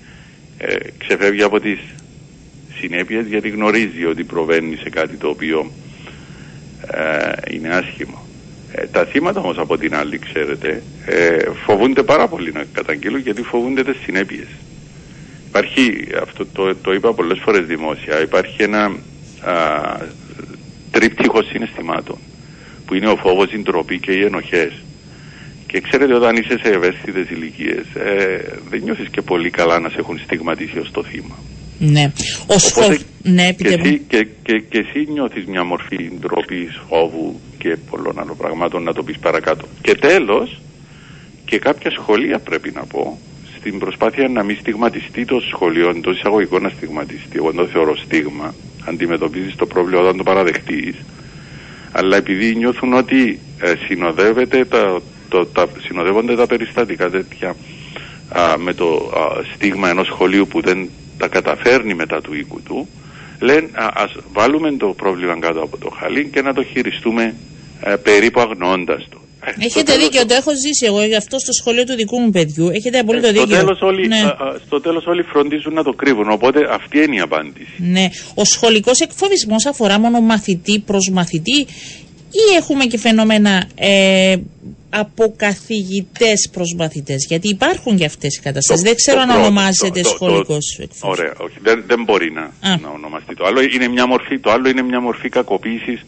ε, 0.59 0.75
ξεφεύγει 0.99 1.43
από 1.43 1.61
τις 1.61 1.79
συνέπειες 2.81 3.27
γιατί 3.27 3.49
γνωρίζει 3.49 4.05
ότι 4.05 4.25
προβαίνει 4.25 4.77
σε 4.77 4.91
κάτι 4.91 5.17
το 5.17 5.29
οποίο 5.29 5.71
ε, 6.87 7.55
είναι 7.55 7.69
άσχημο. 7.69 8.27
Ε, 8.73 8.87
τα 8.87 9.05
θύματα 9.05 9.41
όμως 9.41 9.59
από 9.59 9.79
την 9.79 9.95
άλλη, 9.95 10.19
ξέρετε, 10.19 10.83
ε, 11.07 11.51
φοβούνται 11.65 12.03
πάρα 12.03 12.29
πολύ 12.29 12.53
να 12.53 12.65
καταγγείλουν 12.73 13.21
γιατί 13.21 13.43
φοβούνται 13.43 13.85
τις 13.85 13.97
συνέπειες. 14.05 14.49
Υπάρχει, 15.49 16.07
αυτό 16.23 16.47
το, 16.47 16.77
το 16.77 16.93
είπα 16.93 17.13
πολλές 17.15 17.39
φορές 17.39 17.67
δημόσια, 17.67 18.21
υπάρχει 18.23 18.63
ένα 18.63 18.85
α, 18.85 19.55
τρίπτυχος 20.91 21.47
συναισθημάτων 21.47 22.19
που 22.87 22.95
είναι 22.95 23.09
ο 23.09 23.17
φόβος, 23.17 23.53
η 23.53 23.59
ντροπή 23.59 23.99
και 23.99 24.13
οι 24.13 24.25
ενοχές. 24.25 24.73
Και 25.67 25.81
ξέρετε 25.81 26.15
όταν 26.15 26.37
είσαι 26.37 26.59
σε 26.63 26.69
ευαίσθητες 26.69 27.31
ηλικίες 27.31 27.85
ε, 27.95 28.43
δεν 28.69 28.83
νιώθεις 28.83 29.09
και 29.09 29.23
πολύ 29.23 29.51
καλά 29.51 29.79
να 29.79 29.89
σε 29.89 29.97
έχουν 29.99 30.19
στιγματίσει 30.19 30.79
ως 30.79 30.91
το 30.91 31.03
θύμα. 31.03 31.37
Ναι. 31.81 32.13
Ο 32.47 32.59
σχολ... 32.59 32.85
Οπότε 32.85 32.99
Ναι, 33.23 33.47
και, 33.47 33.53
πείτε 33.55 33.77
μου. 33.77 33.83
εσύ, 33.85 34.03
και, 34.09 34.27
και, 34.43 34.59
και 34.69 34.79
εσύ 34.79 35.07
νιώθεις 35.13 35.45
μια 35.45 35.65
μορφή 35.65 36.11
ντροπής, 36.21 36.81
φόβου 36.89 37.41
και 37.59 37.77
πολλών 37.91 38.19
άλλων 38.21 38.37
πραγμάτων 38.37 38.83
να 38.83 38.93
το 38.93 39.03
πεις 39.03 39.19
παρακάτω. 39.19 39.65
Και 39.81 39.95
τέλος, 39.95 40.61
και 41.45 41.59
κάποια 41.59 41.91
σχολεία 41.91 42.39
πρέπει 42.39 42.71
να 42.75 42.85
πω, 42.85 43.19
στην 43.57 43.79
προσπάθεια 43.79 44.29
να 44.29 44.43
μην 44.43 44.57
στιγματιστεί 44.61 45.25
το 45.25 45.41
σχολείο, 45.49 45.89
εντός 45.89 46.17
εισαγωγικών 46.17 46.63
να 46.63 46.69
στιγματιστεί, 46.69 47.37
εγώ 47.37 47.51
δεν 47.51 47.65
το 47.65 47.71
θεωρώ 47.71 47.97
στίγμα, 47.97 48.55
αντιμετωπίζεις 48.89 49.55
το 49.57 49.67
πρόβλημα 49.67 50.01
όταν 50.01 50.17
το 50.17 50.23
παραδεχτείς, 50.23 50.95
αλλά 51.93 52.17
επειδή 52.17 52.55
νιώθουν 52.55 52.93
ότι 52.93 53.39
ε, 53.61 53.73
συνοδεύεται 53.87 54.65
τα, 54.65 55.01
το, 55.29 55.47
τα, 55.47 55.69
συνοδεύονται 55.81 56.37
τα 56.37 56.47
περιστατικά 56.47 57.11
τέτοια 57.11 57.57
α, 58.29 58.59
με 58.59 58.75
το 58.75 59.13
α, 59.17 59.43
στίγμα 59.55 59.89
ενός 59.89 60.07
σχολείου 60.07 60.47
που 60.47 60.61
δεν 60.61 60.89
τα 61.21 61.29
καταφέρνει 61.29 61.95
μετά 61.95 62.21
του 62.21 62.35
οίκου 62.35 62.63
του, 62.63 62.89
λένε 63.41 63.69
α, 63.73 63.87
ας 63.95 64.13
βάλουμε 64.33 64.77
το 64.77 64.87
πρόβλημα 64.87 65.39
κάτω 65.39 65.61
από 65.63 65.77
το 65.79 65.89
χαλί 65.99 66.29
και 66.33 66.43
να 66.43 66.53
το 66.55 66.63
χειριστούμε 66.63 67.35
ε, 67.81 67.95
περίπου 67.97 68.41
αγνώντας 68.41 69.07
το. 69.11 69.19
Ε, 69.45 69.51
στο 69.51 69.61
Έχετε 69.65 69.83
τέλος 69.93 70.05
δίκιο, 70.05 70.27
το 70.27 70.35
έχω 70.35 70.51
ζήσει 70.65 70.87
εγώ 70.87 71.03
γι' 71.05 71.17
αυτό 71.17 71.39
στο 71.39 71.53
σχολείο 71.53 71.85
του 71.85 71.95
δικού 71.95 72.19
μου 72.19 72.31
παιδιού. 72.31 72.69
Έχετε 72.69 72.97
ε, 72.97 73.01
απόλυτο 73.01 73.27
στο, 73.27 73.41
δίκιο. 73.41 73.57
τέλος 73.57 73.81
όλοι, 73.81 74.07
ναι. 74.07 74.21
α, 74.21 74.29
α, 74.29 74.57
στο 74.67 74.81
τέλος 74.81 75.07
όλοι 75.07 75.23
φροντίζουν 75.23 75.75
να 75.75 75.83
το 75.83 75.93
κρύβουν, 75.93 76.31
οπότε 76.31 76.59
αυτή 76.71 76.99
είναι 77.03 77.17
η 77.17 77.21
απάντηση. 77.21 77.75
ναι. 77.77 78.09
Ο 78.35 78.45
σχολικός 78.45 79.01
εκφοβισμός 79.01 79.67
αφορά 79.67 79.99
μόνο 79.99 80.21
μαθητή 80.21 80.79
προς 80.79 81.11
μαθητή 81.13 81.59
ή 82.31 82.55
έχουμε 82.57 82.85
και 82.85 82.99
φαινόμενα 82.99 83.65
ε, 83.75 84.37
από 84.91 85.35
καθηγητές 85.37 86.49
προς 86.53 86.75
μαθητές. 86.79 87.27
Γιατί 87.29 87.49
υπάρχουν 87.49 87.97
και 87.97 88.05
αυτές 88.05 88.37
οι 88.37 88.41
καταστάσεις. 88.41 88.83
Το- 88.83 88.89
Δεν 88.89 88.97
ξέρω 88.97 89.17
το 89.17 89.23
αν 89.23 89.29
πρώτο, 89.29 89.43
ονομάζεται 89.43 90.01
το- 90.01 90.09
το- 90.09 90.15
σχολικός 90.15 90.79
εκφοβισμός. 90.79 91.19
Ωραία, 91.19 91.35
όχι. 91.39 91.59
Δεν, 91.63 91.85
δεν 91.87 92.05
μπορεί 92.05 92.31
να, 92.33 92.43
Α. 92.43 92.77
να 92.83 92.89
ονομαστεί. 92.95 93.35
Το 93.35 93.45
άλλο 93.45 93.61
είναι 93.61 93.89
μια 93.89 94.07
μορφή, 94.07 94.39
το 94.39 94.51
άλλο 94.51 94.69
είναι 94.69 94.83
μια 94.83 95.01
μορφή 95.01 95.29
κακοποίησης 95.29 96.01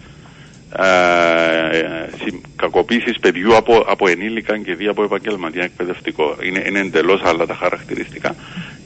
ε, 0.78 2.08
συ- 2.24 2.40
κακοποίησης 2.56 3.18
παιδιού 3.20 3.56
από, 3.56 3.84
από 3.86 4.08
ενήλικα 4.08 4.58
και 4.58 4.74
δι' 4.74 4.86
από 4.88 5.02
επαγγελματία 5.04 5.62
εκπαιδευτικό. 5.62 6.36
Είναι, 6.42 6.64
είναι 6.68 6.78
εντελώς 6.78 7.20
άλλα 7.24 7.46
τα 7.46 7.54
χαρακτηριστικά 7.54 8.34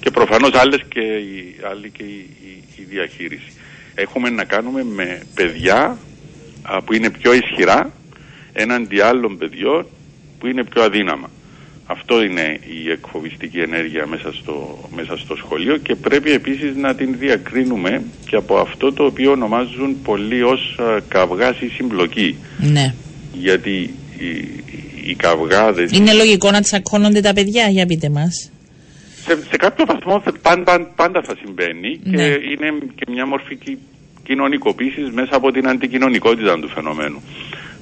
και 0.00 0.10
προφανώς 0.10 0.50
άλλες 0.54 0.80
και 0.88 1.00
η, 1.00 1.56
άλλη 1.70 1.90
και 1.90 2.02
η, 2.02 2.28
η, 2.42 2.62
η 2.76 2.82
διαχείριση. 2.90 3.52
Έχουμε 3.94 4.30
να 4.30 4.44
κάνουμε 4.44 4.84
με 4.84 5.22
παιδιά 5.34 5.98
α, 6.62 6.82
που 6.82 6.94
είναι 6.94 7.10
πιο 7.10 7.32
ισχυρά 7.32 7.90
έναντι 8.56 9.00
άλλων 9.00 9.38
παιδιών 9.38 9.86
που 10.38 10.46
είναι 10.46 10.64
πιο 10.64 10.82
αδύναμα. 10.82 11.30
Αυτό 11.88 12.22
είναι 12.22 12.58
η 12.84 12.90
εκφοβιστική 12.90 13.60
ενέργεια 13.60 14.06
μέσα 14.06 14.32
στο, 14.32 14.88
μέσα 14.96 15.16
στο 15.16 15.36
σχολείο 15.36 15.76
και 15.76 15.94
πρέπει 15.94 16.30
επίσης 16.30 16.76
να 16.76 16.94
την 16.94 17.14
διακρίνουμε 17.18 18.02
και 18.28 18.36
από 18.36 18.56
αυτό 18.58 18.92
το 18.92 19.04
οποίο 19.04 19.30
ονομάζουν 19.30 20.02
πολλοί 20.02 20.42
ως 20.42 20.76
α, 20.78 21.00
καυγάς 21.08 21.60
ή 21.60 21.68
συμπλοκή. 21.68 22.36
Ναι. 22.72 22.94
Γιατί 23.32 23.94
οι, 24.18 24.28
οι 25.10 25.14
καυγάδες 25.14 25.90
Είναι 25.92 26.12
λογικό 26.12 26.50
να 26.50 26.60
τσακώνονται 26.60 27.20
τα 27.20 27.32
παιδιά, 27.32 27.68
για 27.68 27.86
πείτε 27.86 28.08
μας. 28.08 28.50
σε, 29.26 29.38
σε 29.50 29.56
κάποιο 29.56 29.84
βαθμό 29.86 30.20
θα- 30.20 30.32
πάντα, 30.42 30.80
πάντα 30.96 31.22
θα 31.22 31.36
συμβαίνει 31.44 32.00
Ναι. 32.04 32.16
και 32.16 32.22
είναι 32.24 32.78
και 32.94 33.04
μια 33.10 33.26
μορφή 33.26 33.56
κι- 33.56 33.78
κοινωνικοποίησης 34.24 35.10
μέσα 35.10 35.36
από 35.36 35.50
την 35.52 35.68
αντικοινωνικότητα 35.68 36.58
του 36.60 36.68
φαινομένου. 36.68 37.22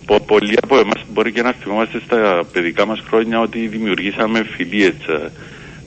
Πο, 0.07 0.21
πολλοί 0.21 0.55
από 0.63 0.79
εμάς 0.79 1.05
μπορεί 1.13 1.33
και 1.33 1.43
να 1.43 1.53
θυμόμαστε 1.53 2.01
στα 2.05 2.45
παιδικά 2.53 2.87
μας 2.87 3.03
χρόνια 3.09 3.41
ότι 3.41 3.67
δημιουργήσαμε 3.67 4.45
φιλίες 4.45 4.95
ε, 5.09 5.31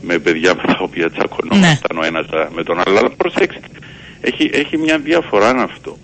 με 0.01 0.19
παιδιά 0.19 0.55
με 0.55 0.61
τα 0.61 0.77
οποία 0.79 1.11
τσακωνόμασταν 1.11 1.97
ο 1.97 2.05
ένας 2.05 2.25
ε, 2.31 2.47
με 2.55 2.63
τον 2.63 2.79
άλλο. 2.79 2.97
Αλλά 2.97 3.09
προσέξτε, 3.09 3.67
έχει, 4.21 4.49
έχει 4.53 4.77
μια 4.77 4.97
διαφορά 4.99 5.49
αυτό. 5.49 5.97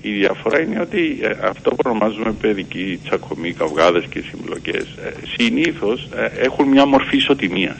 Η 0.00 0.10
διαφορά 0.10 0.60
είναι 0.60 0.80
ότι 0.80 1.18
ε, 1.22 1.46
αυτό 1.46 1.70
που 1.70 1.82
ονομάζουμε 1.84 2.32
παιδική 2.32 3.00
τσακωμή, 3.04 3.52
καυγάδες 3.52 4.04
και 4.10 4.22
συμπλοκές 4.30 4.86
ε, 5.04 5.12
συνήθως 5.36 6.08
ε, 6.16 6.42
έχουν 6.44 6.68
μια 6.68 6.86
μορφή 6.86 7.16
ισοτιμίας 7.16 7.78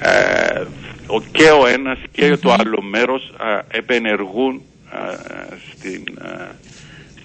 ε, 0.00 0.62
ο, 1.06 1.20
και 1.32 1.50
ο 1.50 1.66
ένας 1.66 1.98
και 2.12 2.36
το 2.36 2.52
άλλο 2.52 2.82
μέρος 2.82 3.32
ε, 3.70 3.78
επενεργούν 3.78 4.62
ε, 4.92 5.56
στην, 5.70 6.02
ε, 6.22 6.48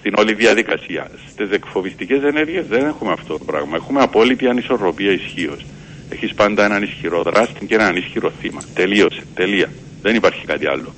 στην 0.06 0.18
όλη 0.18 0.34
διαδικασία. 0.34 1.10
Στις 1.30 1.50
εκφοβιστικές 1.50 2.22
ενέργειες 2.22 2.66
δεν 2.66 2.86
έχουμε 2.86 3.12
αυτό 3.12 3.38
το 3.38 3.44
πράγμα. 3.44 3.76
Έχουμε 3.76 4.02
απόλυτη 4.02 4.48
ανισορροπία 4.48 5.12
ισχύως. 5.12 5.66
Έχεις 6.08 6.34
πάντα 6.34 6.64
έναν 6.64 6.82
ισχυρό 6.82 7.22
δράστη 7.22 7.66
και 7.66 7.74
έναν 7.74 7.96
ισχυρό 7.96 8.32
θύμα. 8.40 8.60
Τελείωσε. 8.74 9.22
Τελεία. 9.34 9.70
Δεν 10.02 10.14
υπάρχει 10.14 10.46
κάτι 10.46 10.66
άλλο. 10.66 10.94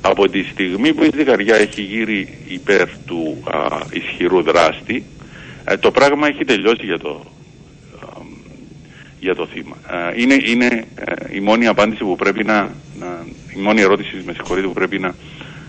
Από 0.00 0.28
τη 0.28 0.42
στιγμή 0.42 0.94
που 0.94 1.02
η 1.02 1.10
ζυγαριά 1.14 1.56
έχει 1.56 1.82
γύρει 1.82 2.38
υπέρ 2.48 2.88
του 3.06 3.42
α, 3.44 3.78
ισχυρού 3.90 4.42
δράστη, 4.42 5.04
ε, 5.64 5.76
το 5.76 5.90
πράγμα 5.90 6.26
έχει 6.26 6.44
τελειώσει 6.44 6.84
για 6.84 6.98
το, 6.98 7.26
για 9.20 9.34
το 9.34 9.46
θύμα. 9.46 9.76
Ε, 9.90 10.20
είναι 10.20 10.36
είναι 10.44 10.84
ε, 10.94 11.14
η 11.30 11.40
μόνη 11.40 11.66
απάντηση 11.66 12.04
που 12.04 12.16
πρέπει 12.16 12.44
να, 12.44 12.74
να, 12.98 13.26
η 13.56 13.60
μόνη 13.60 13.80
ερώτηση 13.80 14.22
με 14.24 14.32
συγχωρείτε 14.32 14.66
που 14.66 14.72
πρέπει 14.72 14.98
να 14.98 15.14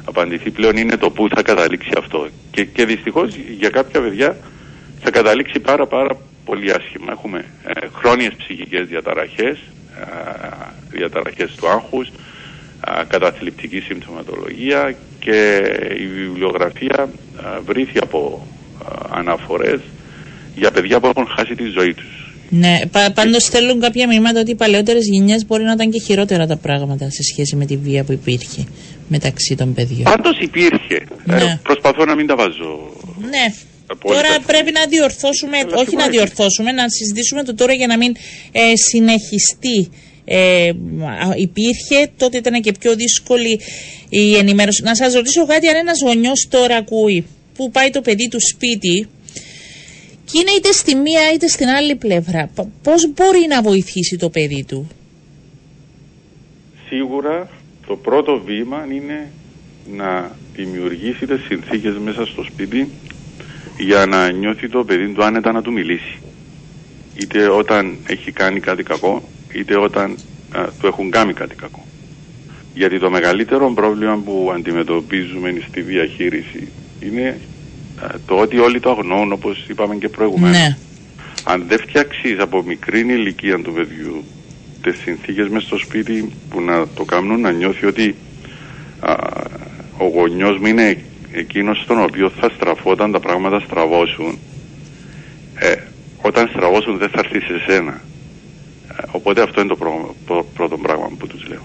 απαντηθεί 0.10 0.52
πλέον 0.52 0.78
είναι 0.78 0.98
το 0.98 1.10
πού 1.10 1.28
θα 1.36 1.42
καταλήξει 1.42 1.90
αυτό. 1.98 2.28
Και, 2.52 2.64
και 2.66 2.86
δυστυχώς 2.86 3.36
για 3.36 3.70
κάποια 3.70 4.02
παιδιά 4.02 4.38
θα 5.02 5.12
καταλήξει 5.12 5.60
πάρα 5.60 5.86
πάρα 5.88 6.18
πολύ 6.46 6.72
άσχημα. 6.72 7.12
Έχουμε 7.12 7.46
ε, 7.64 7.88
χρόνιες 7.94 8.34
ψυχικές 8.38 8.88
διαταραχές, 8.88 9.58
ε, 10.00 10.06
διαταραχές 10.90 11.56
του 11.56 11.68
άγχους, 11.68 12.08
ε, 12.88 13.04
καταθλιπτική 13.08 13.80
συμπτωματολογία 13.80 14.96
και 15.20 15.62
η 16.00 16.08
βιβλιογραφία 16.08 17.10
ε, 17.38 17.60
βρήθη 17.66 17.98
από 18.02 18.48
ε, 18.82 18.94
αναφορές 19.10 19.80
για 20.56 20.72
παιδιά 20.72 21.00
που 21.00 21.08
έχουν 21.08 21.28
χάσει 21.28 21.56
τη 21.56 21.64
ζωή 21.64 21.94
τους 21.94 22.29
Ναι, 22.50 22.80
πα, 22.92 23.12
πάντως 23.12 23.44
στέλνουν 23.44 23.80
κάποια 23.80 24.08
μηνύματα 24.08 24.40
ότι 24.40 24.52
οι 24.52 24.56
παλαιότερες 24.56 25.06
γενιές 25.06 25.46
μπορεί 25.46 25.64
να 25.64 25.72
ήταν 25.72 25.92
και 25.92 26.00
χειρότερα 26.00 26.48
τα 26.48 26.58
πράγματα 26.58 27.10
σε 27.10 27.24
σχέση 27.24 27.56
με 27.56 27.66
τη 27.66 27.78
βία 27.78 28.04
που 28.04 28.12
υπήρχε 28.12 28.64
μεταξύ 29.08 29.56
των 29.56 29.74
παιδιών. 29.74 30.04
Πάντως 30.04 30.40
υπήρχε. 30.40 31.06
Ναι. 31.26 31.36
Ε, 31.36 31.60
προσπαθώ 31.64 32.06
να 32.06 32.16
μην 32.16 32.28
τα 32.28 32.36
βάζω. 32.36 32.94
Ναι. 33.30 33.54
Απόλυτα. 33.88 34.22
Τώρα 34.22 34.40
πρέπει 34.46 34.72
να 34.72 34.86
διορθώσουμε, 34.86 35.58
Αλλά 35.58 35.76
όχι 35.76 35.96
να 35.96 36.04
υπάρχει. 36.04 36.12
διορθώσουμε, 36.12 36.72
να 36.72 36.90
συζητήσουμε 36.90 37.44
το 37.44 37.56
τώρα 37.56 37.74
για 37.74 37.88
να 37.88 37.98
μην 37.98 38.16
ε, 38.52 38.62
συνεχιστεί. 38.76 39.90
Ε, 40.26 40.70
α, 40.70 40.74
υπήρχε, 41.36 42.10
τότε 42.18 42.38
ήταν 42.38 42.62
και 42.62 42.72
πιο 42.80 42.96
δύσκολη 42.96 43.60
η 44.10 44.36
ενημέρωση. 44.36 44.84
Να 44.84 44.96
σας 44.96 45.14
ρωτήσω 45.14 45.46
κάτι, 45.46 45.68
αν 45.68 45.76
ένας 45.76 46.02
γονιός 46.02 46.48
τώρα 46.50 46.76
ακούει 46.76 47.26
που 47.56 47.72
πάει 47.72 47.90
το 47.90 48.02
παιδί 48.02 48.28
του 48.28 48.40
σπίτι 48.40 49.08
και 50.32 50.40
είναι 50.40 50.52
είτε 50.58 50.72
στη 50.72 50.96
μία 50.96 51.34
είτε 51.34 51.48
στην 51.48 51.68
άλλη 51.68 51.96
πλευρά, 51.96 52.50
π- 52.56 52.68
πώς 52.84 53.12
μπορεί 53.14 53.46
να 53.50 53.62
βοηθήσει 53.62 54.18
το 54.18 54.30
παιδί 54.30 54.66
του; 54.68 54.88
Σίγουρα 56.88 57.50
το 57.88 57.96
πρώτο 57.96 58.42
βήμα 58.46 58.88
είναι 58.94 59.32
να 59.96 60.32
δημιουργήσει 60.56 61.26
τις 61.26 61.42
συνθήκες 61.48 61.98
μέσα 61.98 62.26
στο 62.26 62.44
σπίτι 62.44 62.90
για 63.78 64.06
να 64.06 64.32
νιώθει 64.32 64.70
το 64.70 64.84
παιδί 64.84 65.14
του 65.14 65.24
άνετα 65.24 65.52
να 65.52 65.62
του 65.62 65.72
μιλήσει. 65.72 66.20
Είτε 67.16 67.48
όταν 67.50 67.98
έχει 68.08 68.32
κάνει 68.32 68.60
κάτι 68.60 68.84
κακό, 68.84 69.24
είτε 69.54 69.78
όταν 69.78 70.18
α, 70.52 70.66
του 70.80 70.88
έχουν 70.88 71.10
κάνει 71.12 71.34
κάτι 71.34 71.56
κακό. 71.56 71.86
Γιατί 72.74 73.00
το 73.00 73.10
μεγαλύτερο 73.10 73.74
πρόβλημα 73.74 74.22
που 74.26 74.52
αντιμετωπίζουμε 74.56 75.62
στη 75.70 75.82
διαχείριση 75.82 76.68
είναι 77.00 77.28
α, 77.30 77.59
το 78.26 78.36
ότι 78.36 78.58
όλοι 78.58 78.80
το 78.80 78.90
αγνοούν 78.90 79.32
όπως 79.32 79.66
είπαμε 79.70 79.96
και 79.96 80.10
προηγουμένως. 80.10 80.58
Ναι. 80.58 80.78
Αν 81.44 81.64
δεν 81.68 81.80
φτιάξεις 81.80 82.40
από 82.40 82.64
μικρή 82.64 83.00
ηλικία 83.00 83.62
του 83.62 83.74
παιδιού 83.74 84.24
τις 84.82 84.96
συνθήκες 85.04 85.48
μες 85.48 85.64
στο 85.64 85.78
σπίτι 85.78 86.32
που 86.50 86.62
να 86.62 86.88
το 86.88 87.04
κάνουν 87.04 87.42
να 87.42 87.52
νιώθει 87.52 87.86
ότι 87.86 88.16
α, 89.00 89.14
ο 89.98 90.06
γονιός 90.08 90.58
μου 90.58 90.66
είναι 90.68 91.04
εκείνος 91.32 91.82
στον 91.84 92.02
οποίο 92.04 92.30
θα 92.40 92.50
στραφώ 92.56 92.92
όταν 92.92 93.12
τα 93.12 93.20
πράγματα 93.20 93.60
στραβώσουν 93.60 94.38
ε, 95.56 95.76
όταν 96.22 96.48
στραβώσουν 96.48 96.98
δεν 96.98 97.10
θα 97.10 97.20
έρθει 97.24 97.40
σε 97.40 97.60
σένα 97.68 98.02
Ε, 99.02 99.04
οπότε 99.12 99.42
αυτό 99.42 99.60
είναι 99.60 99.70
το 99.70 99.76
πρό- 99.76 100.16
πρω- 100.26 100.46
πρώτο 100.54 100.78
πράγμα 100.78 101.10
που 101.20 101.28
τους 101.28 101.48
λέω 101.48 101.62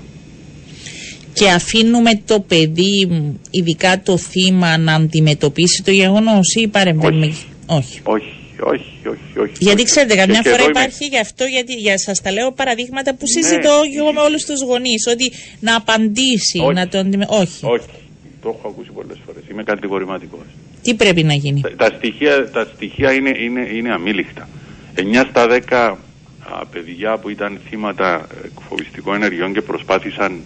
Και 1.35 1.51
αφήνουμε 1.51 2.11
το 2.27 2.41
παιδί, 2.41 3.07
μ, 3.11 3.33
ειδικά 3.51 4.01
το 4.03 4.17
θύμα, 4.19 4.79
να 4.79 4.95
αντιμετωπίσει 4.95 5.83
το 5.83 5.91
γεγονός 5.91 6.55
ή 6.55 6.69
παρεμβαίνουμε. 6.69 7.27
Όχι. 7.27 7.45
Όχι. 7.67 8.01
όχι, 8.05 8.33
όχι, 8.61 9.09
όχι, 9.09 9.39
όχι 9.39 9.53
Γιατί 9.59 9.81
όχι. 9.83 9.91
ξέρετε, 9.91 10.15
καμιά 10.15 10.35
Και- 10.35 10.43
και 10.43 10.49
φορά 10.49 10.63
εδώ 10.63 10.71
είμαι- 10.71 10.81
υπάρχει 10.81 11.05
γι' 11.07 11.19
αυτό, 11.19 11.45
γιατί 11.45 11.73
για 11.75 11.99
σας 11.99 12.21
τα 12.23 12.33
λέω 12.33 12.53
παραδείγματα 12.53 13.11
που 13.15 13.25
Ναι. 13.27 13.43
συζητώ 13.43 13.75
και 13.93 13.99
εγώ 13.99 14.13
με 14.13 14.21
όλους 14.21 14.45
τους 14.45 14.63
γονείς, 14.63 15.07
ότι 15.13 15.33
να 15.61 15.77
απαντήσει, 15.77 16.59
Όχι. 16.59 16.75
να 16.75 16.89
το 16.89 16.99
αντιμετωπίσει. 16.99 17.65
Όχι. 17.65 17.75
όχι, 17.75 17.87
το 18.43 18.49
έχω 18.59 18.69
ακούσει 18.69 18.91
πολλές 18.91 19.17
φορές 19.27 19.43
είμαι 19.51 19.63
κατηγορηματικός 19.63 20.45
Τι 20.83 20.95
πρέπει 20.95 21.23
να 21.23 21.35
γίνει; 21.35 21.61
Τα, 21.61 21.71
τα 21.77 21.95
στοιχεία, 21.97 22.51
τα 22.51 22.69
στοιχεία 22.75 23.13
είναι, 23.13 23.33
είναι, 23.45 23.69
είναι 23.77 23.93
αμήλικτα. 23.93 24.49
9 24.95 25.25
στα 25.31 25.47
10 25.47 25.99
α, 26.61 26.67
παιδιά 26.67 27.19
που 27.19 27.29
ήταν 27.29 27.61
θύματα 27.69 28.27
εκφοβιστικών 28.45 29.15
ενεργειών 29.15 29.53
και 29.53 29.61
προσπάθησαν 29.61 30.41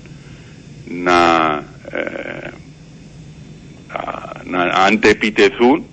να, 0.89 1.47
ε, 1.91 2.51
α, 3.89 4.31
να 4.45 4.63
αντεπιτεθούν 4.63 5.85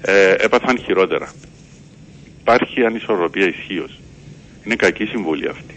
ε, 0.00 0.34
έπαθαν 0.38 0.78
χειρότερα. 0.78 1.32
Υπάρχει 2.40 2.84
ανισορροπία 2.84 3.46
ισχύως. 3.46 4.00
Είναι 4.64 4.74
κακή 4.76 5.04
συμβολή 5.04 5.48
αυτή. 5.48 5.74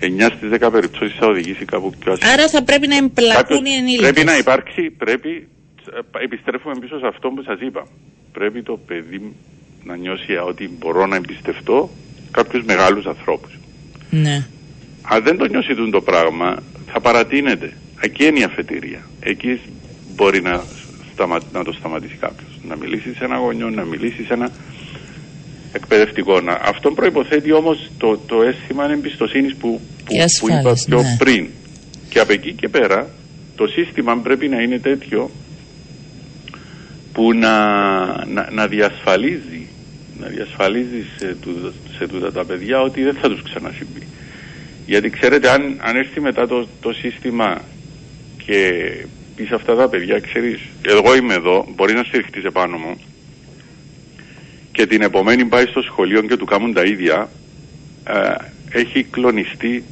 9 0.00 0.30
στις 0.36 0.50
10 0.50 0.70
περιπτώσεις 0.72 1.16
θα 1.18 1.26
οδηγήσει 1.26 1.64
κάπου 1.64 1.92
πιο 1.98 2.12
άσχημα. 2.12 2.32
Άρα 2.32 2.48
θα 2.48 2.62
πρέπει 2.62 2.86
να 2.86 2.96
εμπλακούν 2.96 3.34
Κάποιος- 3.34 3.60
οι 3.64 3.72
ενήλικες. 3.72 4.10
Πρέπει 4.10 4.26
να 4.26 4.36
υπάρξει, 4.38 4.90
πρέπει, 4.90 5.48
ε, 6.18 6.24
επιστρέφουμε 6.24 6.74
πίσω 6.80 6.98
σε 6.98 7.06
αυτό 7.06 7.28
που 7.28 7.42
σας 7.42 7.60
είπα. 7.60 7.86
Πρέπει 8.32 8.62
το 8.62 8.76
παιδί 8.86 9.32
να 9.84 9.96
νιώσει 9.96 10.32
ότι 10.36 10.70
μπορώ 10.78 11.06
να 11.06 11.16
εμπιστευτώ 11.16 11.90
κάποιους 12.30 12.64
μεγάλους 12.64 13.06
ανθρώπους. 13.06 13.58
Ναι. 14.10 14.46
Αν 15.02 15.22
δεν 15.22 15.36
το 15.38 15.44
νιώσει 15.46 15.74
τούτο 15.74 15.90
το 15.90 16.00
πράγμα, 16.00 16.62
θα 16.92 17.00
παρατείνεται. 17.00 17.72
Εκεί 18.00 18.24
είναι 18.26 18.38
η 18.38 18.42
αφετηρία. 18.42 19.00
Εκεί 19.20 19.60
μπορεί 20.16 20.42
να, 20.42 20.62
σταμα, 21.12 21.38
να 21.52 21.64
το 21.64 21.72
σταματήσει 21.72 22.16
κάποιος. 22.20 22.50
Να 22.68 22.76
μιλήσει 22.76 23.14
σε 23.14 23.24
ένα 23.24 23.36
γονιό, 23.36 23.70
να 23.70 23.84
μιλήσει 23.84 24.24
σε 24.24 24.32
ένα 24.32 24.50
εκπαιδευτικό. 25.72 26.40
Να, 26.40 26.52
αυτό 26.52 26.90
προϋποθέτει 26.90 27.52
όμως 27.52 27.90
το, 27.98 28.18
το 28.26 28.42
αίσθημα 28.42 28.90
εμπιστοσύνης 28.90 29.54
που, 29.54 29.80
που, 30.04 30.12
Και 30.12 30.24
που 30.40 30.46
είπα 30.48 30.56
ασφάλειας, 30.56 30.84
πιο 30.84 31.00
ναι. 31.00 31.16
πριν. 31.18 31.48
Και 32.08 32.18
από 32.18 32.32
εκεί 32.32 32.52
και 32.52 32.68
πέρα 32.68 33.08
το 33.56 33.66
σύστημα 33.66 34.16
πρέπει 34.16 34.48
να 34.48 34.62
είναι 34.62 34.78
τέτοιο 34.78 35.30
που 37.12 37.32
να, 37.32 37.56
να, 38.26 38.48
να 38.50 38.66
διασφαλίζει 38.66 39.66
να 40.22 40.28
διασφαλίζει 40.28 41.04
σε, 41.18 41.36
τούτα- 41.40 41.72
σε 41.98 42.06
τούτα 42.06 42.32
τα 42.32 42.44
παιδιά 42.44 42.80
ότι 42.80 43.02
δεν 43.02 43.14
θα 43.14 43.28
τους 43.28 43.42
ξανασυμβεί. 43.42 44.01
Γιατί 44.92 45.10
ξέρετε 45.10 45.50
αν, 45.50 45.80
αν 45.80 45.96
έρθει 45.96 46.20
μετά 46.20 46.46
το, 46.46 46.68
το 46.80 46.92
σύστημα 46.92 47.60
και 48.46 48.90
πεις 49.36 49.48
σε 49.48 49.54
αυτά 49.54 49.74
τα 49.74 49.88
παιδιά, 49.88 50.20
ξέρεις, 50.20 50.60
εγώ 50.82 51.14
είμαι 51.16 51.34
εδώ, 51.34 51.66
μπορεί 51.74 51.92
να 51.92 52.02
στηριχτείς 52.02 52.44
επάνω 52.44 52.76
μου 52.76 53.00
και 54.72 54.86
την 54.86 55.02
επομένη 55.02 55.44
πάει 55.44 55.66
στο 55.66 55.82
σχολείο 55.82 56.22
και 56.22 56.36
του 56.36 56.44
κάνουν 56.44 56.72
τα 56.72 56.82
ίδια, 56.82 57.30
ε, 58.04 58.34
έχει 58.78 59.02
κλονιστεί, 59.02 59.84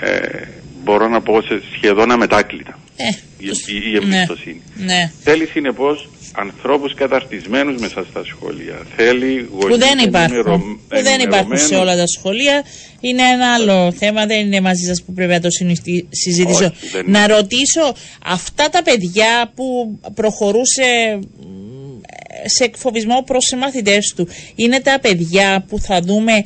ε, 0.00 0.42
μπορώ 0.84 1.08
να 1.08 1.20
πω, 1.20 1.42
σε 1.42 1.62
σχεδόν 1.72 2.10
αμετάκλητα 2.10 2.78
Ε, 3.00 3.08
η, 3.38 3.46
τους- 3.48 3.68
η, 3.68 3.72
η 3.74 4.06
ναι. 4.06 4.16
εμπιστοσύνη. 4.16 4.62
Ναι. 4.76 5.10
Θέλει 5.22 5.46
συνεπώς 5.46 6.08
ανθρώπους 6.32 6.94
καταρτισμένους 6.94 7.80
μέσα 7.80 8.06
στα 8.10 8.22
σχολεία. 8.24 8.86
Θέλει 8.96 9.42
Που 9.42 9.58
γονείς 9.60 9.76
δεν 9.76 9.98
υπάρχουν. 9.98 10.34
ενημερω- 10.36 10.58
Που 10.58 11.02
δεν 11.02 11.20
υπάρχουν 11.20 11.56
σε 11.58 11.64
ενημερωμένους. 11.64 11.70
όλα 11.70 11.96
τα 11.96 12.06
σχολεία. 12.06 12.64
Είναι 13.00 13.22
ένα 13.22 13.52
άλλο 13.54 13.92
θέμα, 13.92 14.26
δεν 14.26 14.46
είναι 14.46 14.60
μαζί 14.60 14.84
σας 14.84 15.02
που 15.02 15.12
πρέπει 15.12 15.30
να 15.32 15.40
το 15.40 15.50
συνιστη- 15.50 16.06
συζητήσω. 16.10 16.64
Όχι, 16.64 16.88
δεν 16.92 17.04
να 17.10 17.22
είναι. 17.22 17.34
ρωτήσω, 17.34 17.94
αυτά 18.24 18.68
τα 18.68 18.82
παιδιά 18.82 19.52
που 19.54 19.98
προχωρούσε 20.14 21.18
μ, 21.38 22.00
σε 22.46 22.64
εκφοβισμό 22.64 23.22
προς 23.26 23.44
σε 23.44 23.56
μαθητές 23.56 24.12
του, 24.16 24.28
είναι 24.54 24.80
τα 24.80 24.98
παιδιά 25.00 25.64
που 25.68 25.78
θα 25.80 26.00
δούμε 26.00 26.32
ε, 26.32 26.42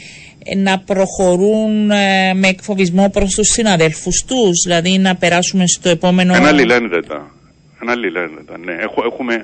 να 0.56 0.78
προχωρούν 0.78 1.90
ε, 1.90 2.34
με 2.34 2.48
εκφοβισμό 2.48 3.10
προς 3.10 3.34
τους 3.34 3.48
συναδέλφους 3.48 4.24
τους, 4.26 4.62
δηλαδή 4.66 4.98
να 4.98 5.16
περάσουμε 5.16 5.66
στο 5.66 5.88
επόμενο... 5.88 6.34
Ένα 6.34 6.52
λιλένδετα. 6.52 7.30
Ένα 7.82 7.96
λιλένδετα, 7.96 8.58
ναι. 8.58 8.72
Έχω, 8.72 9.02
έχουμε, 9.06 9.34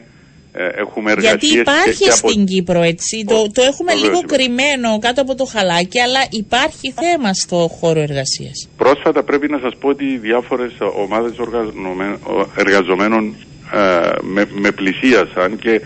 ε, 0.53 0.67
έχουμε 0.81 1.11
εργασίες 1.11 1.51
Γιατί 1.53 1.59
υπάρχει 1.61 1.99
και, 1.99 2.05
και 2.05 2.11
από- 2.19 2.29
στην 2.31 2.45
Κύπρο 2.47 2.83
έτσι. 2.83 3.25
Το, 3.27 3.35
το 3.53 3.63
έχουμε 3.63 3.93
Βεβαίως 3.93 4.09
λίγο 4.09 4.21
υπάρχει. 4.25 4.43
κρυμμένο 4.43 4.99
κάτω 4.99 5.21
από 5.23 5.35
το 5.35 5.45
χαλάκι, 5.45 6.01
αλλά 6.01 6.21
υπάρχει 6.31 6.95
θέμα 7.01 7.35
στο 7.35 7.57
χώρο 7.81 8.01
εργασίας. 8.01 8.69
Πρόσφατα 8.77 9.23
πρέπει 9.23 9.49
να 9.51 9.59
σας 9.59 9.77
πω 9.81 9.89
ότι 9.89 10.19
διάφορες 10.19 10.73
ομάδες 11.05 11.39
οργανωμέ- 11.39 12.19
ο- 12.27 12.47
εργαζομένων 12.57 13.35
ε, 13.75 13.79
με, 14.23 14.49
με 14.55 14.71
πλησίασαν 14.71 15.59
και 15.59 15.71
ε, 15.71 15.81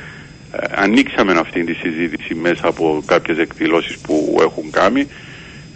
ανοίξαμε 0.74 1.32
αυτή 1.32 1.64
τη 1.64 1.72
συζήτηση 1.74 2.34
μέσα 2.34 2.66
από 2.68 3.02
κάποιες 3.06 3.38
εκδηλώσεις 3.38 3.98
που 3.98 4.38
έχουν 4.40 4.70
κάνει 4.70 5.06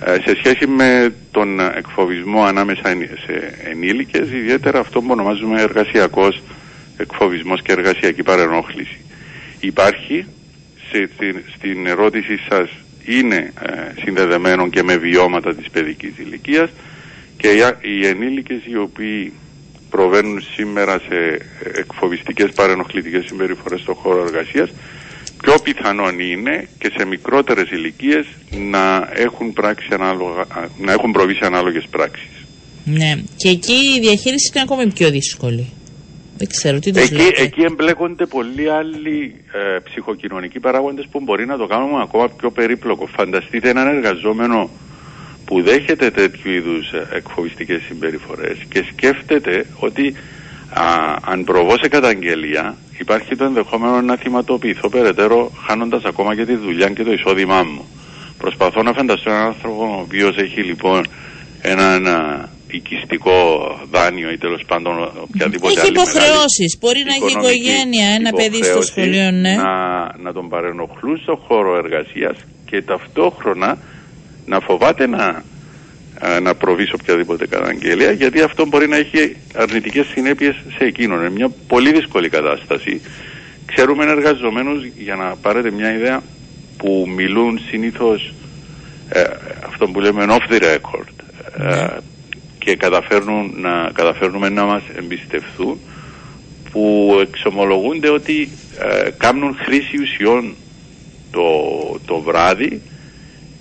ε, 0.04 0.12
σε 0.12 0.34
σχέση 0.38 0.66
με 0.66 1.14
τον 1.30 1.60
εκφοβισμό 1.60 2.44
ανάμεσα 2.44 2.88
εν- 2.88 3.08
σε 3.26 3.54
ενήλικες, 3.70 4.30
ιδιαίτερα 4.32 4.78
αυτό 4.78 5.00
που 5.00 5.06
ονομάζουμε 5.10 5.60
εργασιακός 5.62 6.42
εκφοβισμός 6.96 7.62
και 7.62 7.72
εργασιακή 7.72 8.22
παρενόχληση. 8.22 8.96
Υπάρχει, 9.60 10.26
σε, 10.90 11.08
στην, 11.14 11.42
στην 11.56 11.86
ερώτησή 11.86 12.38
σας, 12.48 12.70
είναι 13.04 13.52
ε, 13.62 14.00
συνδεδεμένο 14.02 14.68
και 14.68 14.82
με 14.82 14.96
βιώματα 14.96 15.54
της 15.54 15.70
παιδικής 15.70 16.12
ηλικίας 16.18 16.70
και 17.36 17.48
οι, 17.52 17.62
α- 17.62 17.78
οι 17.80 18.06
ενήλικες 18.06 18.60
οι 18.66 18.76
οποίοι 18.76 19.32
προβαίνουν 19.96 20.40
σήμερα 20.54 20.94
σε 21.08 21.18
εκφοβιστικές 21.82 22.50
παρενοχλητικές 22.54 23.24
συμπεριφορές 23.26 23.80
στον 23.80 23.94
χώρο 23.94 24.20
εργασίας 24.26 24.70
πιο 25.42 25.54
πιθανόν 25.62 26.18
είναι 26.18 26.68
και 26.78 26.92
σε 26.96 27.06
μικρότερες 27.06 27.70
ηλικίες 27.70 28.26
να 28.72 29.08
έχουν, 29.12 29.52
πράξει 29.52 29.88
ανάλογα, 29.90 30.40
α, 30.40 30.68
να 30.78 30.92
έχουν 30.92 31.12
προβεί 31.12 31.34
σε 31.34 31.46
ανάλογες 31.46 31.86
πράξεις. 31.90 32.36
Ναι. 32.84 33.14
Και 33.36 33.48
εκεί 33.48 33.78
η 33.96 34.00
διαχείριση 34.00 34.50
είναι 34.54 34.64
ακόμη 34.68 34.92
πιο 34.92 35.10
δύσκολη. 35.10 35.72
Δεν 36.36 36.48
ξέρω 36.48 36.78
τι 36.78 36.92
το 36.92 37.00
Εκεί, 37.00 37.14
λέτε; 37.14 37.42
εκεί 37.42 37.62
εμπλέκονται 37.62 38.26
πολλοί 38.26 38.70
άλλοι 38.70 39.34
ε, 39.52 39.78
ψυχοκοινωνικοί 39.84 40.60
παράγοντες 40.60 41.06
που 41.10 41.20
μπορεί 41.20 41.46
να 41.46 41.56
το 41.56 41.66
κάνουμε 41.66 42.02
ακόμα 42.02 42.28
πιο 42.28 42.50
περίπλοκο. 42.50 43.06
Φανταστείτε 43.06 43.68
έναν 43.68 43.86
εργαζόμενο 43.96 44.70
που 45.46 45.62
δέχεται 45.62 46.10
τέτοιου 46.10 46.50
είδους 46.50 46.92
ε, 46.92 47.06
εκφοβιστικές 47.16 47.82
συμπεριφορές 47.88 48.56
και 48.68 48.84
σκέφτεται 48.92 49.66
ότι 49.78 50.14
α, 50.70 50.84
αν 51.24 51.44
προβώ 51.44 51.74
σε 51.82 51.88
καταγγελία 51.88 52.76
υπάρχει 52.98 53.36
το 53.36 53.44
ενδεχόμενο 53.44 54.00
να 54.00 54.16
θυματοποιηθώ 54.16 54.88
περαιτέρω 54.88 55.50
χάνοντας 55.66 56.02
ακόμα 56.04 56.34
και 56.36 56.44
τη 56.44 56.54
δουλειά 56.54 56.88
και 56.88 57.02
το 57.02 57.12
εισόδημά 57.12 57.62
μου. 57.62 57.84
Προσπαθώ 58.38 58.82
να 58.82 58.92
φανταστώ 58.92 59.30
έναν 59.30 59.42
άνθρωπο 59.46 59.96
ο 59.96 60.00
οποίος 60.00 60.36
έχει 60.36 60.60
λοιπόν 60.62 61.06
ένα, 61.62 61.94
ένα 61.94 62.48
οικιστικό 62.70 63.34
δάνειο 63.90 64.30
ή 64.30 64.38
τέλος 64.38 64.62
πάντων 64.66 64.94
οποιαδήποτε 65.28 65.72
Έχει 65.72 65.80
άλλη 65.80 65.88
υποχρεώσεις. 65.88 66.70
μεγάλη 66.70 66.78
Μπορεί 66.80 67.02
να 67.08 67.14
έχει 67.14 67.30
οικονομική 67.32 67.58
οικογένεια, 67.58 68.06
ένα 68.18 68.30
παιδί 68.38 68.56
στο 68.56 68.66
υποχρέωση 68.66 68.90
σχολείο, 68.90 69.30
ναι. 69.30 69.54
Να, 69.54 69.74
να 70.24 70.32
τον 70.32 70.48
παρενοχλούν 70.48 71.16
στο 71.22 71.34
χώρος 71.46 71.74
εργασίας 71.84 72.36
και 72.70 72.82
ταυτόχρονα 72.82 73.78
να 74.46 74.60
φοβάται 74.60 75.06
να, 75.06 75.42
ε, 76.20 76.40
να 76.40 76.54
προβεί 76.54 76.84
σε 76.86 76.94
οποιαδήποτε 77.00 77.46
καταγγελία 77.46 78.10
γιατί 78.10 78.40
αυτό 78.40 78.66
μπορεί 78.66 78.88
να 78.88 78.96
έχει 78.96 79.36
αρνητικές 79.54 80.06
συνέπειες 80.06 80.54
σε 80.76 80.84
εκείνον. 80.84 81.20
Είναι 81.20 81.30
μια 81.30 81.48
πολύ 81.66 81.92
δύσκολη 81.92 82.28
κατάσταση. 82.28 83.00
Ξέρουμε 83.66 84.04
εργαζομένους, 84.04 84.84
για 84.84 85.16
να 85.16 85.36
πάρετε 85.36 85.70
μια 85.70 85.94
ιδέα, 85.94 86.22
που 86.76 87.08
μιλούν 87.16 87.60
συνήθως 87.68 88.34
ε, 89.08 89.22
αυτό 89.66 89.86
που 89.88 90.00
λέμε 90.00 90.26
off 90.28 90.52
the 90.52 90.62
record 90.62 91.08
ε, 91.58 91.86
και 92.58 92.76
καταφέρνουν 92.76 93.52
να, 93.56 93.90
καταφέρνουμε 93.92 94.48
να 94.48 94.64
μας 94.64 94.82
εμπιστευθούν 94.96 95.78
που 96.70 97.16
εξομολογούνται 97.20 98.10
ότι 98.10 98.48
ε, 98.78 99.10
κάνουν 99.16 99.56
χρήση 99.56 100.00
ουσιών 100.02 100.54
το, 101.30 101.42
το 102.06 102.20
βράδυ 102.20 102.82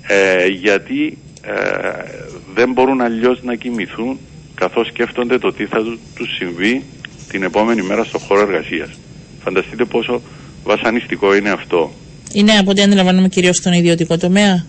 ε, 0.08 0.46
γιατί 0.48 1.18
ε, 1.42 1.52
δεν 2.54 2.72
μπορούν 2.72 3.02
αλλιώς 3.02 3.44
να 3.44 3.56
κοιμηθούν 3.56 4.20
καθώς 4.56 4.88
σκέφτονται 4.88 5.38
το 5.38 5.54
τι 5.54 5.66
θα 5.66 5.78
του, 5.84 6.00
τους 6.16 6.36
συμβεί 6.36 6.84
την 7.30 7.44
επόμενη 7.44 7.82
μέρα 7.82 8.04
στο 8.04 8.18
χώρο 8.20 8.42
εργασίας. 8.42 8.90
Φανταστείτε 9.44 9.86
πόσο 9.86 10.22
βασανιστικό 10.64 11.36
είναι 11.36 11.50
αυτό. 11.50 11.94
Είναι 12.34 12.52
από 12.58 12.72
ό,τι 12.72 12.82
αντιλαμβάνομαι 12.82 13.28
κυρίως 13.30 13.56
στον 13.56 13.74
ιδιωτικό 13.74 14.18
τομέα; 14.18 14.66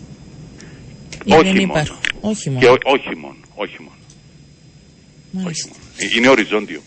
Ή 1.25 1.33
Όχι 1.33 1.43
δεν 1.43 1.53
μόνο. 1.53 1.63
υπάρχουν; 1.63 1.97
Όχι 2.21 2.51
μόνο. 2.51 2.61
Και 2.61 2.67
ό- 2.69 2.79
όχι 2.85 3.17
μόνο. 3.17 3.37
Όχι 3.55 3.77
μόνο. 3.81 3.97
Όχι 5.33 5.45
Μάλιστα. 5.45 5.69
μόνο. 5.69 5.83
Ε, 5.97 6.17
Είναι 6.19 6.29
οριζόντιο. 6.29 6.81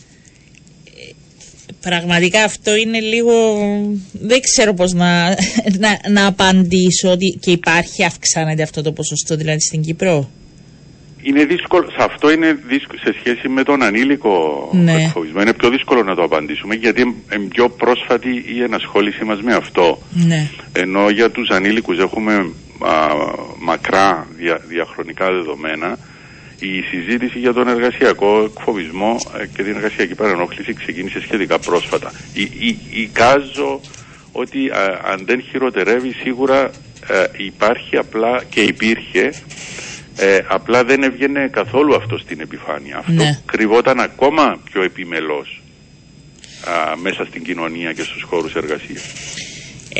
Πραγματικά 1.82 2.44
αυτό 2.44 2.76
είναι 2.76 3.00
λίγο. 3.00 3.34
Δεν 4.12 4.42
ξέρω 4.42 4.74
πώς 4.74 4.94
να, 4.94 5.30
να, 5.84 6.00
να 6.10 6.26
απαντήσω 6.28 7.12
ότι 7.12 7.38
και 7.42 7.52
υπάρχει, 7.52 8.04
αυξάνεται 8.06 8.63
αυτό 8.63 8.82
το 8.82 8.92
ποσοστό 8.92 9.36
δηλαδή 9.36 9.60
στην 9.62 9.82
Κύπρο. 9.82 10.30
Είναι 11.22 11.46
δύσκολο, 11.46 11.89
σε 11.89 12.04
αυτό 12.04 12.32
είναι 12.32 12.60
δύσκολο, 12.68 13.00
σε 13.04 13.15
σχέση 13.20 13.48
με 13.48 13.63
τον 13.63 13.84
ανήλικο 13.84 14.70
Ναι. 14.72 15.04
εκφοβισμό. 15.04 15.42
Είναι 15.42 15.54
πιο 15.54 15.70
δύσκολο 15.70 16.04
να 16.04 16.15
το 16.15 16.24
απαντήσουμε 16.24 16.76
γιατί 16.76 17.02
είναι 17.36 17.48
πιο 17.50 17.70
πρόσφατη 17.70 18.30
η 18.56 18.63
ενασχόλησή 18.63 19.24
μας 19.24 19.42
με 19.42 19.54
αυτό. 19.54 20.02
Ναι. 20.28 20.50
Ενώ 20.72 21.10
για 21.10 21.32
τους 21.32 21.50
ανήλικους 21.50 21.98
έχουμε 21.98 22.34
α, 22.34 23.08
μακρά 23.60 24.28
δια, 24.38 24.62
διαχρονικά 24.68 25.32
δεδομένα, 25.32 25.98
η 26.60 26.82
συζήτηση 26.82 27.39
για 27.39 27.54
τον 27.54 27.67
εργασιακό 27.67 28.43
εκφοβισμό 28.43 29.15
ε, 29.39 29.45
και 29.45 29.63
την 29.63 29.76
εργασιακή 29.76 30.15
παρενόχληση 30.15 30.74
ξεκίνησε 30.74 31.22
σχετικά 31.22 31.60
πρόσφατα. 31.60 32.12
Ή, 32.34 32.41
ή, 32.41 32.78
εικάζω 32.89 33.82
ότι 34.32 34.69
α, 34.69 35.02
αν 35.04 35.26
δεν 35.26 35.41
χειροτερεύει 35.41 36.12
σίγουρα 36.12 36.72
ε, 37.08 37.24
υπάρχει 37.38 37.98
απλά 37.98 38.43
και 38.50 38.62
υπήρχε 38.62 39.34
ε, 40.17 40.39
απλά 40.48 40.84
δεν 40.84 41.04
έβγαινε 41.04 41.48
καθόλου 41.52 41.95
αυτό 41.95 42.17
στην 42.17 42.39
επιφάνεια. 42.41 42.98
Αυτό 42.98 43.12
Ναι. 43.12 43.39
κρυβόταν 43.45 44.00
ακόμα 44.00 44.60
πιο 44.72 44.84
επιμελώς 44.84 45.62
α, 46.63 46.98
μέσα 46.98 47.26
στην 47.26 47.43
κοινωνία 47.43 47.93
και 47.93 48.04
στους 48.04 48.24
χώρους 48.24 48.56
εργασίας. 48.56 49.04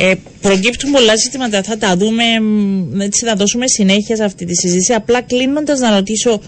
Ε, 0.02 0.14
προκύπτουν 0.40 0.90
πολλά 0.92 1.16
ζητήματα, 1.16 1.62
θα 1.62 1.78
τα 1.78 1.96
δούμε, 1.96 2.40
μ, 2.40 3.00
έτσι 3.00 3.24
θα 3.24 3.34
δώσουμε 3.34 3.66
συνέχεια 3.68 4.16
σε 4.16 4.24
αυτή 4.24 4.44
τη 4.44 4.54
συζήτηση. 4.54 4.92
Απλά 4.94 5.20
κλείνοντας 5.22 5.78
να 5.80 5.90
ρωτήσω, 5.94 6.42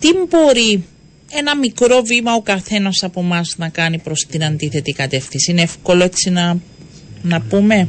τι 0.00 0.08
μπορεί 0.28 0.84
ένα 1.32 1.56
μικρό 1.56 2.02
βήμα 2.02 2.34
ο 2.34 2.40
καθένας 2.42 3.02
από 3.02 3.20
εμάς 3.20 3.54
να 3.58 3.68
κάνει 3.68 3.98
προς 3.98 4.26
την 4.30 4.44
αντίθετη 4.44 4.92
κατεύθυνση; 4.92 5.50
Είναι 5.50 5.62
εύκολο 5.62 6.04
έτσι 6.04 6.30
να, 6.30 6.56
να 7.22 7.40
πούμε; 7.40 7.88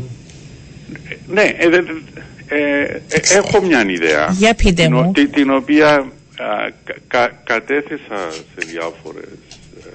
Ναι, 1.28 1.42
ε, 1.58 1.70
δε- 1.70 1.82
δε- 1.82 2.56
ε, 2.56 2.82
ε, 3.08 3.36
έχω 3.36 3.62
μια 3.62 3.86
ιδέα. 3.90 4.36
Για 4.38 4.54
πείτε 4.54 4.84
την, 4.84 4.94
ο- 4.94 5.02
μου. 5.04 5.12
τη- 5.12 5.28
την 5.28 5.50
οποία 5.52 5.90
α, 5.96 6.06
κα- 6.84 6.96
κα- 7.08 7.42
κατέθεσα 7.44 8.32
σε 8.32 8.68
διάφορες 8.72 9.30
ε, 9.84 9.90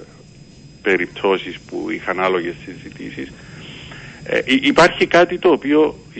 περιπτώσεις 0.81 1.55
που 1.67 1.87
είχαν 1.95 2.19
άλογες 2.19 2.53
συζητήσεις. 2.65 3.31
Ε, 4.25 4.39
υ- 4.45 4.65
υπάρχει 4.65 5.05
κάτι 5.07 5.37
το 5.39 5.49
οποίο 5.49 5.95
ε, 6.15 6.19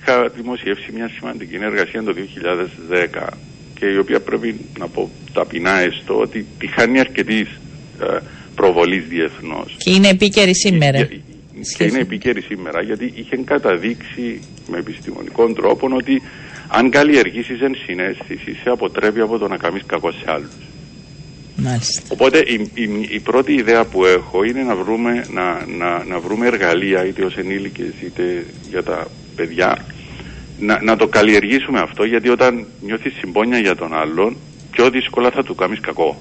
είχα 0.00 0.28
δημοσιεύσει 0.28 0.92
μια 0.94 1.10
σημαντική 1.18 1.54
εργασία 1.54 2.02
το 2.02 2.14
2010 3.22 3.26
και 3.78 3.86
η 3.86 3.96
οποία 3.98 4.20
πρέπει 4.20 4.60
να 4.78 4.88
πω 4.88 5.10
ταπεινά 5.32 5.78
έστω 5.78 6.18
ότι 6.18 6.46
τη 6.58 6.66
χάνει 6.66 6.98
αρκετής 7.00 7.48
ε, 8.00 8.18
προβολής 8.54 9.04
διεθνώς. 9.08 9.76
Και 9.78 9.90
είναι 9.90 10.08
επίκαιρη 10.08 10.54
σήμερα. 10.54 10.98
Και- 11.04 11.20
Και 11.76 11.84
είναι 11.84 11.98
επίκαιρη 11.98 12.40
σήμερα 12.40 12.82
γιατί 12.82 13.12
είχε 13.16 13.36
καταδείξει 13.36 14.40
με 14.70 14.78
επιστημονικό 14.78 15.52
τρόπο 15.52 15.88
ότι 15.92 16.22
αν 16.68 16.90
καλλιεργήσεις 16.90 17.60
ενσυναίσθηση 17.60 18.56
σε 18.62 18.70
αποτρέπει 18.70 19.20
από 19.20 19.38
το 19.38 19.48
να 19.48 19.56
κάνεις 19.56 19.82
κακό 19.86 20.10
σε 20.12 20.24
άλλους. 20.26 20.50
Μάλιστα. 21.62 22.02
Οπότε 22.08 22.38
η, 22.38 22.70
η, 22.74 22.88
η 23.08 23.20
πρώτη 23.20 23.52
ιδέα 23.52 23.84
που 23.84 24.04
έχω 24.04 24.44
είναι 24.44 24.62
να 24.62 24.76
βρούμε, 24.76 25.24
να, 25.30 25.66
να, 25.66 26.04
να 26.04 26.18
βρούμε 26.18 26.46
εργαλεία 26.46 27.06
είτε 27.06 27.24
ως 27.24 27.36
ενήλικες 27.36 27.92
είτε 28.04 28.46
για 28.68 28.82
τα 28.82 29.06
παιδιά 29.36 29.84
να, 30.58 30.82
να 30.82 30.96
το 30.96 31.06
καλλιεργήσουμε 31.06 31.80
αυτό 31.80 32.04
γιατί 32.04 32.28
όταν 32.28 32.66
νιώθεις 32.80 33.14
συμπόνια 33.14 33.58
για 33.58 33.76
τον 33.76 33.94
άλλον 33.94 34.36
πιο 34.70 34.90
δύσκολα 34.90 35.30
θα 35.30 35.42
του 35.42 35.54
κάνεις 35.54 35.80
κακό. 35.80 36.20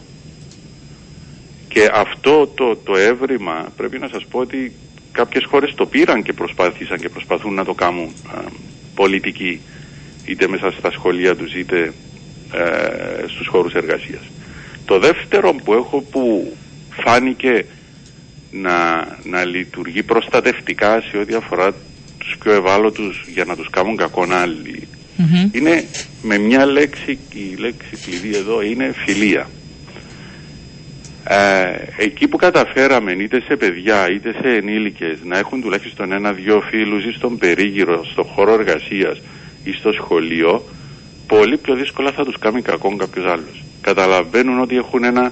Και 1.67 1.89
αυτό 1.93 2.47
το, 2.47 2.75
το 2.75 2.97
έβριμα 2.97 3.67
πρέπει 3.77 3.99
να 3.99 4.07
σας 4.07 4.25
πω 4.25 4.39
ότι 4.39 4.71
κάποιες 5.11 5.45
χώρες 5.45 5.73
το 5.75 5.85
πήραν 5.85 6.23
και 6.23 6.33
προσπάθησαν 6.33 6.97
και 6.97 7.09
προσπαθούν 7.09 7.53
να 7.53 7.65
το 7.65 7.73
κάνουν 7.73 8.05
α, 8.05 8.41
πολιτικοί 8.95 9.61
είτε 10.25 10.47
μέσα 10.47 10.71
στα 10.71 10.91
σχολεία 10.91 11.35
τους 11.35 11.53
είτε 11.55 11.93
ε, 12.53 13.27
στους 13.27 13.47
χώρους 13.47 13.73
εργασίας. 13.73 14.21
Το 14.87 14.99
δεύτερο 14.99 15.53
που 15.63 15.73
έχω 15.73 16.01
που 16.11 16.53
φάνηκε 16.89 17.65
να, 18.51 19.07
να 19.23 19.45
λειτουργεί 19.45 20.03
προστατευτικά 20.03 21.01
σε 21.01 21.17
ό,τι 21.17 21.33
αφορά 21.33 21.73
τους 22.17 22.35
πιο 22.39 22.51
ευάλωτους 22.51 23.25
για 23.33 23.45
να 23.45 23.55
τους 23.55 23.69
κάνουν 23.69 23.95
κακόν 23.95 24.33
άλλοι 24.33 24.87
Μμμ. 25.15 25.49
είναι 25.51 25.83
με 26.21 26.37
μια 26.37 26.65
λέξη, 26.65 27.19
η 27.33 27.55
λέξη 27.57 27.97
κλειδί 28.05 28.35
εδώ 28.35 28.61
είναι 28.61 28.93
φιλία. 29.05 29.49
Ε, 31.23 32.03
εκεί 32.03 32.27
που 32.27 32.37
καταφέραμε 32.37 33.11
είτε 33.11 33.41
σε 33.41 33.55
παιδιά 33.55 34.11
είτε 34.11 34.31
σε 34.41 34.49
ενήλικες 34.49 35.17
να 35.23 35.37
έχουν 35.37 35.61
τουλάχιστον 35.61 36.11
ένα-δυο 36.11 36.61
φίλους 36.61 37.05
ή 37.05 37.11
στον 37.11 37.37
περίγυρο, 37.37 38.05
στο 38.11 38.23
χώρο 38.23 38.53
εργασίας 38.53 39.21
ή 39.63 39.71
στο 39.71 39.91
σχολείο 39.91 40.63
πολύ 41.27 41.57
πιο 41.57 41.75
δύσκολα 41.75 42.11
θα 42.11 42.25
τους 42.25 42.39
κάνει 42.39 42.61
κακό 42.61 42.95
κάποιος 42.95 43.25
άλλος. 43.25 43.66
Καταλαβαίνουν 43.87 44.59
ότι 44.59 44.75
έχουν 44.77 45.03
ένα 45.03 45.31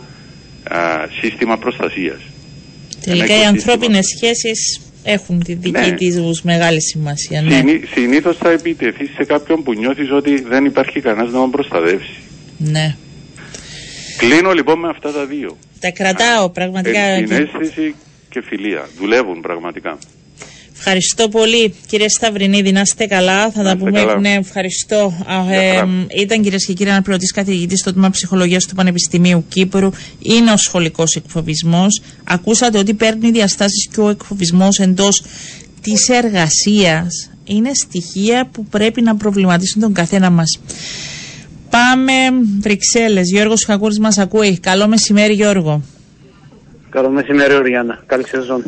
α, 0.63 0.79
σύστημα 1.21 1.57
προστασίας. 1.57 2.19
Τελικά 3.05 3.23
οι 3.33 3.37
οικοσύστημα. 3.37 3.49
ανθρώπινες 3.49 4.05
σχέσεις 4.15 4.81
έχουν 5.03 5.43
τη 5.43 5.53
δική 5.53 5.79
Ναι. 5.79 5.91
της 5.91 6.41
μεγάλη 6.43 6.81
σημασία. 6.81 7.41
Ναι. 7.41 7.55
Συνή, 7.55 7.81
συνήθως 7.93 8.37
θα 8.37 8.49
επιτεθεί 8.51 9.05
σε 9.15 9.23
κάποιον 9.23 9.63
που 9.63 9.73
νιώθεις 9.73 10.11
ότι 10.11 10.41
δεν 10.41 10.65
υπάρχει 10.65 10.99
κανένας 11.01 11.31
να 11.31 11.39
τον 11.39 11.51
προστατεύσει. 11.51 12.13
ναι. 12.57 12.95
Κλείνω 14.17 14.51
λοιπόν 14.51 14.79
με 14.79 14.87
αυτά 14.89 15.11
τα 15.11 15.25
δύο. 15.25 15.57
Τα 15.79 15.91
κρατάω 15.91 16.49
πραγματικά. 16.49 16.99
Ενσυναίσθηση 16.99 17.95
και 18.29 18.41
φιλία. 18.45 18.89
Δουλεύουν 18.99 19.41
πραγματικά. 19.41 19.97
Ευχαριστώ 20.87 21.27
πολύ 21.29 21.73
κύριε 21.87 22.09
Σταυρινίδη, 22.09 22.71
να 22.71 22.81
είστε 22.81 23.05
καλά. 23.05 23.51
Θα 23.51 23.61
Να 23.61 23.63
τα 23.63 23.69
είστε 23.69 23.83
πούμε. 23.85 23.99
καλά. 23.99 24.19
Ναι, 24.19 24.33
ευχαριστώ. 24.33 25.13
Α, 25.25 25.43
Γεια 25.47 25.61
ε, 25.61 25.73
χαρά. 25.75 25.87
ήταν 26.19 26.41
κυρίες 26.41 26.65
και 26.65 26.73
κύριοι 26.73 26.89
αναπληρωτή 26.89 27.25
καθηγητής 27.25 27.79
στο 27.79 27.91
τμήμα 27.91 28.09
ψυχολογίας 28.09 28.65
του 28.65 28.75
Πανεπιστημίου 28.75 29.45
Κύπρου. 29.49 29.89
Είναι 30.19 30.51
ο 30.51 30.57
σχολικός 30.57 31.15
εκφοβισμός. 31.15 32.01
Ακούσατε 32.23 32.77
ότι 32.77 32.93
παίρνει 32.93 33.31
διαστάσεις 33.31 33.87
και 33.93 33.99
ο 34.01 34.09
εκφοβισμός 34.09 34.79
εντός 34.79 35.23
της 35.81 36.09
εργασίας. 36.09 37.29
Είναι 37.43 37.69
στοιχεία 37.73 38.49
που 38.51 38.65
πρέπει 38.65 39.01
να 39.01 39.15
προβληματίσουν 39.15 39.81
τον 39.81 39.93
καθένα 39.93 40.29
μας. 40.29 40.59
Πάμε 41.69 42.13
Βρυξέλλες. 42.61 43.29
Γιώργος 43.29 43.63
Χακούρης 43.65 43.99
μας 43.99 44.17
ακούει. 44.17 44.59
Καλό 44.59 44.87
μεσημέρι 44.87 45.33
Γιώργο. 45.33 45.81
Καλό 46.89 47.09
μεσημέρι, 47.09 47.53
Οριάννα. 47.53 48.03
Καλή 48.05 48.27
σεζόν. 48.27 48.63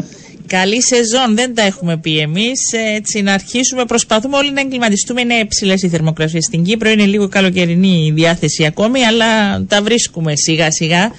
Καλή 0.48 0.84
σεζόν, 0.84 1.36
δεν 1.36 1.56
τα 1.56 1.62
έχουμε 1.62 1.98
πει 1.98 2.20
εμείς. 2.20 2.60
Έτσι, 2.95 3.22
να 3.22 3.34
αρχίσουμε. 3.34 3.86
Προσπαθούμε 3.86 4.38
όλοι 4.38 4.52
να 4.52 4.62
εγκληματιστούμε. 4.62 5.22
Είναι 5.22 5.45
ψηλές 5.45 5.82
οι 5.84 5.89
θερμοκρασίες 5.89 6.43
στην 6.43 6.64
Κύπρο. 6.64 6.89
Είναι 6.89 7.06
λίγο 7.06 7.28
καλοκαιρινή 7.28 8.06
η 8.06 8.12
διάθεση 8.12 8.66
ακόμη, 8.66 9.04
αλλά 9.04 9.62
τα 9.68 9.82
βρίσκουμε 9.82 10.36
σιγά 10.36 10.72
σιγά. 10.72 11.12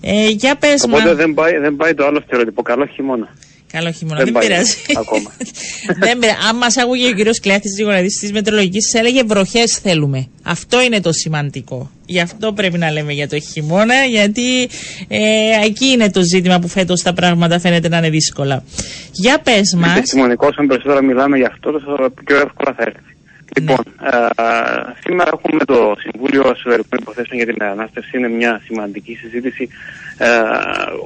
Ε, 0.00 0.28
για 0.28 0.56
πες 0.56 0.82
Οπότε 0.84 1.04
μα. 1.04 1.14
δεν 1.14 1.34
πάει, 1.34 1.58
δεν 1.58 1.76
πάει 1.76 1.94
το 1.94 2.06
άλλο 2.06 2.20
στερεότυπο. 2.26 2.62
Καλό 2.62 2.86
χειμώνα. 2.86 3.28
Καλό 3.72 3.90
χειμώνα, 3.90 4.16
Δεν 4.16 4.24
δεν, 4.24 4.32
πάει 4.34 4.46
πειράζει. 4.46 4.76
ακόμα. 4.96 5.30
δεν 6.04 6.18
πειράζει. 6.18 6.38
Αν 6.48 6.56
μα 6.60 6.82
άκουγε 6.82 7.08
ο 7.08 7.12
κύριος 7.12 7.40
Κλέαθη 7.40 7.68
λίγο 7.78 7.90
να 7.90 8.00
δει 8.00 8.06
της 8.06 8.32
μετρολογικής, 8.32 8.94
έλεγε 8.94 9.22
βροχές 9.24 9.78
θέλουμε. 9.82 10.28
Αυτό 10.42 10.82
είναι 10.82 11.00
το 11.00 11.12
σημαντικό. 11.12 11.90
Γι' 12.06 12.20
αυτό 12.20 12.52
πρέπει 12.52 12.78
να 12.78 12.90
λέμε 12.90 13.12
για 13.12 13.28
το 13.28 13.38
χειμώνα, 13.40 13.94
γιατί 13.94 14.62
ε, 15.08 15.20
εκεί 15.64 15.86
είναι 15.86 16.10
το 16.10 16.22
ζήτημα 16.22 16.58
που 16.58 16.68
φέτος 16.68 17.02
τα 17.02 17.12
πράγματα 17.12 17.58
φαίνεται 17.60 17.88
να 17.88 17.96
είναι 17.98 18.10
δύσκολα. 18.10 18.64
Για 19.12 19.38
πες 19.38 19.74
μα. 19.78 19.94
Επιστημονικό, 19.96 20.46
όσο 20.46 20.66
περισσότερο 20.66 21.02
μιλάμε 21.02 21.36
γι' 21.36 21.44
αυτό, 21.44 21.70
τόσο 21.70 22.10
πιο 22.24 22.36
εύκολα 22.36 22.74
θα 22.76 22.82
έρθει. 22.86 23.10
Λοιπόν, 23.56 23.78
ε, 24.02 24.42
σήμερα 25.04 25.30
έχουμε 25.34 25.64
το 25.64 25.94
Συμβούλιο 25.98 26.52
Εσωτερικών 26.54 26.98
Υποθέσεων 27.00 27.36
για 27.36 27.46
την 27.46 27.56
Μετανάστευση. 27.58 28.16
Είναι 28.18 28.28
μια 28.28 28.60
σημαντική 28.66 29.14
συζήτηση. 29.14 29.68
Ε, 30.24 30.26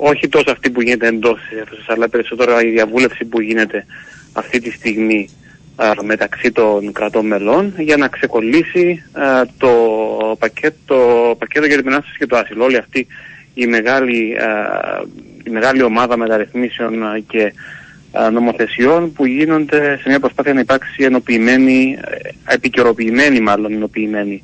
όχι 0.01 0.29
τόσο 0.29 0.51
αυτή 0.51 0.71
που 0.71 0.83
γίνεται 0.83 1.07
εντός 1.07 1.39
της 1.49 1.59
αίθουσας, 1.59 1.89
αλλά 1.89 2.09
περισσότερο 2.09 2.61
η 2.61 2.71
διαβούλευση 2.71 3.25
που 3.25 3.41
γίνεται 3.41 3.87
αυτή 4.33 4.61
τη 4.61 4.71
στιγμή 4.71 5.29
ε, 5.77 5.91
μεταξύ 6.03 6.53
των 6.53 6.93
κρατών 6.93 7.27
μελών 7.27 7.75
για 7.79 7.97
να 7.97 8.09
ξεκολλήσει 8.09 9.03
ε, 9.17 9.43
το, 9.59 9.71
πακέτο, 10.39 10.77
το 10.87 11.35
πακέτο 11.39 11.67
για 11.67 11.77
την 11.77 11.85
μετανάστευση 11.85 12.19
και 12.19 12.27
το 12.27 12.37
άσυλο. 12.37 12.65
Όλη 12.65 12.77
αυτή 12.77 13.07
η 13.55 13.67
μεγάλη, 13.67 14.37
ε, 14.39 15.03
η 15.45 15.51
μεγάλη 15.51 15.83
ομάδα 15.83 16.17
μεταρρυθμίσεων 16.17 17.03
ε, 17.03 17.21
και 17.21 17.53
ε, 18.13 18.31
νομοθεσιών 18.31 19.13
που 19.13 19.27
γίνονται 19.27 19.97
σε 19.97 20.09
μια 20.09 20.21
προσπάθεια 20.21 20.55
να 20.55 20.61
υπάρξει 20.61 21.05
ενοποιημένη, 21.05 21.99
ε, 22.01 22.55
επικαιροποιημένη 22.55 23.41
μάλλον 23.41 23.73
ενοποιημένη 23.73 24.43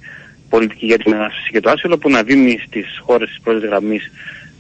πολιτική 0.49 0.87
για 0.87 0.99
την 0.99 1.11
μετανάστευση 1.11 1.51
και 1.51 1.61
το 1.61 1.71
άσυλο 1.71 1.99
που 1.99 2.11
να 2.11 2.23
δίνει 2.23 2.61
στις 2.67 3.01
χώρες 3.03 3.29
της 3.29 3.41
πρώτης 3.43 3.69
γραμμής 3.69 4.11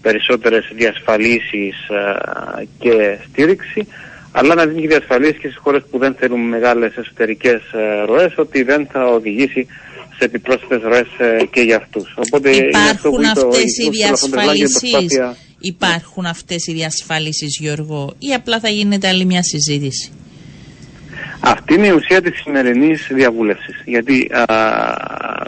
περισσότερες 0.02 0.64
διασφαλίσεις 0.74 1.76
ε, 1.88 2.64
και 2.78 3.18
στήριξη 3.30 3.86
αλλά 4.32 4.54
να 4.54 4.66
δίνει 4.66 4.80
και 4.80 4.86
διασφαλίσεις 4.86 5.36
και 5.40 5.48
στις 5.48 5.60
χώρες 5.62 5.82
που 5.90 5.98
δεν 5.98 6.14
θέλουν 6.18 6.40
μεγάλες 6.40 6.96
εσωτερικές 6.96 7.60
ε, 7.72 8.04
ροές 8.06 8.32
ότι 8.36 8.62
δεν 8.62 8.86
θα 8.92 9.04
οδηγήσει 9.06 9.66
σε 10.18 10.24
επιπρόσθετες 10.24 10.82
ροές 10.82 11.08
ε, 11.18 11.44
και 11.50 11.60
για 11.60 11.76
αυτούς. 11.76 12.14
Οπότε 12.16 12.50
είναι 12.56 12.70
αυτό 12.90 13.10
που 13.10 13.20
Υπάρχουν 13.20 13.22
είπε 13.30 13.40
ο 13.40 13.48
αυτές 13.48 13.76
οι 13.78 13.88
Ursula 13.90 14.08
von 14.08 14.34
der 14.34 14.38
Leyen, 14.38 14.52
διασφαλίσεις; 14.52 14.80
προσπάθεια- 14.80 15.36
Υπάρχουν 15.64 16.26
αυτές 16.26 16.66
οι 16.66 16.72
διασφαλίσεις 16.72 17.58
Γιώργο 17.60 18.14
ή 18.18 18.34
απλά 18.34 18.60
θα 18.60 18.68
γίνεται 18.68 19.08
άλλη 19.08 19.24
μια 19.24 19.42
συζήτηση; 19.42 20.12
Αυτή 21.40 21.74
είναι 21.74 21.86
η 21.86 21.90
ουσία 21.90 22.22
της 22.22 22.40
σημερινής 22.42 23.08
διαβούλευσης. 23.10 23.82
Γιατί, 23.84 24.30
α, 24.32 24.44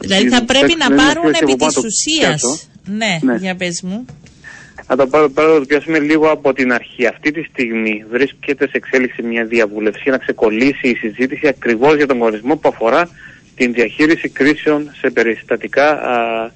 Δηλαδή 0.01 0.23
την 0.23 0.33
θα 0.33 0.45
πρέπει 0.45 0.75
να 0.79 0.87
παίξουμε 0.89 0.97
πάρουν 0.97 1.29
ένα 1.29 1.39
επί 1.43 1.53
από 1.53 1.57
πάνω 1.57 1.73
της 1.73 1.81
το 1.81 1.87
ουσίας. 1.87 2.41
πιάτο. 2.41 2.59
Ναι, 2.97 3.19
Ναι. 3.33 3.37
για 3.41 3.55
πες 3.57 3.83
μου. 3.83 4.05
Θα 4.87 4.97
το 4.97 5.07
πάρω, 5.07 5.28
πάρω, 5.28 5.59
το 5.59 5.64
πιάσουμε 5.64 5.99
λίγο 5.99 6.30
από 6.30 6.53
την 6.53 6.72
αρχή. 6.72 7.07
Αυτή 7.07 7.30
τη 7.30 7.43
στιγμή 7.43 8.05
βρίσκεται 8.11 8.64
σε 8.64 8.76
εξέλιξη 8.76 9.22
μια 9.22 9.45
διαβούλευση 9.45 10.01
για 10.03 10.12
να 10.12 10.18
ξεκολλήσει 10.18 10.89
η 10.89 10.95
συζήτηση 10.95 11.47
ακριβώς 11.49 11.97
για 11.97 12.07
τον 12.07 12.22
ορισμό 12.22 12.57
που 12.57 12.68
αφορά 12.68 13.09
την 13.57 13.72
διαχείριση 13.72 14.28
κρίσεων 14.28 14.91
σε 14.99 15.11
περιστατικά, 15.11 15.91
α, 15.91 16.51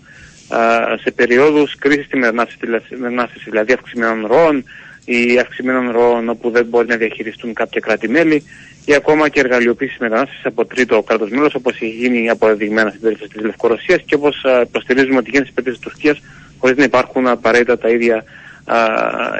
α, 0.49 0.97
σε 1.01 1.11
περιόδους 1.11 1.77
κρίσης 1.77 2.05
στη 2.05 2.17
μετανάστευση, 2.17 2.97
μετανάστευση, 2.97 3.51
δηλαδή 3.51 3.73
αυξημένων 3.73 4.27
ροών 4.27 4.65
ή 5.05 5.39
αυξημένων 5.39 5.91
ροών 5.91 6.29
όπου 6.29 6.51
δεν 6.51 6.67
μπορεί 6.67 6.87
να 6.87 6.97
διαχειριστούν 6.97 7.55
κάποια 7.55 7.81
κράτη-μέλη 7.81 8.43
ή 8.85 8.95
ακόμα 8.95 9.29
και 9.29 9.41
εργαλειοποίησης 9.41 9.99
μετανάστευση 9.99 10.43
από 10.45 10.65
τρίτο 10.65 11.03
κράτος 11.03 11.31
μέλος, 11.31 11.55
όπως 11.55 11.75
έχει 11.75 11.89
γίνει 11.89 12.31
αποδεδειγμένα 12.31 12.89
στην 12.89 13.01
περίπτωση 13.01 13.31
της 13.31 13.43
Λευκορωσίας 13.43 14.03
και 14.07 14.15
όπως 14.15 14.45
υποστηρίζουμε 14.63 15.17
ότι 15.17 15.31
γίνεται 15.31 15.51
στην 15.51 15.65
περίπτωση 15.65 15.81
της 15.81 15.93
Τουρκίας, 15.93 16.21
χωρίς 16.59 16.77
να 16.77 16.85
υπάρχουν 16.85 17.27
απαραίτητα 17.27 17.79
τα 17.79 17.89
ίδια 17.89 18.25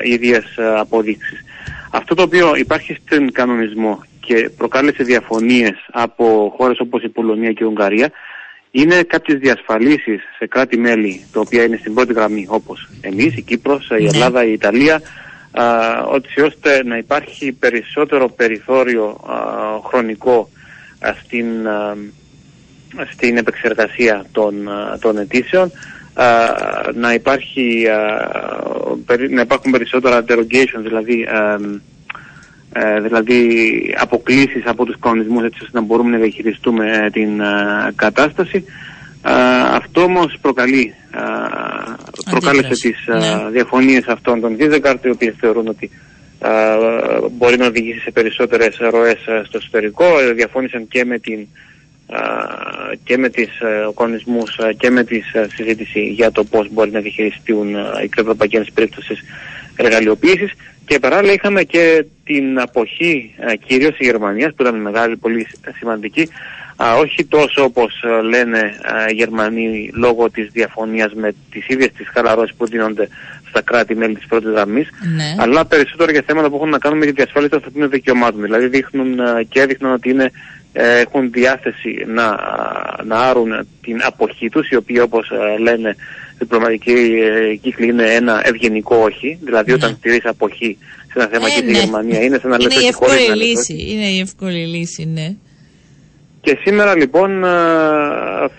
ίδιες 0.05 0.45
αποδείξεις. 0.77 1.45
Αυτό 1.91 2.15
το 2.15 2.23
οποίο 2.23 2.57
υπάρχει 2.57 2.97
στον 3.05 3.33
κανονισμό 3.33 4.03
και 4.21 4.51
προκάλεσε 4.57 5.03
διαφωνίες 5.03 5.75
από 5.93 6.55
χώρες 6.57 6.81
όπως 6.81 7.03
η 7.03 7.09
Πολωνία 7.09 7.53
και 7.53 7.65
η 7.65 7.67
Ουγγαρία 7.67 8.11
είναι 8.71 9.03
κάποιες 9.03 9.39
διασφαλίσεις 9.39 10.21
σε 10.39 10.47
κράτη-μέλη 10.47 11.25
τα 11.33 11.41
οποία 11.41 11.63
είναι 11.65 11.77
στην 11.77 11.95
πρώτη 11.95 12.13
γραμμή 12.13 12.47
όπως 12.49 12.89
εμείς, 13.01 13.37
η 13.37 13.43
Κύπρος, 13.43 13.91
η 13.99 14.03
Ναι. 14.03 14.09
Ελλάδα, 14.13 14.45
η 14.45 14.53
Ιταλία 14.53 15.01
α, 15.51 15.65
ότι 16.05 16.41
ώστε 16.41 16.85
να 16.85 16.97
υπάρχει 16.97 17.53
περισσότερο 17.53 18.29
περιθώριο 18.29 19.21
α, 19.27 19.35
χρονικό 19.89 20.49
α, 21.01 21.15
στην, 21.25 21.69
α, 21.69 21.97
στην 23.13 23.37
επεξεργασία 23.37 24.27
των, 24.33 24.69
α, 24.69 24.99
των 24.99 25.19
αιτήσεων 25.19 25.67
α, 25.67 25.71
να, 26.95 27.13
υπάρχει, 27.15 27.89
α, 27.89 28.29
περι- 29.07 29.31
να 29.31 29.41
υπάρχουν 29.41 29.71
περισσότερα 29.71 30.25
derogations, 30.29 30.83
δηλαδή, 30.83 31.23
α, 31.23 31.59
ε, 32.73 33.01
δηλαδή 33.01 33.95
αποκλήσεις 33.99 34.63
από 34.67 34.85
τους 34.85 34.97
κανονισμούς 35.01 35.45
έτσι 35.45 35.59
ώστε 35.63 35.79
να 35.79 35.85
μπορούμε 35.85 36.11
να 36.11 36.19
διαχειριστούμε 36.19 36.91
ε, 37.05 37.11
την 37.11 37.43
α, 37.43 37.93
κατάσταση. 37.97 38.65
Α, 39.23 39.33
αυτό 39.75 40.03
όμως 40.03 40.39
προκαλεί, 40.41 40.95
α, 41.11 41.23
προκάλεσε 42.31 42.67
Αντίδραση, 42.67 42.93
τις 42.93 43.09
α, 43.09 43.19
ναι. 43.19 43.51
διαφωνίες 43.51 44.07
αυτών 44.07 44.41
των 44.41 44.57
Βίζεγκαρτ, 44.57 45.05
οι 45.05 45.11
οποίοι 45.11 45.31
θεωρούν 45.31 45.69
ότι 45.69 45.91
α, 46.41 46.51
μπορεί 47.31 47.57
να 47.59 47.67
οδηγήσει 47.67 48.01
σε 48.01 48.11
περισσότερες 48.11 48.77
ροές 48.91 49.29
α, 49.29 49.45
στο 49.45 49.59
εσωτερικό. 49.59 50.05
Ε, 50.21 50.33
Διαφώνησαν 50.33 50.89
και 50.89 51.05
με 51.05 51.19
την 51.19 51.39
α, 51.41 51.47
και 53.05 53.19
με 53.19 53.29
τις 53.29 53.61
ε, 53.61 53.89
κανονισμούς 53.97 54.59
α, 54.59 54.73
και 54.73 54.91
με 54.91 55.05
τη 55.05 55.21
συζήτηση 55.55 56.01
για 56.01 56.33
το 56.33 56.45
πώς 56.45 56.69
μπορεί 56.73 56.91
να 56.91 57.01
διαχειριστούν 57.01 57.77
α, 57.77 58.03
οι 58.03 58.09
κρατοπαγγέλες 58.09 58.67
σε 58.67 58.73
περίπτωσης 58.75 59.21
εργαλειοποίησης 59.77 60.53
και 60.87 60.99
παράλληλα 60.99 61.33
είχαμε 61.33 61.63
και 61.63 62.05
την 62.25 62.61
αποχή 62.61 63.35
α, 63.39 63.55
κυρίως 63.55 63.99
η 63.99 64.05
Γερμανίας 64.05 64.55
που 64.55 64.63
ήταν 64.63 64.81
μεγάλη, 64.81 65.17
πολύ 65.17 65.47
σημαντική 65.79 66.29
α, 66.77 66.95
όχι 66.97 67.25
τόσο 67.25 67.65
όπως 67.65 68.03
α, 68.03 68.23
λένε 68.23 68.59
α, 68.59 69.09
οι 69.11 69.15
Γερμανοί 69.15 69.91
λόγω 69.95 70.31
της 70.31 70.49
διαφωνίας 70.53 71.13
με 71.15 71.35
τις 71.51 71.69
ίδιες 71.69 71.93
τις 71.93 72.09
χαλαρώσεις 72.13 72.55
που 72.57 72.67
δίνονται 72.67 73.09
στα 73.49 73.63
κράτη-μέλη 73.63 74.15
της 74.15 74.27
πρώτης 74.27 74.51
γραμμής 74.51 74.89
Ναι. 75.17 75.35
αλλά 75.39 75.65
περισσότερο 75.65 76.11
για 76.11 76.23
θέματα 76.27 76.49
που 76.49 76.57
έχουν 76.57 76.69
να 76.69 76.79
κάνουν 76.79 76.99
με 76.99 77.05
τη 77.05 77.13
διασφάλιση 77.13 77.51
των 77.51 77.59
ανθρωπίνων 77.59 77.91
δικαιωμάτων. 77.91 78.43
Δηλαδή 78.43 78.67
δείχνουν 78.67 79.19
ε, 79.19 79.45
και 79.49 79.61
έδειχναν 79.61 79.93
ότι 79.93 80.11
είναι, 80.11 80.25
ε, 80.25 80.31
έχουν 80.85 81.31
διάθεση 81.33 82.05
να, 82.07 82.39
να 83.05 83.17
άρουν 83.19 83.67
την 83.83 84.01
αποχή 84.03 84.49
τους, 84.49 84.69
η 84.69 84.77
οποία 84.77 85.03
όπως 85.03 85.31
ε, 85.31 85.59
λένε 85.59 85.97
διπλωματικοί 86.39 86.91
ε, 86.93 87.55
κύκλοι 87.55 87.87
είναι 87.87 88.15
ένα 88.15 88.43
ευγενικό 88.45 88.97
όχι. 88.97 89.39
Δηλαδή 89.43 89.71
Ναι. 89.71 89.77
όταν 89.77 89.95
στηρείς 89.99 90.25
αποχή 90.25 90.79
σε 90.99 91.13
ένα 91.15 91.27
θέμα 91.33 91.47
Ε, 91.47 91.51
και 91.51 91.57
στη 91.57 91.71
ναι. 91.71 91.79
Γερμανία 91.79 92.23
είναι 92.23 92.39
σαν 92.39 92.51
να 92.51 92.57
λες 92.57 92.65
Είναι 92.75 92.75
η 92.75 92.87
όχι 92.87 92.93
χωρίς 92.95 93.13
εύκολη 93.15 93.29
να 93.29 93.35
λες 93.37 93.47
λύση. 93.47 93.73
όχι. 93.73 93.93
Είναι 93.93 94.07
η 94.07 94.19
εύκολη 94.21 94.67
λύση, 94.67 95.05
ναι. 95.05 95.35
Και 96.41 96.59
σήμερα 96.65 96.97
λοιπόν 96.97 97.45
ε, 97.45 97.49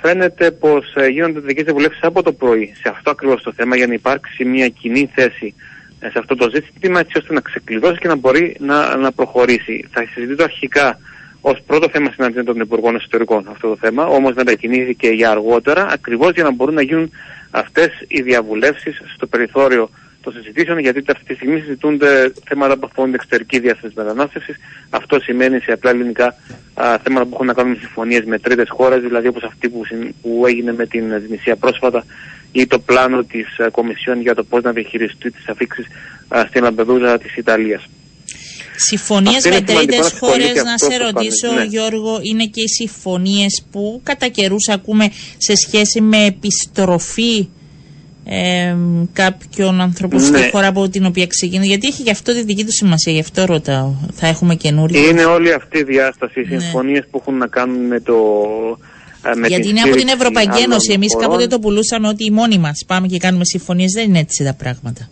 φαίνεται 0.01 0.51
πως 0.51 0.93
ε, 0.95 1.07
γίνονται 1.07 1.39
δικές 1.39 1.63
διαβουλεύσεις 1.63 2.03
από 2.03 2.23
το 2.23 2.33
πρωί 2.33 2.73
σε 2.81 2.89
αυτό 2.89 3.09
ακριβώς 3.11 3.43
το 3.43 3.53
θέμα 3.55 3.75
για 3.75 3.87
να 3.87 3.93
υπάρξει 3.93 4.45
μια 4.45 4.67
κοινή 4.67 5.09
θέση 5.15 5.53
ε, 5.99 6.09
σε 6.09 6.19
αυτό 6.19 6.35
το 6.35 6.49
ζήτημα 6.53 6.99
έτσι 6.99 7.17
ώστε 7.17 7.33
να 7.33 7.39
ξεκλειδώσει 7.41 7.99
και 7.99 8.07
να 8.07 8.15
μπορεί 8.15 8.55
να, 8.59 8.95
να 8.95 9.11
προχωρήσει. 9.11 9.85
Θα 9.91 10.05
συζητήσω 10.13 10.43
αρχικά 10.43 10.99
ως 11.41 11.61
πρώτο 11.65 11.89
θέμα 11.89 12.11
συναντήσεων 12.11 12.45
των 12.45 12.59
Υπουργών 12.59 12.95
Εσωτερικών 12.95 13.47
αυτό 13.51 13.67
το 13.67 13.75
θέμα, 13.75 14.05
όμως 14.05 14.33
μετακινήθηκε 14.33 15.07
για 15.09 15.29
αργότερα 15.31 15.87
ακριβώς 15.91 16.31
για 16.31 16.43
να 16.43 16.51
μπορούν 16.51 16.73
να 16.73 16.81
γίνουν 16.81 17.11
αυτές 17.51 17.89
οι 18.07 18.21
διαβουλεύσεις 18.21 19.01
στο 19.15 19.27
περιθώριο 19.27 19.89
των 20.21 20.33
συζητήσεων, 20.33 20.77
γιατί 20.79 21.03
αυτή 21.07 21.23
τη 21.25 21.33
στιγμή 21.33 21.59
συζητούνται 21.59 22.33
θέματα 22.45 22.77
που 22.77 22.87
αφορούν 22.91 23.11
την 23.11 23.19
εξωτερική 23.19 23.59
διάσταση 23.59 23.87
της 23.87 23.95
μετανάστευσης. 23.95 24.55
Αυτό 24.89 25.19
σημαίνει 25.19 25.59
σε 25.59 25.71
απλά 25.71 25.89
ελληνικά 25.89 26.35
α, 26.73 26.97
θέματα 27.03 27.25
που 27.25 27.31
έχουν 27.33 27.45
να 27.45 27.53
κάνουν 27.53 27.71
με 27.71 27.77
συμφωνίες 27.79 28.23
με 28.23 28.39
τρίτες 28.39 28.69
χώρες, 28.69 29.01
δηλαδή 29.01 29.27
όπως 29.27 29.43
αυτή 29.43 29.69
που, 29.69 29.85
συν- 29.85 30.13
που 30.21 30.43
έγινε 30.47 30.73
με 30.73 30.85
την 30.85 31.21
Δημησία 31.21 31.55
πρόσφατα 31.55 32.05
ή 32.51 32.67
το 32.67 32.79
πλάνο 32.79 33.23
της 33.23 33.47
Κομισιόν 33.71 34.21
για 34.21 34.35
το 34.35 34.43
πώς 34.43 34.61
να 34.63 34.71
διαχειριστεί 34.71 35.31
τις 35.31 35.47
αφήξεις 35.47 35.85
στην 36.47 36.63
Λαμπεδούζα 36.63 37.17
της 37.17 37.35
Ιταλίας. 37.37 37.87
Συμφωνίες 38.81 39.35
Αυτό 39.35 39.49
με 39.49 39.55
είναι 39.55 39.65
σημαντικό 39.67 39.87
τρίτες 39.87 40.11
να 40.11 40.17
σχολεί 40.17 40.31
χώρες, 40.31 40.51
και 40.53 40.61
να 40.61 40.73
αυτό 40.73 40.85
σε 40.91 40.95
στο 40.95 41.03
ρωτήσω 41.03 41.47
πάνελ, 41.47 41.63
ναι. 41.63 41.69
Γιώργο, 41.69 42.19
είναι 42.21 42.45
και 42.45 42.61
οι 42.61 42.67
συμφωνίες 42.67 43.63
που 43.71 43.99
κατά 44.03 44.27
καιρούς 44.27 44.67
ακούμε 44.69 45.09
σε 45.37 45.55
σχέση 45.55 46.01
με 46.01 46.25
επιστροφή 46.25 47.47
ε, 48.25 48.75
κάποιων 49.13 49.81
ανθρώπων 49.81 50.19
στη 50.19 50.31
Ναι. 50.31 50.49
χώρα 50.51 50.67
από 50.67 50.89
την 50.89 51.05
οποία 51.05 51.27
ξεκίνησε. 51.27 51.67
Γιατί 51.69 51.87
έχει 51.87 52.01
γι' 52.01 52.11
αυτό 52.11 52.33
τη 52.33 52.43
δική 52.43 52.65
του 52.65 52.71
σημασία, 52.73 53.13
γι' 53.13 53.19
αυτό 53.19 53.45
ρωτάω. 53.45 53.93
Θα 54.13 54.27
έχουμε 54.27 54.55
καινούριο. 54.55 55.07
Είναι 55.09 55.23
όλη 55.25 55.53
αυτή 55.53 55.77
η 55.77 55.83
διάσταση, 55.83 56.39
οι 56.41 56.47
Ναι. 56.49 56.59
συμφωνίες 56.59 57.03
που 57.11 57.17
έχουν 57.21 57.37
να 57.37 57.47
κάνουν 57.47 57.85
με 57.87 57.99
το. 57.99 58.13
α, 59.21 59.35
με 59.35 59.47
Γιατί 59.47 59.61
την 59.61 59.69
είναι 59.69 59.79
από 59.79 59.89
την 59.89 59.99
στήριξη 59.99 60.15
Ευρωπαϊκή 60.19 60.49
άλλων 60.51 60.63
Ένωση. 60.63 60.91
Εμείς 60.91 61.13
χωρών. 61.13 61.29
κάποτε 61.29 61.47
το 61.47 61.59
πουλούσαμε 61.59 62.07
ότι 62.07 62.23
οι 62.25 62.31
μόνοι 62.31 62.57
μας 62.57 62.83
πάμε 62.87 63.07
και 63.07 63.17
κάνουμε 63.17 63.45
συμφωνίες. 63.45 63.91
Δεν 63.91 64.03
είναι 64.09 64.19
έτσι 64.19 64.43
τα 64.43 64.53
πράγματα. 64.53 65.09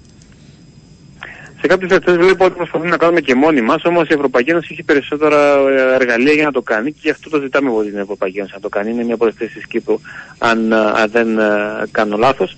Σε 1.61 1.67
κάποιε 1.67 1.87
περιπτώσει 1.87 2.17
βλέπω 2.17 2.45
ότι 2.45 2.55
προσπαθούμε 2.55 2.89
να 2.89 2.97
κάνουμε 2.97 3.21
και 3.21 3.35
μόνοι 3.35 3.61
μας, 3.61 3.83
όμως 3.85 4.07
η 4.09 4.13
Ευρωπαϊκή 4.13 4.49
Ένωση 4.49 4.67
έχει 4.71 4.83
περισσότερα 4.83 5.55
ε, 5.69 5.93
εργαλεία 5.99 6.33
για 6.33 6.45
να 6.45 6.51
το 6.51 6.61
κάνει 6.61 6.91
και 6.91 6.99
γι' 7.01 7.09
αυτό 7.09 7.29
το 7.29 7.39
ζητάμε 7.39 7.69
από 7.69 7.83
την 7.83 7.97
Ευρωπαϊκή 7.97 8.37
Ένωση 8.37 8.53
να 8.55 8.59
το 8.61 8.69
κάνει. 8.69 8.91
Είναι 8.91 9.03
μια 9.03 9.13
από 9.13 9.25
τι 9.27 9.31
θέσει 9.37 9.53
της 9.53 9.67
Κύπρου, 9.67 9.99
αν, 10.37 10.73
α, 10.73 10.91
αν 10.95 11.09
δεν 11.11 11.39
α, 11.39 11.87
κάνω 11.91 12.17
λάθος. 12.17 12.55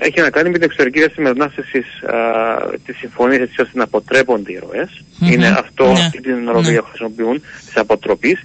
έχει 0.00 0.20
να 0.20 0.30
κάνει 0.30 0.48
με 0.48 0.54
την 0.54 0.62
εξωτερική 0.62 0.98
διάσταση 0.98 1.20
μετανάστευση 1.20 1.84
τη 2.86 2.92
συμφωνία 2.92 3.38
έτσι 3.40 3.60
ώστε 3.60 3.78
να 3.78 3.84
αποτρέπονται 3.84 4.52
οι 4.52 4.58
ροε 4.58 4.88
Είναι 5.32 5.46
αυτό 5.48 5.92
Ναι. 5.92 6.10
την 6.22 6.48
ορολογία 6.48 6.80
που 6.80 6.88
χρησιμοποιούν 6.88 7.42
της 7.66 7.76
αποτροπής. 7.76 8.40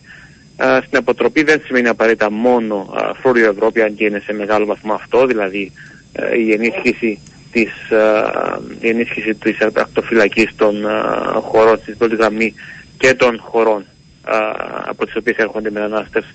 Στην 0.86 0.98
αποτροπή 0.98 1.44
δεν 1.44 1.62
σημαίνει 1.66 1.88
απαραίτητα 1.88 2.32
μόνο 2.32 2.94
φρούριο 3.22 3.50
Ευρώπη, 3.50 3.82
αν 3.82 3.96
και 3.96 4.06
είναι 4.06 4.20
σε 4.26 4.34
μεγάλο 4.34 4.66
βαθμό 4.66 4.94
αυτό, 4.94 5.26
δηλαδή 5.26 5.72
ε, 6.14 6.38
η 6.40 6.52
ενίσχυση 6.52 7.20
της, 7.52 7.92
α, 7.92 8.60
η 8.80 8.88
ενίσχυση 8.88 9.36
της 9.36 9.58
ακτοφυλακής 9.62 10.56
των 10.56 10.86
α, 10.86 11.04
χωρών 11.42 11.78
στην 11.78 11.98
πρώτης 11.98 12.18
γραμμή 12.18 12.54
και 12.98 13.14
των 13.14 13.40
χωρών 13.40 13.86
α, 14.24 14.38
από 14.86 15.06
τις 15.06 15.16
οποίες 15.16 15.38
έρχονται 15.38 15.70
οι 15.70 15.72
μετανάστες 15.72 16.26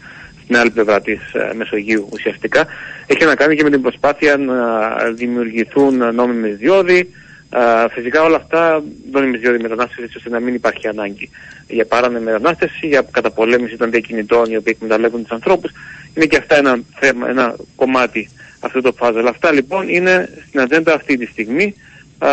στην 0.42 0.56
άλλη 0.56 0.70
πλευρά 0.70 1.00
της 1.00 1.20
α, 1.34 1.54
Μεσογείου 1.54 2.08
ουσιαστικά. 2.12 2.66
Έχει 3.06 3.24
να 3.24 3.34
κάνει 3.34 3.56
και 3.56 3.62
με 3.62 3.70
την 3.70 3.82
προσπάθεια 3.82 4.36
να 4.36 4.88
δημιουργηθούν 5.14 6.14
νόμιμες 6.14 6.56
διόδοι. 6.56 7.10
Α, 7.50 7.88
φυσικά 7.88 8.22
όλα 8.22 8.36
αυτά 8.36 8.82
νόμιμες 9.12 9.40
διόδοι 9.40 9.62
μετανάστευση 9.62 10.02
έτσι 10.02 10.16
ώστε 10.16 10.30
να 10.30 10.40
μην 10.40 10.54
υπάρχει 10.54 10.88
ανάγκη 10.88 11.30
για 11.68 11.86
παράνομη 11.86 12.24
μετανάστευση, 12.24 12.86
για 12.86 13.06
καταπολέμηση 13.10 13.76
των 13.76 13.90
διακινητών 13.90 14.50
οι 14.50 14.56
οποίοι 14.56 14.74
εκμεταλλεύουν 14.76 15.22
τους 15.22 15.30
ανθρώπους. 15.30 15.70
Είναι 16.14 16.26
και 16.26 16.36
αυτά 16.36 16.56
ένα 16.56 16.78
θέμα, 16.94 17.28
ένα 17.28 17.56
κομμάτι 17.76 18.30
αυτού 18.64 18.80
του 18.80 18.94
puzzle. 18.98 19.24
Αυτά 19.28 19.52
λοιπόν 19.52 19.88
είναι 19.88 20.28
στην 20.48 20.60
ατζέντα 20.60 20.94
αυτή 20.94 21.16
τη 21.16 21.26
στιγμή 21.26 21.74
α, 22.18 22.28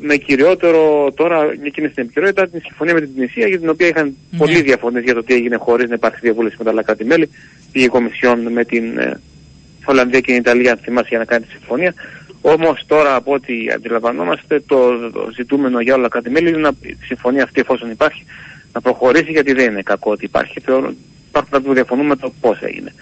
με 0.00 0.16
κυριότερο 0.16 1.12
τώρα 1.14 1.38
εκείνη 1.64 1.88
στην 1.88 2.02
επικαιρότητα 2.02 2.48
την 2.48 2.60
συμφωνία 2.60 2.94
με 2.94 3.00
την 3.00 3.14
Τινησία 3.14 3.46
για 3.46 3.58
την 3.58 3.68
οποία 3.68 3.86
είχαν 3.86 4.16
Ναι. 4.30 4.38
πολλοί 4.38 4.62
διαφωνίες 4.62 5.04
για 5.04 5.14
το 5.14 5.22
τι 5.22 5.34
έγινε 5.34 5.56
χωρίς 5.56 5.88
να 5.88 5.94
υπάρξει 5.94 6.20
διαβούλευση 6.22 6.56
με 6.58 6.64
τα 6.64 6.70
άλλα 6.70 6.82
κράτη-μέλη. 6.82 7.30
Πήγε 7.72 7.84
η 7.84 7.88
Κομισιόν 7.88 8.52
με 8.52 8.64
την 8.64 8.98
ε, 8.98 9.20
Ολλανδία 9.84 10.20
και 10.20 10.26
την 10.26 10.40
Ιταλία, 10.40 10.72
αν 10.72 10.78
θυμάσαι, 10.82 11.08
για 11.08 11.18
να 11.18 11.24
κάνει 11.24 11.44
τη 11.44 11.50
συμφωνία. 11.50 11.94
Όμως 12.40 12.84
τώρα 12.86 13.14
από 13.14 13.32
ό,τι 13.32 13.54
αντιλαμβανόμαστε 13.74 14.60
το, 14.66 15.10
το 15.10 15.30
ζητούμενο 15.34 15.80
για 15.80 15.94
όλα 15.94 16.02
τα 16.02 16.08
κράτη-μέλη 16.08 16.48
είναι 16.48 16.58
να, 16.58 16.70
η 16.80 16.96
συμφωνία 17.04 17.42
αυτή 17.42 17.60
εφόσον 17.60 17.90
υπάρχει 17.90 18.24
να 18.72 18.80
προχωρήσει 18.80 19.30
γιατί 19.30 19.52
δεν 19.52 19.70
είναι 19.70 19.82
κακό 19.82 20.10
ότι 20.10 20.24
υπάρχει. 20.24 20.60
Θεωρώ, 20.60 20.92
υπάρχουν 21.28 21.52
κάποιοι 21.52 21.66
που 21.66 21.74
διαφωνούν 21.74 22.06
με 22.06 22.16
το 22.16 22.32
πώς 22.40 22.60
έγινε. 22.60 22.94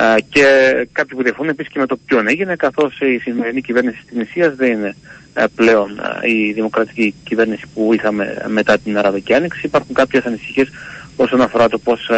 Α, 0.00 0.14
και 0.28 0.44
κάποιοι 0.92 1.16
που 1.16 1.22
διαφωνούν 1.22 1.50
επίσης 1.50 1.72
και 1.72 1.78
με 1.78 1.86
το 1.86 1.96
ποιον 2.06 2.28
έγινε, 2.28 2.56
καθώς 2.56 2.98
η 3.00 3.18
σημερινή 3.18 3.60
κυβέρνηση 3.60 3.98
της 4.06 4.16
Νησία 4.16 4.50
δεν 4.50 4.72
είναι 4.72 4.94
ε, 5.34 5.44
πλέον 5.54 6.00
α, 6.00 6.18
η 6.22 6.52
δημοκρατική 6.52 7.14
κυβέρνηση 7.24 7.64
που 7.74 7.94
είχαμε 7.94 8.44
μετά 8.48 8.78
την 8.78 8.98
Αραβική 8.98 9.34
Άνοιξη. 9.34 9.60
Υπάρχουν 9.64 9.94
κάποιες 9.94 10.24
ανησυχίες 10.24 10.68
όσον 11.16 11.40
αφορά 11.40 11.68
το 11.68 11.78
πώς 11.78 12.10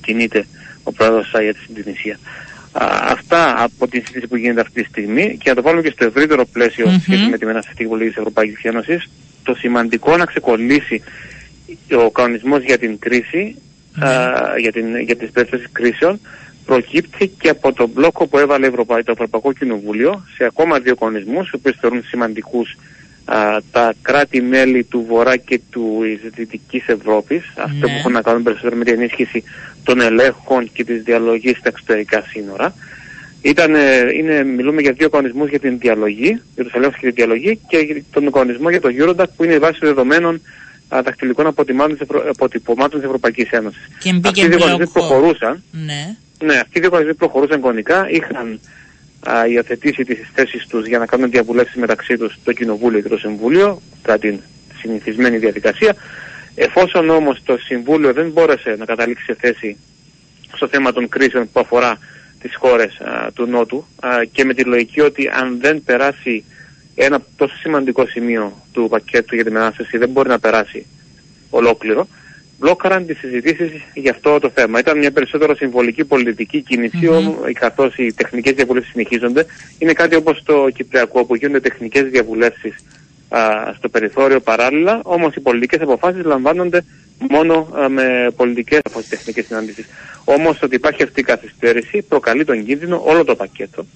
κινείται 0.00 0.46
ο 0.82 0.92
πρόεδρος 0.92 1.28
Σάιετ 1.28 1.56
στην 1.62 1.74
Τινησία. 1.82 2.18
Α, 2.72 2.86
αυτά 3.02 3.62
από 3.62 3.88
τη 3.88 3.96
συζήτηση 3.96 4.26
που 4.26 4.36
γίνεται 4.36 4.60
αυτή 4.60 4.82
τη 4.82 4.88
στιγμή 4.88 5.36
και 5.42 5.48
να 5.50 5.54
το 5.56 5.62
βάλουμε 5.62 5.82
και 5.82 5.90
στο 5.90 6.04
ευρύτερο 6.04 6.44
πλαίσιο 6.52 6.88
Μμμ. 6.88 6.98
σχέση 7.00 7.24
με 7.30 7.38
τη 7.38 7.44
μεταναστευτική 7.44 7.88
πολιτική 7.88 8.10
της 8.10 8.18
Ευρωπαϊκής 8.18 8.62
Ένωσης. 8.64 9.08
Το 9.42 9.54
σημαντικό 9.54 10.16
να 10.16 10.24
ξεκολλήσει 10.24 11.02
ο 12.06 12.10
κανονισμός 12.10 12.62
για 12.62 12.78
την 12.78 12.98
κρίση, 12.98 13.56
Ναι. 13.96 14.08
α, 14.08 14.54
για, 14.58 14.72
την, 14.72 14.98
για 15.00 15.16
τις 15.16 15.30
περιπτώσεις 15.30 15.66
κρίσεων, 15.72 16.20
προκύπτει 16.66 17.28
και 17.28 17.48
από 17.48 17.72
τον 17.72 17.90
μπλόκο 17.94 18.26
που 18.26 18.38
έβαλε 18.38 18.66
η 18.66 18.68
Ευρωπα... 18.68 19.02
το 19.02 19.12
Ευρωπαϊκό 19.12 19.52
Κοινοβούλιο 19.52 20.24
σε 20.36 20.44
ακόμα 20.44 20.78
δύο 20.78 20.94
κανονισμούς, 20.94 21.50
οι 21.50 21.54
οποίους 21.54 21.76
θεωρούν 21.80 22.02
σημαντικούς 22.04 22.76
α, 23.24 23.36
τα 23.72 23.94
κράτη-μέλη 24.02 24.84
του 24.84 25.04
Βορρά 25.08 25.36
και 25.36 25.60
του 25.70 26.02
Δυτικής 26.34 26.88
Ευρώπης, 26.88 27.52
αυτό 27.56 27.74
Ναι. 27.74 27.80
που 27.80 27.98
έχουν 27.98 28.12
να 28.12 28.22
κάνουν 28.22 28.42
περισσότερο 28.42 28.76
με 28.76 28.84
την 28.84 28.94
ενίσχυση 28.94 29.42
των 29.84 30.00
ελέγχων 30.00 30.70
και 30.72 30.84
της 30.84 31.02
διαλογής 31.02 31.56
στα 31.56 31.68
εξωτερικά 31.68 32.24
σύνορα. 32.28 32.74
Ήταν, 33.42 33.74
είναι, 34.18 34.44
μιλούμε 34.44 34.80
για 34.80 34.92
δύο 34.92 35.08
κανονισμούς 35.08 35.48
για 35.48 35.58
την 35.58 35.78
διαλογή, 35.78 36.40
για 36.54 36.64
τους 36.64 36.72
ελέγχους 36.72 36.98
και 36.98 37.06
τη 37.06 37.12
διαλογή 37.12 37.60
και 37.68 37.76
για 37.78 38.02
τον 38.12 38.30
κανονισμό 38.32 38.70
για 38.70 38.80
το 38.80 38.88
Eurodac 38.98 39.24
που 39.36 39.44
είναι 39.44 39.54
η 39.54 39.58
βάση 39.58 39.78
δεδομένων 39.82 40.34
α, 40.34 40.40
δακτυλικών 41.02 41.46
αποτυπωμάτων 41.46 41.92
της, 41.96 42.00
Ευρω... 42.00 42.30
αποτυπωμάτων 42.30 42.98
της 42.98 43.06
Ευρωπαϊκής 43.08 43.50
Ένωσης. 43.50 43.88
Και 43.98 44.12
μπήκε 44.12 44.28
Αυτοί 44.28 44.40
οι 44.40 44.48
δύο 44.48 44.58
κανονισμοί 44.58 44.90
μπλοκ. 44.92 45.06
προχωρούσαν, 45.08 45.62
Ναι. 45.70 46.16
ναι, 46.44 46.54
αυτοί 46.54 46.78
οι 46.78 46.80
δύο 46.80 46.90
κανονισμοί 46.90 47.14
προχωρούσαν 47.16 47.60
κονικά, 47.60 48.10
είχαν 48.10 48.60
α, 49.30 49.46
υιοθετήσει 49.46 50.04
τις 50.04 50.18
θέσεις 50.34 50.66
τους 50.66 50.86
για 50.86 50.98
να 50.98 51.06
κάνουν 51.06 51.30
διαβουλεύσεις 51.30 51.76
μεταξύ 51.76 52.16
τους 52.18 52.38
το 52.44 52.52
Κοινοβούλιο 52.52 53.00
και 53.00 53.08
το 53.08 53.16
Συμβούλιο, 53.18 53.82
κατά 54.02 54.18
την 54.18 54.40
συνηθισμένη 54.78 55.36
διαδικασία. 55.38 55.94
Εφόσον 56.54 57.10
όμως 57.10 57.42
το 57.44 57.56
Συμβούλιο 57.58 58.12
δεν 58.12 58.30
μπόρεσε 58.30 58.76
να 58.78 58.84
καταλήξει 58.84 59.24
σε 59.24 59.34
θέση 59.40 59.76
στο 60.56 60.68
θέμα 60.68 60.92
των 60.92 61.08
κρίσεων 61.08 61.50
που 61.52 61.60
αφορά 61.60 61.98
τις 62.40 62.56
χώρες 62.56 63.00
α, 63.00 63.32
του 63.32 63.46
Νότου 63.46 63.86
α, 64.00 64.08
και 64.32 64.44
με 64.44 64.54
τη 64.54 64.64
λογική 64.64 65.00
ότι 65.00 65.28
αν 65.34 65.58
δεν 65.60 65.82
περάσει 65.84 66.44
ένα 66.94 67.22
τόσο 67.36 67.56
σημαντικό 67.56 68.06
σημείο 68.06 68.62
του 68.72 68.88
πακέτου 68.88 69.34
για 69.34 69.44
τη 69.44 69.50
μετανάστευση 69.50 69.98
δεν 69.98 70.08
μπορεί 70.08 70.28
να 70.28 70.38
περάσει 70.38 70.86
ολόκληρο, 71.50 72.06
μπλόκαραν 72.58 73.06
τις 73.06 73.18
συζητήσεις 73.18 73.70
για 73.94 74.10
αυτό 74.10 74.38
το 74.38 74.50
θέμα. 74.54 74.78
Ήταν 74.78 74.98
μια 74.98 75.12
περισσότερο 75.12 75.54
συμβολική 75.54 76.04
πολιτική 76.04 76.62
κίνηση, 76.62 77.06
Μμμ. 77.06 77.16
όμως, 77.16 77.36
καθώς 77.52 77.96
οι 77.96 78.12
τεχνικές 78.12 78.52
διαβουλεύσεις 78.52 78.92
συνεχίζονται. 78.92 79.46
Είναι 79.78 79.92
κάτι 79.92 80.14
όπως 80.14 80.42
το 80.42 80.68
Κυπριακό 80.74 81.24
που 81.24 81.34
γίνονται 81.34 81.60
τεχνικές 81.60 82.04
διαβουλεύσεις 82.04 82.74
α, 83.28 83.40
στο 83.76 83.88
περιθώριο 83.88 84.40
παράλληλα, 84.40 85.00
όμως 85.02 85.34
οι 85.34 85.40
πολιτικές 85.40 85.80
αποφάσεις 85.80 86.24
λαμβάνονται 86.24 86.84
μόνο 87.30 87.68
α, 87.72 87.88
με 87.88 88.32
πολιτικές 88.36 88.80
από 88.84 88.98
τις 89.00 89.08
τεχνικές 89.08 89.46
συναντήσεις. 89.46 89.86
Όμως 90.24 90.62
ότι 90.62 90.74
υπάρχει 90.74 91.02
αυτή 91.02 91.20
η 91.20 91.24
καθυστέρηση 91.24 92.02
προκαλεί 92.02 92.44
τον 92.44 92.64
κίνδυνο 92.64 93.02
όλο 93.04 93.24
το 93.24 93.36
πακέτο 93.36 93.86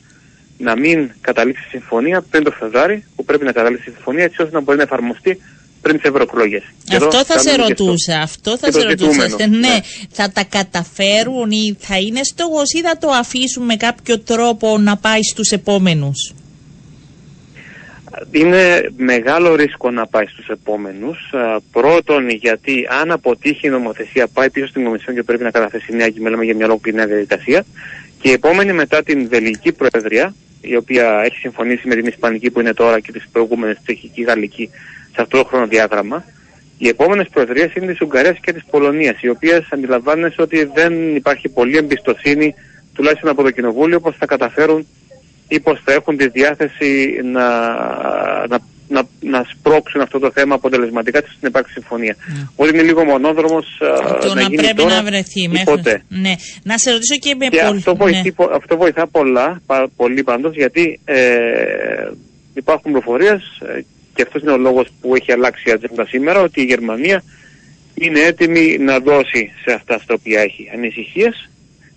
να 0.59 0.77
μην 0.79 1.11
καταλήξει 1.21 1.65
συμφωνία 1.69 2.23
πριν 2.31 2.43
το 2.45 2.51
Φεβράρι, 2.51 3.05
που 3.17 3.25
πρέπει 3.25 3.45
να 3.45 3.53
καταλήξει 3.53 3.91
συμφωνία 3.91 4.25
έτσι 4.25 4.43
ώστε 4.43 4.55
να 4.55 4.61
μπορεί 4.61 4.77
να 4.77 4.83
εφαρμοστεί 4.83 5.41
πριν 5.83 5.97
τις 5.97 6.09
ευρωεκλογές. 6.11 6.63
Αυτό 6.93 7.25
θα 7.25 7.39
σε 7.39 7.57
ρωτούσα. 7.57 8.21
Αυτό 8.23 8.59
θα 8.59 8.67
και 8.67 8.73
το 8.73 8.81
σε 8.81 8.87
ρωτούσα. 8.87 9.29
ζητούμενο, 9.29 9.57
Ναι, 9.59 9.69
ναι. 9.69 9.79
θα 10.11 10.31
τα 10.31 10.45
καταφέρουν 10.45 11.51
ή 11.51 11.77
θα 11.79 11.97
είναι 11.99 12.21
στόχο 12.23 12.63
ή 12.77 12.81
θα 12.81 12.99
το 12.99 13.09
αφήσουν 13.11 13.65
με 13.65 13.77
κάποιο 13.77 14.19
τρόπο 14.19 14.79
να 14.79 14.97
πάει 14.97 15.23
στους 15.23 15.51
επόμενους; 15.51 16.33
Είναι 18.31 18.91
μεγάλο 18.97 19.55
ρίσκο 19.55 19.91
να 19.91 20.07
πάει 20.07 20.27
στους 20.27 20.49
επόμενους. 20.49 21.33
Α, 21.33 21.61
Πρώτον, 21.73 22.29
γιατί 22.29 22.87
αν 23.01 23.11
αποτύχει 23.11 23.67
η 23.67 23.71
νομοθεσία 23.71 24.29
πάει 24.29 24.51
πίσω 24.51 24.67
στην 24.67 24.85
Κομισιόν 24.85 25.15
και 25.17 25.23
πρέπει 25.23 25.43
να 25.43 25.51
καταθέσει 25.51 25.97
νέα 25.97 26.09
και 26.09 26.21
μιλάμε 26.21 26.45
για 26.45 26.55
μια 26.55 26.67
ολόκληρη 26.67 26.97
νέα 26.97 27.07
διαδικασία. 27.07 27.65
Και 28.21 28.29
η 28.29 28.33
επόμενη 28.33 28.73
μετά 28.73 29.03
την 29.03 29.29
Βελγική 29.29 29.73
Προεδρία, 29.73 30.35
η 30.61 30.77
οποία 30.77 31.21
έχει 31.25 31.37
συμφωνήσει 31.37 31.89
με 31.89 31.95
την 31.95 32.07
Ισπανική 32.07 32.51
που 32.51 32.61
είναι 32.61 32.75
τώρα 32.75 33.01
και 33.01 33.13
τις 33.13 33.29
προηγούμενες 33.33 33.79
Τσεχική, 33.83 34.23
Γαλλική 34.23 34.71
σε 35.15 35.23
αυτό 35.23 35.39
το 35.39 35.45
χρονοδιάγραμμα, 35.45 36.25
οι 36.79 36.89
επόμενες 36.89 37.29
προεδρίες 37.29 37.75
είναι 37.75 37.87
της 37.87 38.01
Ουγγαρίας 38.01 38.39
και 38.41 38.53
της 38.53 38.65
Πολωνίας, 38.71 39.23
οι 39.23 39.29
οποίες 39.29 39.69
αντιλαμβάνεσαι 39.71 40.43
ότι 40.43 40.65
δεν 40.65 41.17
υπάρχει 41.17 41.49
πολλή 41.49 41.77
εμπιστοσύνη, 41.77 42.55
τουλάχιστον 42.95 43.31
από 43.31 43.43
το 43.43 43.51
Κοινοβούλιο, 43.51 44.01
πώς 44.01 44.17
θα 44.17 44.27
καταφέρουν 44.27 44.87
ή 45.49 45.61
πώς 45.61 45.81
θα 45.85 45.93
έχουν 45.93 46.17
τη 46.17 46.29
διάθεση 46.29 47.21
να, 47.23 47.49
να, 48.47 48.47
να, 48.49 48.59
να 48.59 48.59
σπρώξουν 49.79 50.01
αυτό 50.01 50.19
το 50.19 50.31
θέμα 50.31 50.55
αποτελεσματικά 50.55 51.19
ώστε 51.19 51.37
να 51.41 51.49
υπάρξει 51.49 51.73
συμφωνία. 51.73 52.17
Ότι 52.57 52.71
είναι 52.75 52.83
λίγο 52.83 53.05
μονόδρομος 53.05 53.67
Το 54.21 54.29
να, 54.29 54.35
να, 54.35 54.41
γίνει 54.43 54.57
πρέπει 54.57 54.75
τώρα 54.75 54.95
να 54.95 55.03
βρεθεί 55.03 55.43
ή 55.43 55.49
μέχρι. 55.49 55.65
ποτέ. 55.65 56.03
Ναι. 56.09 56.33
Να 56.63 56.79
σε 56.79 56.91
ρωτήσω 56.91 57.17
και 57.19 57.35
με 57.35 57.47
Και 57.47 57.61
πολύ. 57.67 57.77
αυτό, 57.79 57.97
βοηθεί, 57.97 58.23
ναι. 58.23 58.33
πο- 58.33 58.51
αυτό 58.53 58.77
βοηθά 58.77 59.07
πολλά, 59.07 59.61
πα- 59.67 59.91
πολύ 59.97 60.23
πάντως, 60.23 60.55
γιατί 60.55 61.01
ε, 61.05 61.17
υπάρχουν 62.55 62.93
προφορίες 62.93 63.41
ε, 63.77 63.81
και 64.15 64.23
αυτός 64.23 64.43
είναι 64.43 64.51
ο 64.53 64.57
λόγος 64.57 64.89
που 65.01 65.15
έχει 65.15 65.33
αλλάξει 65.33 65.63
η 65.69 65.73
ατζέντα 65.73 66.07
σήμερα, 66.07 66.41
ότι 66.41 66.61
η 66.61 66.65
Γερμανία 66.65 67.23
είναι 67.95 68.21
έτοιμη 68.21 68.79
να 68.79 68.99
δώσει 68.99 69.51
σε 69.65 69.73
αυτά 69.75 69.99
στα 69.99 70.15
οποία 70.15 70.41
έχει 70.41 70.71
ανησυχίες, 70.75 71.49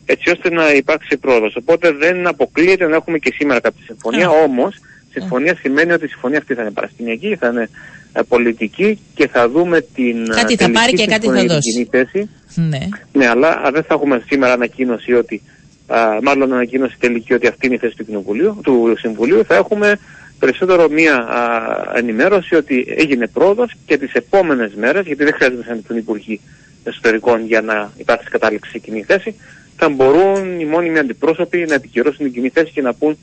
έτσι 0.05 0.29
ώστε 0.29 0.49
να 0.49 0.71
υπάρξει 0.73 1.17
πρόοδος. 1.17 1.55
Οπότε 1.55 1.91
δεν 1.91 2.27
αποκλείεται 2.27 2.87
να 2.87 2.95
έχουμε 2.95 3.17
και 3.17 3.31
σήμερα 3.35 3.59
κάποια 3.59 3.83
συμφωνία, 3.85 4.27
Α. 4.27 4.29
όμως 4.43 4.75
συμφωνία 5.11 5.55
σημαίνει 5.55 5.91
ότι 5.91 6.05
η 6.05 6.07
συμφωνία 6.07 6.37
αυτή 6.37 6.53
θα 6.53 6.61
είναι 6.61 6.71
παραστηνιακή, 6.71 7.35
θα 7.35 7.47
είναι 7.47 7.69
ε, 8.13 8.21
πολιτική 8.27 8.99
και 9.15 9.27
θα 9.27 9.49
δούμε 9.49 9.81
την 9.81 10.31
ε, 10.31 10.35
Κάτι 10.35 10.55
θα 10.55 10.57
τελική 10.57 10.71
πάρει 10.71 10.93
και 10.93 11.05
κάτι 11.05 11.25
συμφωνία 11.25 11.41
θα 11.41 11.45
για 11.45 11.47
την 11.47 11.55
δώσει. 11.55 11.71
κοινή 11.71 11.87
θέση. 11.91 12.29
Ναι. 12.55 12.87
Ναι, 13.13 13.27
αλλά 13.27 13.47
α, 13.47 13.71
δεν 13.71 13.83
θα 13.83 13.93
έχουμε 13.93 14.23
σήμερα 14.27 14.53
ανακοίνωση 14.53 15.13
ότι, 15.13 15.41
α, 15.87 16.17
μάλλον 16.21 16.53
ανακοίνωση 16.53 16.95
τελική 16.99 17.33
ότι 17.33 17.47
αυτή 17.47 17.65
είναι 17.65 17.75
η 17.75 17.77
θέση 17.77 17.95
του, 17.95 18.05
κοινοβουλίου, 18.05 18.59
του 18.63 18.95
Συμβουλίου. 18.97 19.45
Θα 19.45 19.55
έχουμε 19.55 19.99
περισσότερο 20.39 20.89
μία 20.89 21.15
α, 21.15 21.97
ενημέρωση 21.97 22.55
ότι 22.55 22.85
έγινε 22.97 23.27
πρόοδος 23.27 23.71
και 23.85 23.97
τις 23.97 24.13
επόμενες 24.13 24.73
μέρες, 24.73 25.05
γιατί 25.05 25.23
δεν 25.23 25.33
χρειάζεται 25.33 25.59
να 25.59 25.63
συναντηθούν 25.63 25.97
οι 25.97 25.99
Υπουργοί 26.03 26.41
Εσωτερικών 26.83 27.45
για 27.45 27.61
να 27.61 27.91
υπάρξει 27.97 28.29
κατάληξη 28.29 28.71
σε 28.71 28.77
κοινή 28.77 29.03
θέση, 29.03 29.35
θα 29.77 29.89
μπορούν 29.89 30.59
οι 30.59 30.65
μόνιμοι 30.65 30.99
αντιπρόσωποι 30.99 31.65
να 31.67 31.73
επικυρώσουν 31.73 32.25
την 32.25 32.33
κοινή 32.33 32.49
θέση 32.49 32.71
και 32.71 32.81
να 32.81 32.93
πούν 32.93 33.17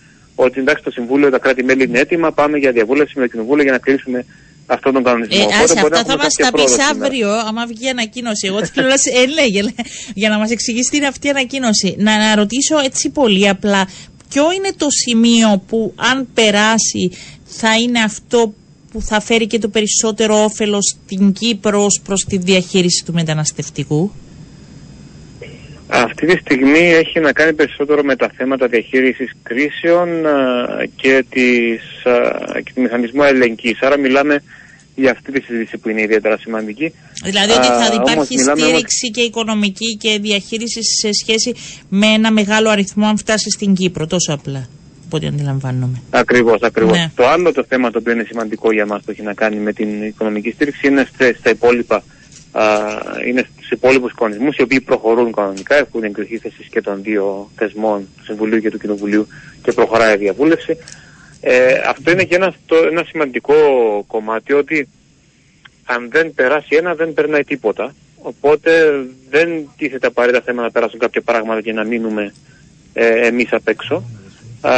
ότι 0.44 0.60
εντάξει 0.60 0.82
το 0.82 0.90
Συμβούλιο, 0.90 1.30
τα 1.30 1.38
κράτη-μέλη 1.38 1.84
είναι 1.84 1.98
έτοιμα, 1.98 2.32
πάμε 2.32 2.58
για 2.58 2.72
διαβούλευση 2.72 3.18
με 3.18 3.24
το 3.24 3.30
Κοινοβούλιο 3.30 3.62
για 3.62 3.72
να 3.72 3.78
κλείσουμε 3.78 4.24
αυτόν 4.66 4.92
τον 4.92 5.02
κανονισμό. 5.02 5.36
Ε, 5.40 5.42
Οπότε 5.44 5.54
άσε, 5.62 5.74
μπορεί 5.80 5.92
να 5.92 5.98
αυτά 5.98 6.04
θα 6.06 6.12
έχουμε 6.12 6.22
μας 6.24 6.34
κάποια 6.36 6.50
τα 6.50 6.52
πεις 6.52 6.64
πρόοδο 6.64 6.82
σήμερα. 6.92 7.04
αύριο, 7.06 7.30
άμα 7.48 7.66
βγει 7.66 7.84
η 7.84 7.88
ανακοίνωση. 7.88 8.46
Εγώ 8.46 8.64
θέλω 8.64 8.88
να 8.88 8.96
σε- 8.96 9.10
ε, 9.10 9.26
λέγε, 9.26 9.62
λέ, 9.62 9.70
για 10.14 10.28
να 10.28 10.38
μας 10.38 10.50
εξηγήσει 10.50 10.90
τι 10.90 10.96
είναι 10.96 11.06
αυτή 11.06 11.26
η 11.26 11.30
ανακοίνωση. 11.30 11.94
Να, 11.98 12.18
να 12.18 12.34
ρωτήσω 12.34 12.78
έτσι 12.78 13.10
πολύ 13.10 13.48
απλά, 13.48 13.88
ποιο 14.28 14.44
είναι 14.56 14.72
το 14.76 14.86
σημείο 14.90 15.62
που 15.68 15.92
αν 15.96 16.28
περάσει 16.34 17.10
θα 17.44 17.74
είναι 17.76 18.00
αυτό 18.00 18.54
που 18.92 19.02
θα 19.02 19.20
φέρει 19.20 19.46
και 19.46 19.58
το 19.58 19.68
περισσότερο 19.68 20.42
όφελος 20.44 20.96
στην 21.04 21.32
Κύπρος 21.32 21.84
ως 21.84 22.00
προς 22.04 22.24
τη 22.24 22.36
διαχείριση 22.38 23.04
του 23.04 23.12
μεταναστευτικού; 23.12 24.10
Αυτή 25.88 26.26
τη 26.26 26.38
στιγμή 26.38 26.92
έχει 26.92 27.20
να 27.20 27.32
κάνει 27.32 27.52
περισσότερο 27.52 28.02
με 28.02 28.16
τα 28.16 28.30
θέματα 28.36 28.66
διαχείρισης 28.66 29.32
κρίσεων 29.42 30.08
και, 30.96 31.24
της, 31.30 31.82
και 32.64 32.72
του 32.74 32.80
μηχανισμού 32.82 33.22
ελεγγύης. 33.22 33.80
Άρα 33.82 33.98
μιλάμε 33.98 34.42
για 34.94 35.10
αυτή 35.10 35.32
τη 35.32 35.40
συζήτηση 35.40 35.78
που 35.78 35.88
είναι 35.88 36.02
ιδιαίτερα 36.02 36.38
σημαντική. 36.38 36.92
Δηλαδή 37.24 37.52
ότι 37.52 37.66
θα 37.66 38.00
υπάρχει 38.02 38.38
στήριξη 38.38 39.10
και 39.10 39.20
οικονομική 39.20 39.96
και 39.96 40.18
διαχείριση 40.20 40.80
σε 40.82 41.12
σχέση 41.12 41.54
με 41.88 42.06
ένα 42.06 42.32
μεγάλο 42.32 42.70
αριθμό 42.70 43.06
αν 43.06 43.18
φτάσει 43.18 43.50
στην 43.50 43.74
Κύπρο, 43.74 44.06
τόσο 44.06 44.32
απλά 44.32 44.68
από 45.08 45.16
ό,τι 45.16 45.26
αντιλαμβάνομαι. 45.26 46.02
Ακριβώς, 46.10 46.60
ακριβώς. 46.60 46.96
Ναι. 46.96 47.10
Το 47.14 47.28
άλλο 47.28 47.52
το 47.52 47.64
θέμα 47.68 47.90
το 47.90 47.98
οποίο 47.98 48.12
είναι 48.12 48.24
σημαντικό 48.28 48.72
για 48.72 48.86
μας 48.86 49.02
που 49.04 49.10
έχει 49.10 49.22
να 49.22 49.34
κάνει 49.34 49.56
με 49.56 49.72
την 49.72 50.02
οικονομική 50.02 50.50
στήριξη 50.50 50.86
είναι 50.86 51.08
στα 51.38 51.50
υπόλοιπα. 51.50 52.02
Α, 52.52 52.64
είναι 53.26 53.46
στους 53.52 53.70
υπόλοιπους 53.70 54.14
κανονισμού 54.14 54.48
οι 54.58 54.62
οποίοι 54.62 54.80
προχωρούν 54.80 55.32
κανονικά. 55.32 55.76
Έχουν 55.76 56.04
εγκριθεί 56.04 56.38
θέσεις 56.38 56.66
και 56.68 56.80
των 56.80 57.02
δύο 57.02 57.50
θεσμών, 57.56 58.08
του 58.16 58.24
Συμβουλίου 58.24 58.60
και 58.60 58.70
του 58.70 58.78
Κοινοβουλίου 58.78 59.26
και 59.62 59.72
προχωράει 59.72 60.14
η 60.14 60.18
διαβούλευση. 60.18 60.76
Ε, 61.40 61.80
αυτό 61.86 62.10
είναι 62.10 62.24
και 62.24 62.34
ένα, 62.34 62.54
το, 62.66 62.76
ένα 62.76 63.04
σημαντικό 63.04 63.54
κομμάτι 64.06 64.52
ότι 64.52 64.88
αν 65.84 66.08
δεν 66.10 66.34
περάσει 66.34 66.76
ένα 66.76 66.94
δεν 66.94 67.12
περνάει 67.12 67.44
τίποτα. 67.44 67.94
Οπότε 68.22 68.70
δεν 69.30 69.68
τίθεται 69.76 70.06
απαραίτητα 70.06 70.44
θέμα 70.44 70.62
να 70.62 70.70
περάσουν 70.70 70.98
κάποια 70.98 71.20
πράγματα 71.20 71.60
και 71.60 71.72
να 71.72 71.84
μείνουμε 71.84 72.32
ε, 72.92 73.26
εμείς 73.26 73.52
απ' 73.52 73.68
έξω. 73.68 74.04
Α, 74.60 74.72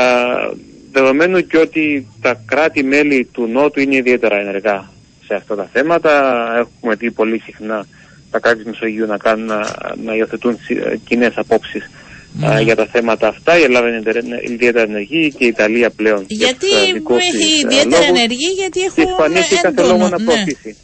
δεδομένου 0.93 1.41
και 1.47 1.59
ότι 1.59 2.07
τα 2.21 2.43
κράτη-μέλη 2.47 3.25
του 3.33 3.47
Νότου 3.47 3.81
είναι 3.81 3.97
ιδιαίτερα 3.97 4.37
ενεργά 4.37 4.91
σε 5.31 5.37
αυτά 5.37 5.55
τα 5.55 5.69
θέματα. 5.73 6.13
Έχουμε 6.59 6.95
δει 6.95 7.11
πολύ 7.11 7.39
συχνά 7.39 7.87
τα 8.31 8.39
κράτη 8.39 8.57
της 8.57 8.67
Μεσογείου 8.67 9.07
να, 9.07 9.17
κάνουν, 9.17 9.47
να, 9.47 9.61
να 10.05 10.15
υιοθετούν 10.15 10.59
κοινές 11.05 11.33
απόψεις 11.37 11.91
ναι. 12.33 12.61
για 12.61 12.77
τα 12.77 12.87
θέματα 12.87 13.29
αυτά. 13.29 13.59
Η 13.59 13.63
Ελλάδα 13.63 13.89
είναι 13.89 14.03
ιδιαίτερα 14.45 14.85
ενεργή 14.85 15.33
και 15.33 15.45
η 15.45 15.49
Ιταλία 15.49 15.91
πλέον. 15.91 16.25
Γιατί 16.29 16.67
έχει 17.17 17.65
ιδιαίτερα 17.65 18.05
ενεργή, 18.05 18.51
γιατί 18.59 18.81
έχουν. 18.81 19.03
Η 19.03 19.07
Ισπανία 19.11 19.39
έχει 19.39 19.61
κάθε 19.61 19.83
λόγο 19.83 20.09
να 20.09 20.19
ναι. 20.19 20.25
προωθήσει. 20.25 20.77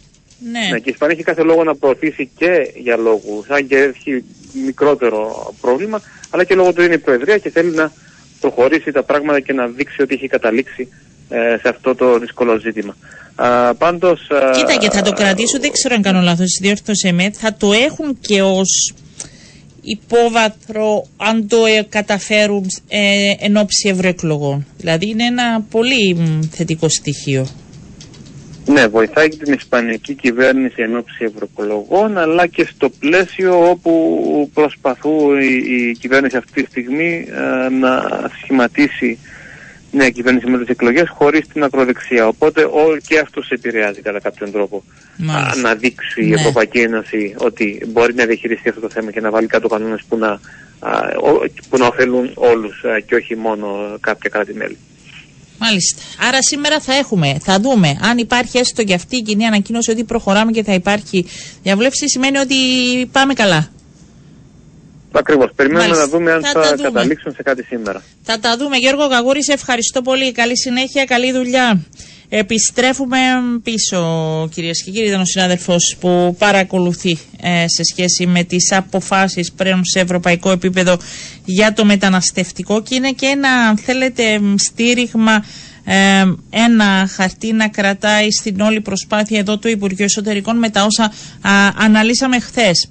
Ναι. 0.52 0.68
ναι. 0.70 0.78
και 0.78 0.88
η 0.88 0.92
Ισπανία 0.92 1.14
έχει 1.14 1.24
κάθε 1.24 1.42
λόγο 1.42 1.64
να 1.64 1.74
προωθήσει 1.74 2.30
και 2.38 2.72
για 2.74 2.96
λόγους, 2.96 3.48
αν 3.48 3.66
και 3.66 3.76
έχει 3.76 4.24
μικρότερο 4.66 5.54
πρόβλημα, 5.60 6.00
αλλά 6.30 6.44
και 6.44 6.54
λόγω 6.54 6.72
του 6.72 6.82
είναι 6.82 6.94
η 6.94 6.98
Προεδρία 6.98 7.38
και 7.38 7.50
θέλει 7.50 7.70
να 7.70 7.92
προχωρήσει 8.40 8.92
τα 8.92 9.02
πράγματα 9.02 9.40
και 9.40 9.52
να 9.52 9.66
δείξει 9.66 10.02
ότι 10.02 10.14
έχει 10.14 10.28
καταλήξει 10.28 10.82
ε, 10.82 10.92
σε 11.28 11.68
αυτό 11.68 11.94
το 11.94 12.18
δύσκολο 12.18 12.58
ζήτημα. 12.58 12.96
Α, 13.34 13.74
πάντως, 13.74 14.20
Κοίτα 14.52 14.76
και 14.76 14.90
θα 14.90 15.02
το 15.02 15.12
κρατήσω, 15.12 15.58
δεν 15.60 15.72
ξέρω 15.72 15.94
αν 15.94 16.02
κάνω 16.02 16.20
λάθος, 16.20 16.58
διόρθωσε 16.60 17.12
με, 17.12 17.30
θα 17.30 17.54
το 17.54 17.72
έχουν 17.72 18.18
και 18.20 18.42
ως 18.42 18.94
υπόβαθρο 19.86 21.06
αν 21.16 21.48
το 21.48 21.56
ε, 21.66 21.82
καταφέρουν 21.88 22.66
ε, 22.88 23.32
εν 23.38 23.56
ώψη 23.56 23.88
ευρωεκλογών. 23.88 24.66
Δηλαδή 24.76 25.08
είναι 25.08 25.24
ένα 25.24 25.64
πολύ 25.70 26.16
θετικό 26.50 26.88
στοιχείο. 26.88 27.46
Ναι, 28.66 28.86
βοηθάει 28.86 29.28
και 29.28 29.44
την 29.44 29.52
Ισπανική 29.52 30.14
κυβέρνηση 30.14 30.82
εν 30.82 30.96
ώψη 30.96 31.24
ευρωεκλογών, 31.24 32.18
αλλά 32.18 32.46
και 32.46 32.68
στο 32.74 32.90
πλαίσιο 32.90 33.70
όπου 33.70 34.50
προσπαθούν 34.54 35.40
η, 35.40 35.62
η 35.76 35.92
κυβέρνηση 35.92 36.36
αυτή 36.36 36.62
τη 36.62 36.70
στιγμή 36.70 37.28
ε, 37.30 37.68
να 37.68 38.02
σχηματίσει 38.42 39.18
νέα 39.90 40.10
κυβέρνηση 40.10 40.46
με 40.46 40.58
τις 40.58 40.68
εκλογές 40.68 41.08
χωρίς 41.08 41.46
την 41.52 41.62
ακροδεξιά. 41.62 42.26
Οπότε 42.26 42.64
ό, 42.64 42.96
και 43.06 43.18
αυτό 43.18 43.42
σε 43.42 43.54
επηρεάζει 43.54 44.00
κατά 44.00 44.20
κάποιον 44.20 44.52
τρόπο. 44.52 44.82
Α, 45.30 45.56
να 45.56 45.74
δείξει 45.74 46.20
ναι. 46.20 46.26
η 46.26 46.32
Ευρωπαϊκή 46.32 46.78
Ένωση 46.78 47.34
ότι 47.38 47.82
μπορεί 47.86 48.14
να 48.14 48.24
διαχειριστεί 48.24 48.68
αυτό 48.68 48.80
το 48.80 48.90
θέμα 48.90 49.10
και 49.10 49.20
να 49.20 49.30
βάλει 49.30 49.46
κάτω 49.46 49.68
κανόνες 49.68 50.02
που 50.08 50.18
να, 50.18 50.40
που 51.68 51.78
να 51.78 51.86
ωφελούν 51.86 52.30
όλους 52.34 52.84
και 53.06 53.14
όχι 53.14 53.36
μόνο 53.36 53.96
κάποια 54.00 54.30
κράτη-μέλη. 54.30 54.76
Μάλιστα. 55.58 56.02
Άρα 56.28 56.42
σήμερα 56.42 56.80
θα 56.80 56.94
έχουμε, 56.94 57.36
θα 57.42 57.60
δούμε 57.60 57.98
αν 58.02 58.18
υπάρχει 58.18 58.58
έστω 58.58 58.84
και 58.84 58.94
αυτή 58.94 59.16
η 59.16 59.22
κοινή 59.22 59.46
ανακοίνωση 59.46 59.90
ότι 59.90 60.04
προχωράμε 60.04 60.52
και 60.52 60.62
θα 60.62 60.72
υπάρχει 60.72 61.26
διαβούλευση, 61.62 62.08
σημαίνει 62.08 62.38
ότι 62.38 62.56
πάμε 63.12 63.34
καλά. 63.34 63.70
Ακριβώς. 65.18 65.50
Περιμένουμε 65.56 65.96
να 65.96 66.08
δούμε 66.08 66.32
αν 66.32 66.44
θα, 66.44 66.62
θα 66.62 66.76
καταλήξουν 66.82 67.32
σε 67.32 67.42
κάτι 67.42 67.62
σήμερα. 67.62 68.02
Θα 68.22 68.38
τα 68.38 68.56
δούμε. 68.56 68.76
Γιώργο 68.76 69.08
Καγούρη, 69.08 69.44
σε 69.44 69.52
ευχαριστώ 69.52 70.02
πολύ. 70.02 70.32
Καλή 70.32 70.58
συνέχεια, 70.58 71.04
καλή 71.04 71.32
δουλειά. 71.32 71.80
Επιστρέφουμε 72.28 73.18
πίσω, 73.62 74.48
κυρίες 74.54 74.82
και 74.82 74.90
κύριοι. 74.90 75.06
Ήταν 75.08 75.20
ο 75.20 75.24
συνάδελφος 75.24 75.96
που 76.00 76.36
παρακολουθεί 76.38 77.18
ε, 77.42 77.64
σε 77.68 77.82
σχέση 77.92 78.26
με 78.26 78.42
τις 78.44 78.72
αποφάσεις 78.72 79.52
πριν 79.52 79.84
σε 79.84 80.00
ευρωπαϊκό 80.00 80.50
επίπεδο 80.50 80.96
για 81.44 81.72
το 81.72 81.84
μεταναστευτικό 81.84 82.82
και 82.82 82.94
είναι 82.94 83.10
και 83.10 83.26
ένα, 83.26 83.48
αν 83.48 83.76
θέλετε, 83.76 84.40
στήριγμα 84.56 85.44
ε, 85.84 86.24
ένα 86.50 87.08
χαρτί 87.14 87.52
να 87.52 87.68
κρατάει 87.68 88.30
στην 88.30 88.60
όλη 88.60 88.80
προσπάθεια 88.80 89.38
εδώ 89.38 89.58
του 89.58 89.68
Υπουργείου 89.68 90.04
Εσωτερικών 90.04 90.58
με 90.58 90.70
τα 90.70 90.84
όσα 90.84 91.12
αναλύσαμε 91.76 92.40
χθες. 92.40 92.88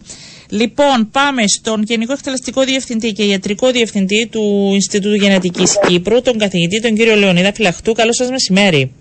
Λοιπόν, 0.62 1.10
πάμε 1.12 1.43
στον 1.47 1.84
Γενικό 1.84 2.14
Εκτελεστικό 2.14 2.64
Διευθυντή 2.64 3.12
και 3.12 3.24
Ιατρικό 3.24 3.72
Διευθυντή 3.72 4.28
του 4.32 4.72
Ινστιτούτου 4.74 5.16
Γενετικής 5.16 5.80
Κύπρου, 5.88 6.22
τον 6.22 6.38
καθηγητή, 6.38 6.82
τον 6.82 6.95
κύριο 6.95 7.16
Λεωνίδα 7.16 7.53
Φυλαχτού. 7.53 7.93
Καλό 7.93 8.14
σας 8.14 8.30
μεσημέρι. 8.30 8.91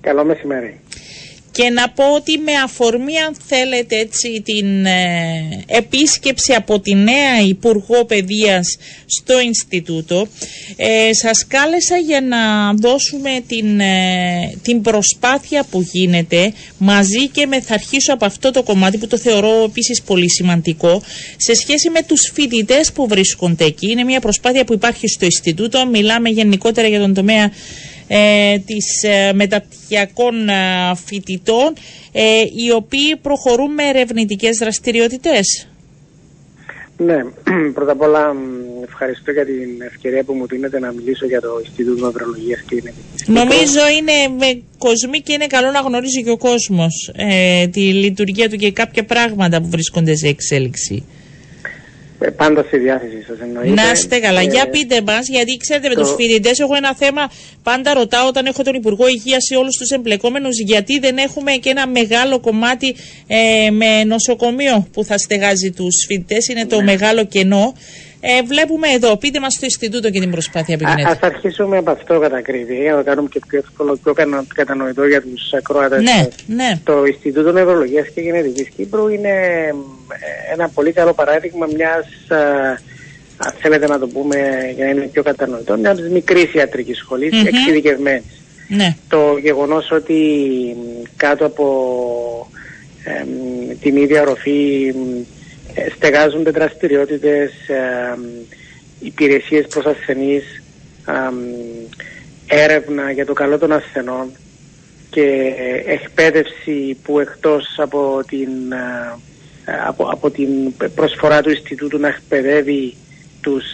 Καλό 0.00 0.24
μεσημέρι 0.24 0.80
και 1.58 1.70
να 1.70 1.88
πω 1.90 2.04
ότι 2.14 2.38
με 2.38 2.52
αφορμή 2.64 3.18
αν 3.18 3.36
θέλετε 3.46 3.96
έτσι 3.96 4.42
την 4.44 4.86
ε, 4.86 5.64
επίσκεψη 5.66 6.52
από 6.52 6.80
τη 6.80 6.94
νέα 6.94 7.40
Υπουργό 7.48 8.04
Παιδείας 8.04 8.76
στο 9.06 9.40
Ινστιτούτο 9.40 10.26
ε, 10.76 11.12
σας 11.12 11.46
κάλεσα 11.46 11.96
για 11.96 12.20
να 12.20 12.72
δώσουμε 12.74 13.30
την, 13.46 13.80
ε, 13.80 14.58
την 14.62 14.82
προσπάθεια 14.82 15.64
που 15.70 15.86
γίνεται 15.92 16.52
μαζί 16.78 17.28
και 17.28 17.46
με 17.46 17.60
θα 17.60 17.74
αρχίσω 17.74 18.12
από 18.12 18.24
αυτό 18.24 18.50
το 18.50 18.62
κομμάτι 18.62 18.98
που 18.98 19.06
το 19.06 19.18
θεωρώ 19.18 19.64
επίσης 19.64 20.02
πολύ 20.02 20.30
σημαντικό 20.30 21.02
σε 21.36 21.54
σχέση 21.54 21.90
με 21.90 22.02
τους 22.02 22.30
φοιτητές 22.34 22.92
που 22.92 23.06
βρίσκονται 23.08 23.64
εκεί. 23.64 23.90
Είναι 23.90 24.04
μια 24.04 24.20
προσπάθεια 24.20 24.64
που 24.64 24.72
υπάρχει 24.72 25.08
στο 25.08 25.24
Ινστιτούτο, 25.24 25.86
μιλάμε 25.86 26.28
γενικότερα 26.28 26.88
για 26.88 27.00
τον 27.00 27.14
τομέα 27.14 27.50
ε, 28.08 28.58
της 28.58 29.02
ε, 29.02 29.32
μεταπτυχιακών 29.32 30.48
ε, 30.48 30.54
φοιτητών 31.04 31.72
ε, 32.12 32.22
οι 32.40 32.72
οποίοι 32.72 33.16
προχωρούν 33.16 33.72
με 33.74 33.82
ερευνητικές 33.88 34.56
δραστηριότητες. 34.56 35.68
Ναι, 36.96 37.24
πρώτα 37.74 37.92
απ' 37.92 38.00
όλα 38.00 38.34
ευχαριστώ 38.84 39.30
για 39.30 39.44
την 39.44 39.82
ευκαιρία 39.86 40.24
που 40.24 40.32
μου 40.32 40.46
δίνετε 40.46 40.78
να 40.78 40.92
μιλήσω 40.92 41.26
για 41.26 41.40
το 41.40 41.48
Ινστιτούτο 41.64 42.06
Νευρολογίας 42.06 42.60
και 42.60 42.74
Γενετικής. 42.74 43.28
Νομίζω 43.28 43.80
είναι 43.98 44.36
με 44.38 44.62
κοσμή 44.78 45.20
και 45.20 45.32
είναι 45.32 45.46
καλό 45.46 45.70
να 45.70 45.80
γνωρίζει 45.80 46.22
και 46.22 46.30
ο 46.30 46.36
κόσμος 46.36 47.12
ε, 47.16 47.66
τη 47.66 47.80
λειτουργία 47.80 48.48
του 48.48 48.56
και 48.56 48.72
κάποια 48.72 49.04
πράγματα 49.04 49.60
που 49.60 49.68
βρίσκονται 49.68 50.16
σε 50.16 50.28
εξέλιξη. 50.28 51.04
Ε, 52.20 52.30
πάντα 52.30 52.62
στη 52.62 52.78
διάθεση 52.78 53.22
σας 53.26 53.36
εννοείται. 53.40 53.82
Να 53.82 53.90
είστε 53.90 54.18
καλά. 54.18 54.40
Ε, 54.40 54.44
Για 54.44 54.68
πείτε 54.68 55.00
μας, 55.06 55.28
γιατί 55.28 55.56
ξέρετε 55.56 55.88
με 55.88 55.94
τους 55.94 56.14
φοιτητές 56.14 56.58
έχω 56.58 56.74
ένα 56.74 56.94
θέμα. 56.94 57.30
Πάντα 57.62 57.94
ρωτάω 57.94 58.26
όταν 58.26 58.46
έχω 58.46 58.62
τον 58.62 58.74
Υπουργό 58.74 59.08
Υγείας 59.08 59.48
ή 59.50 59.54
όλους 59.54 59.76
τους 59.76 59.90
εμπλεκόμενους, 59.90 60.60
γιατί 60.60 60.98
δεν 60.98 61.16
έχουμε 61.16 61.52
και 61.52 61.70
ένα 61.70 61.86
μεγάλο 61.86 62.40
κομμάτι 62.40 62.94
ε, 63.26 63.70
με 63.70 64.04
νοσοκομείο 64.04 64.86
που 64.92 65.04
θα 65.04 65.18
στεγάζει 65.18 65.70
τους 65.70 66.04
φοιτητές. 66.08 66.48
Είναι 66.48 66.66
το 66.66 66.76
ναι. 66.76 66.82
μεγάλο 66.82 67.24
κενό. 67.24 67.74
Ε, 68.20 68.42
βλέπουμε 68.42 68.88
εδώ, 68.88 69.16
πείτε 69.16 69.40
μας 69.40 69.54
το 69.54 69.60
Ινστιτούτο 69.62 70.10
και 70.10 70.20
την 70.20 70.30
προσπάθεια 70.30 70.78
που 70.78 70.84
γίνεται. 70.88 71.10
Ας 71.10 71.18
αρχίσουμε 71.20 71.76
από 71.76 71.90
αυτό 71.90 72.18
κατά 72.18 72.42
κρύβη, 72.42 72.76
για 72.76 72.90
να 72.90 72.98
το 72.98 73.04
κάνουμε 73.04 73.28
και 73.32 73.40
πιο 73.48 73.58
εύκολο, 73.58 73.98
πιο 74.02 74.14
κατανοητό 74.54 75.06
για 75.06 75.22
τους 75.22 75.52
ακροατές. 75.52 76.02
Ναι, 76.02 76.28
ναι. 76.46 76.80
Το 76.84 77.04
Ινστιτούτο 77.04 77.52
Νευρολογίας 77.52 78.08
και 78.14 78.20
Γενετικής 78.20 78.68
Κύπρου 78.76 79.08
είναι 79.08 79.28
ε, 79.28 80.52
ένα 80.52 80.68
πολύ 80.68 80.92
καλό 80.92 81.12
παράδειγμα 81.12 81.66
μιας, 81.74 82.06
αν 83.36 83.52
θέλετε 83.58 83.86
να 83.86 83.98
το 83.98 84.06
πούμε 84.06 84.36
για 84.74 84.84
να 84.84 84.90
είναι 84.90 85.08
πιο 85.12 85.22
κατανοητό, 85.22 85.76
μιας 85.76 86.00
μικρής 86.00 86.54
ιατρικής 86.54 86.98
σχολής, 86.98 87.30
mm-hmm. 87.32 87.46
εξειδικευμένης. 87.46 88.42
Ναι. 88.68 88.96
Το 89.08 89.36
γεγονός 89.42 89.90
ότι 89.90 90.20
κάτω 91.16 91.46
από 91.46 91.66
ε, 93.04 93.24
την 93.80 93.96
ίδια 93.96 94.20
οροφή 94.20 94.94
στεγάζονται 95.94 96.50
δραστηριότητες, 96.50 97.52
υπηρεσίες 99.00 99.66
προς 99.66 99.84
ασθενείς, 99.84 100.62
έρευνα 102.46 103.10
για 103.10 103.26
το 103.26 103.32
καλό 103.32 103.58
των 103.58 103.72
ασθενών 103.72 104.30
και 105.10 105.54
εκπαίδευση 105.86 106.96
που 107.02 107.18
εκτός 107.18 107.74
από 107.76 108.20
την, 108.28 108.48
από, 109.86 110.04
από 110.04 110.30
την 110.30 110.48
προσφορά 110.94 111.42
του 111.42 111.50
Ινστιτούτου 111.50 111.98
να 111.98 112.08
εκπαιδεύει 112.08 112.94
τους 113.40 113.64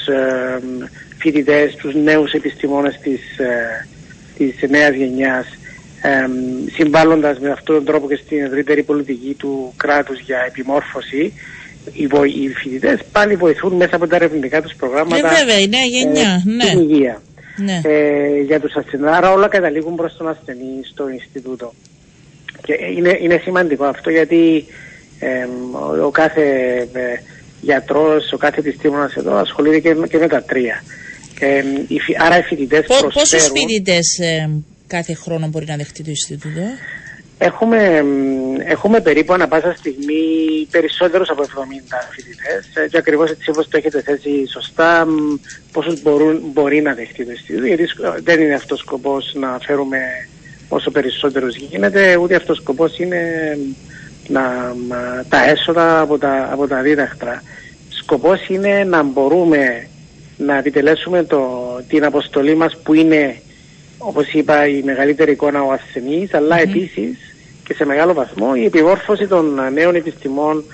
φοιτητές, 1.24 1.74
τους 1.74 1.94
νέους 1.94 2.32
επιστημόνες 2.32 2.98
της, 3.02 3.38
ε, 3.38 3.86
της 4.36 4.70
νέας 4.70 4.94
γενιάς 4.94 5.46
ε, 6.02 6.28
συμβάλλοντας 6.72 7.38
με 7.38 7.50
αυτόν 7.50 7.74
τον 7.74 7.84
τρόπο 7.84 8.08
και 8.08 8.20
στην 8.24 8.44
ευρύτερη 8.44 8.82
πολιτική 8.82 9.34
του 9.38 9.72
κράτους 9.76 10.20
για 10.20 10.44
επιμόρφωση 10.46 11.32
οι, 11.92 12.06
βο, 12.06 12.24
οι 12.24 12.48
φοιτητές 12.62 12.98
πάλι 13.12 13.36
βοηθούν 13.36 13.72
μέσα 13.72 13.96
από 13.96 14.06
τα 14.06 14.16
ερευνητικά 14.16 14.62
τους 14.62 14.74
προγράμματα 14.74 15.30
ε, 15.30 15.34
βέβαια, 15.38 15.58
η 15.60 15.68
νέα 15.68 15.84
γενιά, 15.84 16.42
ε, 16.46 16.50
ναι. 16.50 16.64
στην 16.64 16.78
υγεία. 16.80 17.22
Ναι. 17.56 17.80
Ε, 17.84 18.40
για 18.46 18.60
τους 18.60 18.74
ασθενείς. 18.74 19.06
Άρα 19.06 19.32
όλα 19.32 19.48
καταλήγουν 19.48 19.94
προς 19.94 20.16
τον 20.16 20.28
ασθενή 20.28 20.80
στο 20.92 21.08
Ινστιτούτο. 21.08 21.72
Και 22.66 22.74
είναι, 22.96 23.18
είναι 23.20 23.40
σημαντικό 23.42 23.84
αυτό 23.84 24.10
γιατί 24.10 24.64
ε, 25.18 25.28
ο, 25.72 26.04
ο 26.06 26.10
κάθε 26.10 26.42
ε, 26.92 27.20
γιατρός, 27.60 28.32
ο 28.32 28.36
κάθε 28.36 28.60
επιστήμονας 28.60 29.14
εδώ 29.14 29.34
ασχολείται 29.36 29.78
και, 29.78 29.94
με- 29.94 30.06
και 30.08 30.18
με 30.18 30.28
τα 30.28 30.42
τρία. 30.42 30.82
Ε, 31.40 31.62
οι, 31.88 31.98
φοι- 32.00 32.20
άρα 32.22 32.38
οι 32.38 32.42
φοιτητές 32.42 32.86
Πο- 32.86 32.96
προσφέρουν... 33.00 33.12
Πόσους 33.30 33.46
φοιτητές 33.60 34.18
ε, 34.18 34.50
κάθε 34.86 35.14
χρόνο 35.14 35.46
μπορεί 35.46 35.64
να 35.68 35.76
δεχτεί 35.76 36.02
το 36.02 36.10
Ινστιτούτο; 36.10 36.60
Έχουμε, 37.38 38.02
μ, 38.02 38.60
έχουμε 38.66 39.00
περίπου 39.00 39.32
ανα 39.32 39.48
πάσα 39.48 39.74
στιγμή 39.78 40.14
περισσότερους 40.70 41.28
από 41.28 41.42
70 41.42 41.46
φοιτητές 42.10 42.84
ε, 42.84 42.88
και 42.88 42.98
ακριβώς 42.98 43.30
έτσι 43.30 43.50
όπως 43.50 43.68
το 43.68 43.76
έχετε 43.76 44.02
θέσει 44.02 44.46
σωστά 44.52 45.06
μ, 45.06 45.34
πόσους 45.72 46.02
μπορούν, 46.02 46.40
μπορεί 46.52 46.80
να 46.82 46.94
δεχτεί 46.94 47.24
το 47.24 47.30
Ινστιτούτο 47.30 47.66
γιατί 47.66 47.86
σκ- 47.86 48.20
δεν 48.22 48.40
είναι 48.40 48.54
αυτός 48.54 48.78
ο 48.80 48.82
σκοπός 48.82 49.32
να 49.34 49.58
φέρουμε 49.62 49.98
όσο 50.68 50.90
περισσότερους 50.90 51.56
γίνεται 51.56 52.16
ούτε 52.16 52.34
αυτός 52.34 52.58
ο 52.58 52.60
σκοπός 52.60 52.98
είναι 52.98 53.18
μ, 53.58 53.72
να, 54.32 54.40
μ, 54.88 54.90
τα 55.28 55.44
έσοδα 55.44 56.00
από 56.00 56.18
τα, 56.18 56.48
από 56.52 56.66
τα 56.68 56.80
δίδακτρα. 56.82 57.42
Σκοπός 57.88 58.48
είναι 58.48 58.84
να 58.84 59.02
μπορούμε 59.02 59.88
να 60.36 60.56
επιτελέσουμε 60.56 61.22
το, 61.24 61.60
την 61.88 62.04
αποστολή 62.04 62.54
μας 62.54 62.76
που 62.82 62.94
είναι 62.94 63.36
όπως 64.06 64.32
είπα 64.32 64.66
η 64.66 64.82
μεγαλύτερη 64.82 65.32
εικόνα 65.32 65.62
ο 65.62 65.72
ασθενής 65.72 66.34
αλλά 66.34 66.60
επίσης 66.60 67.18
και 67.64 67.74
σε 67.74 67.84
μεγάλο 67.84 68.12
βαθμό 68.12 68.52
η 68.54 68.64
επιμόρφωση 68.64 69.26
των 69.26 69.58
ε, 69.58 69.70
νέων 69.70 69.94
επιστημών, 69.94 70.64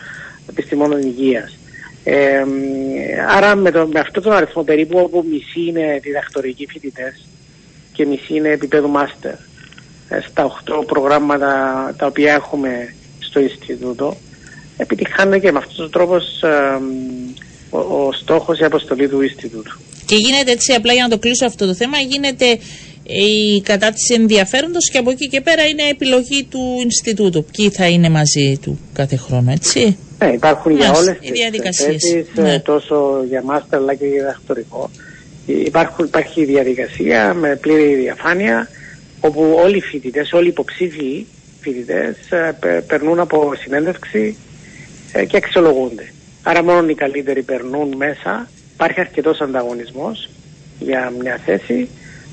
επιστημόνων 0.48 1.00
υγείας. 1.00 1.58
Ε, 2.04 2.44
μ, 2.44 2.50
άρα 3.36 3.54
με, 3.54 3.70
το, 3.70 3.88
με 3.92 4.00
αυτόν 4.00 4.22
τον 4.22 4.32
αριθμό 4.32 4.62
περίπου 4.62 4.98
όπου 4.98 5.24
μισή 5.30 5.68
είναι 5.68 6.00
διδακτορικοί 6.02 6.66
φοιτητές 6.66 7.26
και 7.92 8.06
μισή 8.06 8.34
είναι 8.34 8.48
επίπεδο 8.48 8.88
μάστερ 8.88 9.34
ε, 10.08 10.20
στα 10.28 10.60
8 10.82 10.86
προγράμματα 10.86 11.48
τα 11.98 12.06
οποία 12.06 12.32
έχουμε 12.32 12.94
στο 13.18 13.40
Ινστιτούτο 13.40 14.16
επιτυχάνεται 14.76 15.38
και 15.38 15.52
με 15.52 15.58
αυτόν 15.58 15.76
τον 15.76 15.90
τρόπο 15.90 16.16
ε, 16.16 16.78
μ, 16.80 17.30
ο, 17.70 17.78
ο 17.78 18.12
στόχος 18.12 18.58
η 18.58 18.64
αποστολή 18.64 19.08
του 19.08 19.20
Ινστιτούτου. 19.20 19.78
Και 20.06 20.16
γίνεται 20.16 20.50
έτσι, 20.50 20.72
απλά 20.72 20.92
για 20.92 21.02
να 21.02 21.08
το 21.08 21.18
κλείσω 21.18 21.46
αυτό 21.46 21.66
το 21.66 21.74
θέμα, 21.74 21.98
γίνεται 21.98 22.58
η 23.12 23.60
κατάρτιση 23.60 24.14
ενδιαφέροντος 24.14 24.90
και 24.90 24.98
από 24.98 25.10
εκεί 25.10 25.28
και 25.28 25.40
πέρα 25.40 25.66
είναι 25.66 25.82
επιλογή 25.90 26.44
του 26.44 26.78
Ινστιτούτου. 26.82 27.44
Ποιοι 27.44 27.70
θα 27.70 27.88
είναι 27.88 28.08
μαζί 28.08 28.58
του 28.62 28.78
κάθε 28.92 29.16
χρόνο, 29.16 29.50
έτσι; 29.50 29.98
Ναι, 30.18 30.28
υπάρχουν 30.32 30.72
για 30.76 30.84
Μάλιστα, 30.86 31.02
όλες 31.02 31.16
οι 31.20 31.20
τις 31.20 31.40
διαδικασίες, 31.40 32.02
θέσεις, 32.02 32.26
ε, 32.36 32.42
ναι. 32.42 32.60
τόσο 32.60 33.24
για 33.28 33.42
μάστερ 33.42 33.78
αλλά 33.78 33.94
και 33.94 34.06
για 34.06 34.20
διδακτορικό. 34.20 34.90
Υπάρχουν, 35.46 36.04
υπάρχει 36.04 36.44
διαδικασία 36.44 37.34
με 37.34 37.56
πλήρη 37.56 37.94
διαφάνεια 37.94 38.68
όπου 39.20 39.58
όλοι 39.62 39.76
οι 39.76 39.80
φοιτητές, 39.80 40.32
όλοι 40.32 40.46
οι 40.46 40.48
υποψήφιοι 40.48 41.26
φοιτητές 41.60 42.16
ε, 42.30 42.56
πε- 42.60 42.82
περνούν 42.82 43.20
από 43.20 43.52
συνέντευξη 43.58 44.36
ε, 45.12 45.24
και 45.24 45.36
αξιολογούνται. 45.36 46.12
Άρα 46.42 46.62
μόνο 46.64 46.88
οι 46.88 46.94
καλύτεροι 46.94 47.42
περνούν 47.42 47.96
μέσα. 47.96 48.50
Υπάρχει 48.74 49.00
αρκετός 49.00 49.40
ανταγωνισμός 49.40 50.28
για 50.78 51.12
μια 51.18 51.40
θέση 51.44 51.88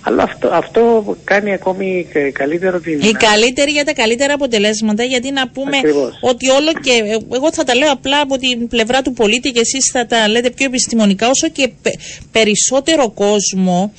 αλλά 0.08 0.24
αυτό, 0.24 0.50
αυτό 0.52 1.16
κάνει 1.24 1.52
ακόμη 1.54 2.08
και 2.14 2.20
καλύτερο 2.32 2.80
την... 2.80 3.00
Οι 3.02 3.12
καλύτεροι 3.12 3.72
για 3.72 3.86
τα 3.86 3.94
καλύτερα 3.94 4.34
αποτελέσματα, 4.34 5.04
γιατί 5.04 5.32
να 5.32 5.48
πούμε 5.50 5.78
Ακριβώς. 5.78 6.18
ότι 6.22 6.50
όλο 6.50 6.72
και. 6.82 6.92
ε, 6.92 7.36
Εγώ 7.36 7.54
θα 7.54 7.64
τα 7.64 7.76
λέω 7.76 7.92
απλά 7.92 8.20
από 8.22 8.38
την 8.38 8.68
πλευρά 8.68 9.02
του 9.02 9.14
πολίτη 9.14 9.52
και 9.52 9.60
εσείς 9.60 9.90
θα 9.92 10.06
τα 10.06 10.28
λέτε 10.28 10.50
πιο 10.50 10.66
επιστημονικά, 10.66 11.30
όσο 11.30 11.48
και 11.50 11.70
πε- 11.82 11.96
περισσότερο 12.32 13.10
κόσμο 13.10 13.94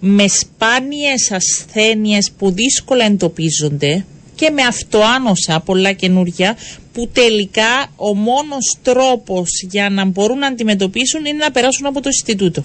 με 0.00 0.24
σπάνιες 0.28 1.30
ασθένειες 1.32 2.30
που 2.38 2.50
δύσκολα 2.50 3.04
εντοπίζονται 3.04 4.04
και 4.34 4.50
με 4.50 4.62
αυτοάνωσα 4.62 5.60
πολλά 5.64 5.92
καινούρια 5.92 6.56
που 6.92 7.08
τελικά 7.12 7.92
ο 7.96 8.14
μόνος 8.14 8.76
τρόπος 8.82 9.48
για 9.70 9.90
να 9.90 10.04
μπορούν 10.04 10.38
να 10.38 10.46
αντιμετωπίσουν 10.46 11.24
είναι 11.24 11.44
να 11.44 11.50
περάσουν 11.50 11.86
από 11.86 12.00
το 12.00 12.08
Ινστιτούτο. 12.08 12.62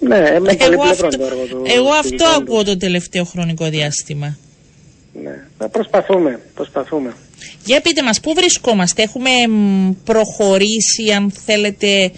Ναι, 0.00 0.18
με 0.18 0.24
Εγώ 0.24 0.38
πολύπλευρο 0.40 0.82
αυτό, 0.90 1.08
το 1.08 1.24
έργο 1.24 1.44
του. 1.50 1.62
εγώ 1.66 1.82
του 1.84 1.88
αυτό 1.92 2.14
ειδικού 2.14 2.30
του. 2.30 2.42
ακούω 2.42 2.64
το 2.64 2.76
τελευταίο 2.76 3.24
χρονικό 3.24 3.68
διάστημα. 3.68 4.38
Ναι. 5.22 5.30
Ε, 5.64 5.66
Προσπαθούμε, 5.72 6.40
προσπαθούμε. 6.54 7.14
Για 7.64 7.80
πείτε 7.80 8.02
μας, 8.02 8.20
πού 8.20 8.34
βρισκόμαστε, 8.34 9.02
έχουμε 9.02 9.30
μ, 9.48 9.90
προχωρήσει 10.04 11.10
αν 11.16 11.30
θέλετε 11.44 12.10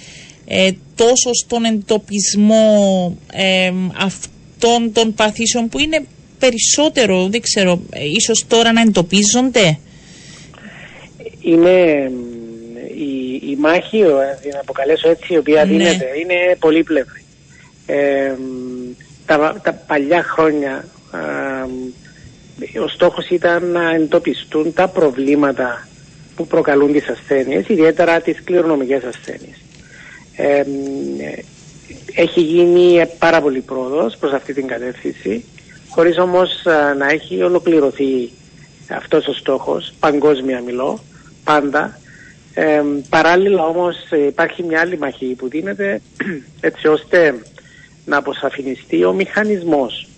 ε, 0.46 0.70
τόσο 0.94 1.34
στον 1.34 1.64
εντοπισμό 1.64 3.16
ε, 3.32 3.70
μ, 3.70 3.88
αυτών 3.98 4.92
των 4.92 5.14
παθήσεων 5.14 5.68
που 5.68 5.78
είναι 5.78 6.04
περισσότερο, 6.38 7.28
δεν 7.28 7.40
ξέρω, 7.40 7.80
ε, 7.90 8.04
ίσως 8.04 8.44
τώρα 8.48 8.72
να 8.72 8.80
εντοπίζονται; 8.80 9.78
Είναι 11.40 12.08
μ, 12.10 12.76
η, 12.98 13.40
η 13.50 13.56
μάχη, 13.58 14.02
ο- 14.02 14.20
ε, 14.20 14.38
την 14.42 14.50
αποκαλέσω 14.60 15.08
έτσι, 15.08 15.34
η 15.34 15.36
οποία 15.38 15.64
Ναι. 15.64 15.70
δίνεται, 15.70 16.04
είναι 16.22 16.56
πολύπλευρη. 16.58 17.19
Ε, 17.92 18.34
μ, 18.38 18.94
τα, 19.26 19.60
τα 19.62 19.72
παλιά 19.72 20.22
χρόνια 20.22 20.84
α, 21.10 21.18
μ, 21.66 22.82
ο 22.84 22.88
στόχος 22.88 23.28
ήταν 23.28 23.70
να 23.70 23.94
εντοπιστούν 23.94 24.72
τα 24.72 24.88
προβλήματα 24.88 25.88
που 26.36 26.46
προκαλούν 26.46 26.92
τις 26.92 27.08
ασθένειες, 27.08 27.68
ιδιαίτερα 27.68 28.20
τις 28.20 28.42
κληρονομικές 28.44 29.02
ασθένειες. 29.04 29.56
Ε, 30.36 30.62
μ, 30.66 31.20
ε, 31.20 31.44
έχει 32.14 32.40
γίνει 32.40 33.06
πάρα 33.18 33.40
πολύ 33.40 33.60
πρόοδος 33.60 34.16
προς 34.16 34.32
αυτή 34.32 34.52
την 34.52 34.66
κατεύθυνση, 34.66 35.44
χωρίς 35.88 36.18
όμως 36.18 36.66
α, 36.66 36.94
να 36.94 37.08
έχει 37.08 37.42
ολοκληρωθεί 37.42 38.30
αυτός 38.88 39.26
ο 39.26 39.32
στόχος, 39.32 39.92
παγκόσμια 40.00 40.60
μιλώ, 40.60 41.02
πάντα. 41.44 41.98
Ε, 42.54 42.82
παράλληλα 43.08 43.64
όμως 43.64 43.96
ε, 44.10 44.26
υπάρχει 44.26 44.62
μια 44.62 44.80
άλλη 44.80 44.98
μαχή 44.98 45.26
που 45.26 45.48
δίνεται 45.48 46.00
έτσι 46.60 46.86
ώστε 46.86 47.34
να 48.10 48.16
αποσαφινιστεί 48.16 49.04
ο 49.04 49.12
μηχανισμός 49.12 50.08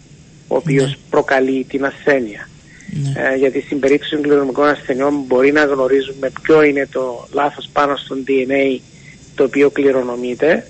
ο 0.48 0.56
οποίος 0.56 0.96
προκαλεί 1.10 1.64
την 1.68 1.84
ασθένεια. 1.84 2.48
Ναι. 3.02 3.28
Ε, 3.28 3.36
γιατί 3.36 3.60
στην 3.60 3.80
περίπτωση 3.80 4.10
των 4.10 4.22
κληρονομικών 4.22 4.68
ασθενειών 4.68 5.24
μπορεί 5.26 5.52
να 5.52 5.64
γνωρίζουμε 5.64 6.32
ποιο 6.42 6.62
είναι 6.62 6.88
το 6.92 7.28
λάθος 7.32 7.68
πάνω 7.72 7.96
στον 7.96 8.24
DNA 8.28 8.80
το 9.34 9.44
οποίο 9.44 9.70
κληρονομείται 9.70 10.66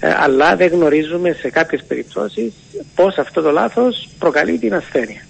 ε, 0.00 0.14
αλλά 0.16 0.56
δεν 0.56 0.68
γνωρίζουμε 0.68 1.32
σε 1.32 1.50
κάποιες 1.50 1.84
περιπτώσεις 1.88 2.52
πώς 2.94 3.18
αυτό 3.18 3.42
το 3.42 3.50
λάθος 3.50 4.08
προκαλεί 4.18 4.58
την 4.58 4.74
ασθένεια. 4.74 5.26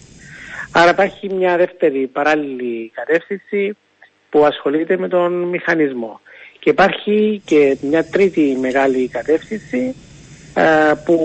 Άρα 0.70 0.90
υπάρχει 0.90 1.34
μια 1.34 1.56
δεύτερη 1.56 2.06
παράλληλη 2.06 2.90
κατεύθυνση 2.94 3.76
που 4.30 4.44
ασχολείται 4.44 4.96
με 4.96 5.08
τον 5.08 5.32
μηχανισμό. 5.32 6.20
Και 6.58 6.70
υπάρχει 6.70 7.42
και 7.44 7.76
μια 7.80 8.04
τρίτη 8.04 8.56
μεγάλη 8.60 9.08
κατεύθυνση 9.08 9.78
ε, 9.78 10.03
που 11.04 11.18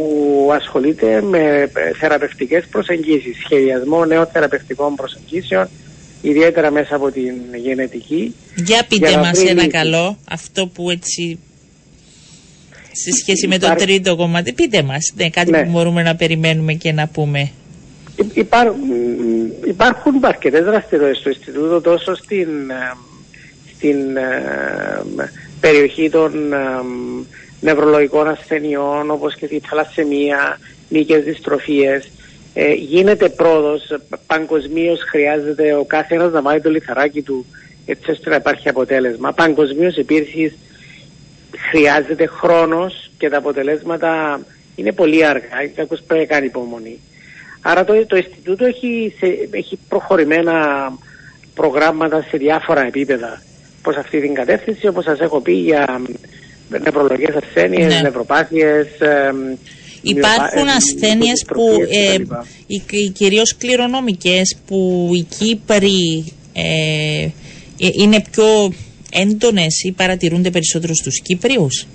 ασχολείται 0.53 1.21
με 1.21 1.39
ε, 1.73 1.93
θεραπευτικές 1.99 2.65
προσεγγίσεις, 2.71 3.37
σχεδιασμό 3.43 4.05
νέων 4.05 4.27
θεραπευτικών 4.27 4.95
προσεγγίσεων, 4.95 5.67
ιδιαίτερα 6.21 6.71
μέσα 6.71 6.95
από 6.95 7.11
την 7.11 7.33
γενετική. 7.63 8.35
Για 8.55 8.85
πείτε 8.89 9.07
Για 9.07 9.17
να 9.17 9.23
μας 9.23 9.39
βρει 9.39 9.47
ένα 9.47 9.61
λύση. 9.63 9.67
καλό, 9.77 10.17
αυτό 10.29 10.67
που 10.67 10.89
έτσι 10.89 11.39
σε 12.91 13.11
σχέση 13.21 13.47
με 13.47 13.57
το 13.57 13.65
Υπάρχει- 13.65 13.85
τρίτο 13.85 14.15
κομμάτι. 14.15 14.53
Πείτε 14.53 14.83
μας, 14.83 15.13
ναι, 15.15 15.29
κάτι 15.29 15.51
Ναι. 15.51 15.63
που 15.63 15.69
μπορούμε 15.69 16.03
να 16.03 16.15
περιμένουμε 16.15 16.73
και 16.73 16.91
να 16.91 17.07
πούμε. 17.07 17.51
Υ- 18.15 18.35
υπάρ- 18.37 18.69
μ, 18.75 19.67
υπάρχουν 19.67 20.25
αρκετές 20.25 20.63
δραστηριότητες 20.63 21.17
στο 21.19 21.29
Ινστιτούτο 21.29 21.81
τόσο 21.81 22.15
στην, 22.15 22.47
ε, 22.69 22.93
στην 23.75 24.17
ε, 24.17 25.03
μ, 25.15 25.19
περιοχή 25.59 26.09
των 26.09 26.53
ε, 26.53 26.57
μ, 26.83 27.23
νευρολογικών 27.61 28.27
ασθενειών 28.27 29.11
όπως 29.11 29.35
και 29.35 29.47
τη 29.47 29.59
θαλασσεμία, 29.59 30.59
μήκες 30.89 31.23
δυστροφίες. 31.23 32.09
Ε, 32.53 32.73
γίνεται 32.73 33.29
πρόοδος, 33.29 33.97
παγκοσμίως 34.27 34.99
χρειάζεται 35.09 35.73
ο 35.73 35.83
κάθε 35.85 36.15
ένας 36.15 36.31
να 36.31 36.41
βάλει 36.41 36.61
το 36.61 36.69
λιθαράκι 36.69 37.21
του 37.21 37.45
έτσι 37.85 38.11
ώστε 38.11 38.29
να 38.29 38.35
υπάρχει 38.35 38.69
αποτέλεσμα. 38.69 39.31
Παγκοσμίως 39.33 39.95
επίσης 39.97 40.53
χρειάζεται 41.71 42.25
χρόνος 42.25 43.11
και 43.17 43.29
τα 43.29 43.37
αποτελέσματα 43.37 44.41
είναι 44.75 44.91
πολύ 44.91 45.25
αργά. 45.25 45.47
Κάποιος 45.75 46.01
πρέπει 46.07 46.21
να 46.27 46.33
κάνει 46.35 46.45
υπομονή. 46.45 46.99
Άρα 47.61 47.83
το, 47.83 48.05
το 48.05 48.15
Ινστιτούτο 48.17 48.65
έχει, 48.65 49.13
σε- 49.19 49.47
έχει 49.51 49.79
προχωρημένα 49.89 50.57
προγράμματα 51.53 52.25
σε 52.29 52.37
διάφορα 52.37 52.85
επίπεδα 52.85 53.41
προς 53.81 53.95
αυτή 53.95 54.21
την 54.21 54.33
κατεύθυνση. 54.33 54.87
Όπως 54.87 55.03
σας 55.03 55.19
έχω 55.19 55.41
πει 55.41 55.51
για 55.53 56.01
νευρολογικές 56.83 57.35
ασθένειες, 57.35 57.93
Ναι. 57.93 58.01
νευροπάθειες, 58.01 58.85
ε, 58.99 59.33
Υπάρχουν 60.01 60.43
μυοπα- 60.55 60.71
ε, 60.71 60.75
ασθένειες 60.75 61.45
που 61.47 61.61
υποδυτροφίες 61.61 62.15
ε, 62.15 62.17
κτλ. 62.17 62.33
οι, 62.67 62.81
οι 62.89 63.09
κυρίως 63.09 63.55
κληρονομικές 63.57 64.57
που 64.67 65.09
οι 65.13 65.21
Κύπροι 65.37 66.33
ε, 66.53 67.23
ε, 67.77 67.89
είναι 68.01 68.23
πιο 68.31 68.73
έντονες 69.11 69.81
ή 69.83 69.91
παρατηρούνται 69.91 70.49
περισσότερο 70.49 70.93
στους 70.93 71.21
Κύπριους; 71.21 71.85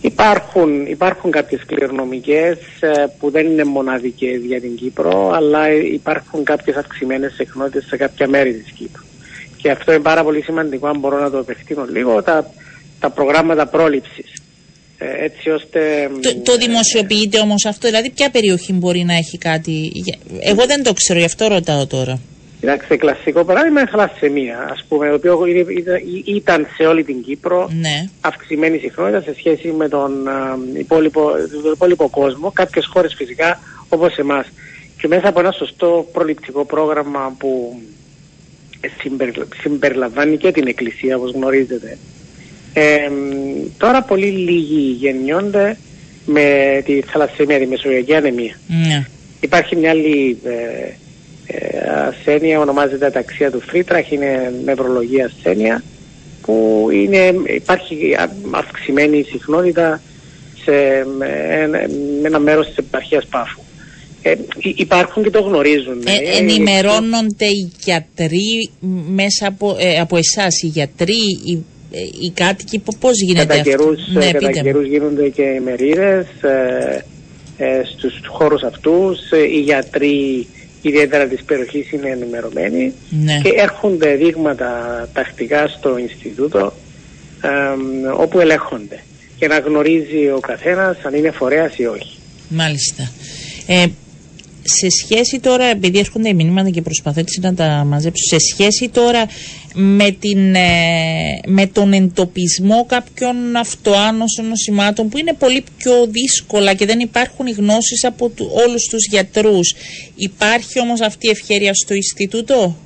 Υπάρχουν, 0.00 0.86
υπάρχουν 0.86 1.30
κάποιες 1.30 1.60
κληρονομικές 1.66 2.58
ε, 2.80 3.06
που 3.18 3.30
δεν 3.30 3.46
είναι 3.46 3.64
μοναδικές 3.64 4.40
για 4.40 4.60
την 4.60 4.76
Κύπρο, 4.76 5.30
αλλά 5.34 5.66
ε, 5.66 5.76
υπάρχουν 5.92 6.44
κάποιες 6.44 6.76
αυξημένες 6.76 7.32
συχνότητες 7.34 7.84
σε 7.88 7.96
κάποια 7.96 8.28
μέρη 8.28 8.52
της 8.52 8.72
Κύπρου. 8.72 9.02
Και 9.56 9.70
αυτό 9.70 9.92
είναι 9.92 10.02
πάρα 10.02 10.22
πολύ 10.22 10.42
σημαντικό, 10.42 10.86
αν 10.86 10.98
μπορώ 10.98 11.20
να 11.20 11.30
το 11.30 11.38
επεκτείνω 11.38 11.86
λίγο, 11.92 12.22
τα, 12.22 12.50
τα 13.08 13.14
προγράμματα 13.14 13.66
πρόληψης. 13.66 14.32
Ε, 14.98 15.24
έτσι 15.24 15.50
ώστε... 15.50 16.10
Το, 16.22 16.36
το 16.42 16.56
δημοσιοποιείται 16.56 17.38
όμως 17.38 17.64
αυτό, 17.64 17.88
δηλαδή 17.88 18.10
ποια 18.10 18.30
περιοχή 18.30 18.72
μπορεί 18.72 19.04
να 19.04 19.14
έχει 19.14 19.38
κάτι; 19.38 19.90
Για- 19.92 20.18
Εγώ 20.40 20.66
δεν 20.66 20.82
το 20.82 20.92
ξέρω, 20.92 21.18
γι' 21.18 21.24
αυτό 21.24 21.46
ρωτάω 21.48 21.86
τώρα. 21.86 22.18
Κοιτάξτε, 22.60 22.96
κλασικό 22.96 23.44
παράδειγμα 23.44 23.80
είναι 23.80 23.88
η 23.88 23.92
θαλασσεμία, 23.96 24.68
ας 24.72 24.84
πούμε, 24.88 25.08
το 25.08 25.14
οποίο 25.14 25.46
είναι- 25.46 25.72
ήταν- 25.72 26.02
ήταν 26.24 26.66
σε 26.76 26.82
όλη 26.86 27.04
την 27.04 27.22
Κύπρο 27.22 27.70
Ναι. 27.80 28.08
αυξημένη 28.20 28.78
συχνότητα 28.78 29.20
σε 29.20 29.34
σχέση 29.38 29.68
με 29.68 29.88
τον, 29.88 30.28
α, 30.28 30.58
υπόλοιπο, 30.78 31.30
τον 31.62 31.72
υπόλοιπο 31.72 32.08
κόσμο, 32.08 32.50
κάποιες 32.50 32.86
χώρες 32.92 33.14
φυσικά 33.16 33.60
όπως 33.88 34.16
εμάς. 34.16 34.46
Και 35.00 35.08
μέσα 35.08 35.28
από 35.28 35.40
ένα 35.40 35.52
σωστό 35.52 36.08
προληπτικό 36.12 36.64
πρόγραμμα 36.64 37.34
που 37.38 37.80
συμπεριλα- 39.00 39.46
συμπεριλαμβάνει 39.60 40.36
και 40.36 40.50
την 40.52 40.66
Εκκλησία 40.66 41.16
όπως 41.16 41.30
γνωρίζετε. 41.30 41.98
Ε, 42.78 43.10
τώρα 43.78 44.02
πολύ 44.02 44.26
λίγοι 44.26 44.96
γεννιόνται 45.00 45.76
με 46.26 46.42
τη 46.84 47.00
θαλασσεμία, 47.00 47.58
τη 47.58 47.66
μεσογειακή 47.66 48.14
ανεμία. 48.14 48.58
ναι. 48.66 49.06
Υπάρχει 49.40 49.76
μια 49.76 49.90
άλλη 49.90 50.38
ε, 50.44 50.50
ε, 51.46 51.78
ασθένεια, 52.08 52.60
ονομάζεται 52.60 53.06
αταξία 53.06 53.50
του 53.50 53.60
Φρίτραχ, 53.66 54.10
είναι 54.10 54.52
νευρολογία 54.64 55.24
ασθένεια 55.26 55.82
που 56.42 56.88
είναι, 56.92 57.32
υπάρχει 57.54 58.14
α- 58.14 58.30
αυξημένη 58.50 59.22
συχνότητα 59.22 60.00
σε 60.64 60.72
με 61.18 61.28
ένα, 61.50 61.78
με 62.20 62.28
ένα 62.28 62.38
μέρος 62.38 62.66
της 62.66 62.76
επαρχίας 62.76 63.26
Πάφου. 63.26 63.60
Ε, 64.22 64.34
υ- 64.58 64.78
υπάρχουν 64.80 65.22
και 65.22 65.30
το 65.30 65.40
γνωρίζουν. 65.40 66.02
Ε, 66.06 66.10
Ε, 66.12 66.36
ενημερώνονται 66.38 67.44
οι 67.46 67.72
γιατροί 67.84 68.70
μέσα 69.14 69.46
από, 69.46 69.76
ε, 69.78 69.98
από 70.00 70.16
εσάς, 70.16 70.62
οι 70.62 70.66
γιατροί, 70.66 71.20
οι, 71.44 71.52
ε, 71.52 71.58
οι 71.90 72.30
κάτοικοι, 72.34 72.78
πο- 72.78 72.96
πώς 73.00 73.12
γίνεται 73.20 73.46
κατά 73.46 73.60
αυτό; 73.60 73.70
καιρούς, 73.70 73.98
ναι, 74.12 74.24
ε, 74.24 74.32
κατά 74.32 74.46
πείτε 74.46 74.58
μου. 74.58 74.64
καιρούς 74.64 74.86
γίνονται 74.86 75.28
και 75.28 75.60
μερίδες 75.64 76.26
ε, 76.42 77.04
ε, 77.58 77.82
στους 77.96 78.20
χώρους 78.26 78.62
αυτούς. 78.62 79.30
Ε, 79.30 79.38
οι 79.42 79.60
γιατροί 79.60 80.46
ιδιαίτερα 80.82 81.24
της 81.26 81.42
περιοχής 81.42 81.92
είναι 81.92 82.08
ενημερωμένοι 82.08 82.92
Ναι. 83.24 83.40
και 83.42 83.52
έρχονται 83.56 84.14
δείγματα 84.14 84.70
τακτικά 85.12 85.68
στο 85.68 85.98
Ινστιτούτο 85.98 86.72
ε, 87.42 87.48
όπου 88.16 88.40
ελέγχονται 88.40 88.98
και 89.38 89.46
να 89.46 89.58
γνωρίζει 89.58 90.30
ο 90.36 90.38
καθένας 90.40 90.96
αν 91.02 91.14
είναι 91.14 91.30
φορέας 91.30 91.76
ή 91.78 91.86
όχι. 91.86 92.16
Μάλιστα. 92.48 93.10
Ε, 93.66 93.86
σε 94.66 94.86
σχέση 94.90 95.40
τώρα, 95.40 95.64
επειδή 95.64 95.98
έρχονται 95.98 96.28
οι 96.28 96.34
μηνύματα 96.34 96.70
και 96.70 96.82
προσπαθώ 96.82 97.20
έτσι 97.20 97.40
να 97.40 97.54
τα 97.54 97.84
μαζέψω, 97.86 98.24
σε 98.24 98.36
σχέση 98.52 98.88
τώρα 98.88 99.26
με, 99.74 100.10
την, 100.10 100.54
ε, 100.54 101.40
με 101.46 101.66
τον 101.66 101.92
εντοπισμό 101.92 102.84
κάποιων 102.88 103.56
αυτοάνωσων 103.56 104.48
νοσημάτων 104.48 105.08
που 105.08 105.18
είναι 105.18 105.34
πολύ 105.38 105.64
πιο 105.78 105.92
δύσκολα 106.06 106.74
και 106.74 106.86
δεν 106.86 106.98
υπάρχουν 107.00 107.46
οι 107.46 107.50
γνώσεις 107.50 108.04
από 108.04 108.28
του, 108.28 108.50
όλους 108.66 108.88
τους 108.90 109.06
γιατρούς. 109.10 109.74
Υπάρχει 110.14 110.80
όμως 110.80 111.00
αυτή 111.00 111.26
η 111.26 111.30
ευχαίρεια 111.30 111.74
στο 111.74 111.94
Ινστιτούτο; 111.94 112.76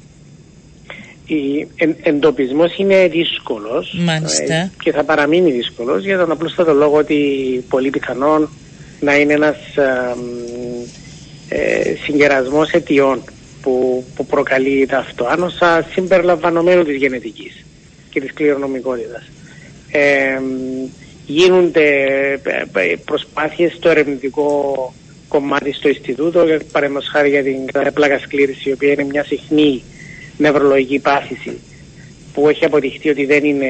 Ο 1.31 1.67
εν, 1.77 1.97
εντοπισμός 2.03 2.79
είναι 2.79 3.09
δύσκολος 3.09 3.97
Μάλιστα. 4.01 4.55
ε, 4.55 4.71
και 4.83 4.93
θα 4.93 5.05
παραμείνει 5.05 5.51
δύσκολος 5.51 6.05
για 6.05 6.19
τον 6.19 6.31
απλούστατο 6.31 6.73
λόγο 6.73 6.97
ότι 6.97 7.17
πολύ 7.69 7.91
πιθανόν 7.91 8.49
να 9.01 9.15
είναι 9.17 9.33
ένας 9.33 9.57
ε, 11.51 11.57
μ, 11.57 11.89
ε, 11.89 11.97
συγκερασμός 12.03 12.71
αιτιών 12.71 13.23
που, 13.63 14.05
που 14.15 14.27
προκαλεί 14.27 14.87
τα 14.87 14.99
αυτοάνωσα 14.99 15.87
συμπεριλαμβανομένου 15.93 16.85
της 16.85 16.97
γενετικής 16.97 17.65
και 18.11 18.21
της 18.21 18.33
κληρονομικότητας. 18.33 19.31
Ε, 19.91 20.39
μ, 20.39 20.89
γίνονται 21.27 21.89
ε, 22.43 22.81
ε, 22.81 22.97
προσπάθειες 23.05 23.73
στο 23.73 23.89
ερευνητικό 23.89 24.95
κομμάτι 25.29 25.73
στο 25.73 25.89
Ινστιτούτο, 25.89 26.45
για 26.45 26.61
παραδείγματος 26.73 27.11
χάρη 27.11 27.29
για 27.29 27.43
την 27.43 27.93
πλάκας 27.95 28.21
σκλήρηση, 28.21 28.69
η 28.69 28.73
οποία 28.73 28.93
είναι 28.93 29.05
μια 29.05 29.25
συχνή 29.25 29.83
νευρολογική 30.37 30.99
πάθηση 30.99 31.59
που 32.35 32.49
έχει 32.49 32.65
αποδειχθεί 32.65 33.09
ότι 33.09 33.25
δεν 33.25 33.45
είναι 33.45 33.67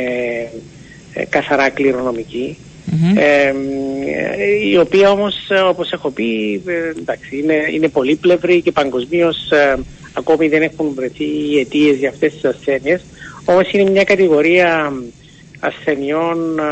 ε, 1.14 1.24
καθαρά 1.24 1.68
κληρονομική. 1.70 2.58
Μμμ. 2.92 3.16
Ε, 3.16 3.22
ε, 3.22 4.68
η 4.70 4.76
οποία 4.76 5.10
όμως 5.10 5.34
ε, 5.48 5.54
όπως 5.54 5.92
έχω 5.92 6.10
πει 6.10 6.62
ε, 6.66 6.98
εντάξει, 6.98 7.38
είναι, 7.38 7.54
είναι 7.74 7.88
πολύπλευρη 7.88 8.60
και 8.60 8.72
παγκοσμίως 8.72 9.36
ακόμη 10.12 10.48
δεν 10.48 10.62
έχουν 10.62 10.92
βρεθεί 10.94 11.24
οι 11.24 11.58
αιτίες 11.58 11.96
για 11.96 12.08
αυτές 12.08 12.32
τις 12.32 12.44
ασθένειες 12.44 13.02
όμως 13.44 13.72
είναι 13.72 13.90
μια 13.90 14.04
κατηγορία 14.04 14.92
ασθενειών 15.60 16.58
ε, 16.58 16.62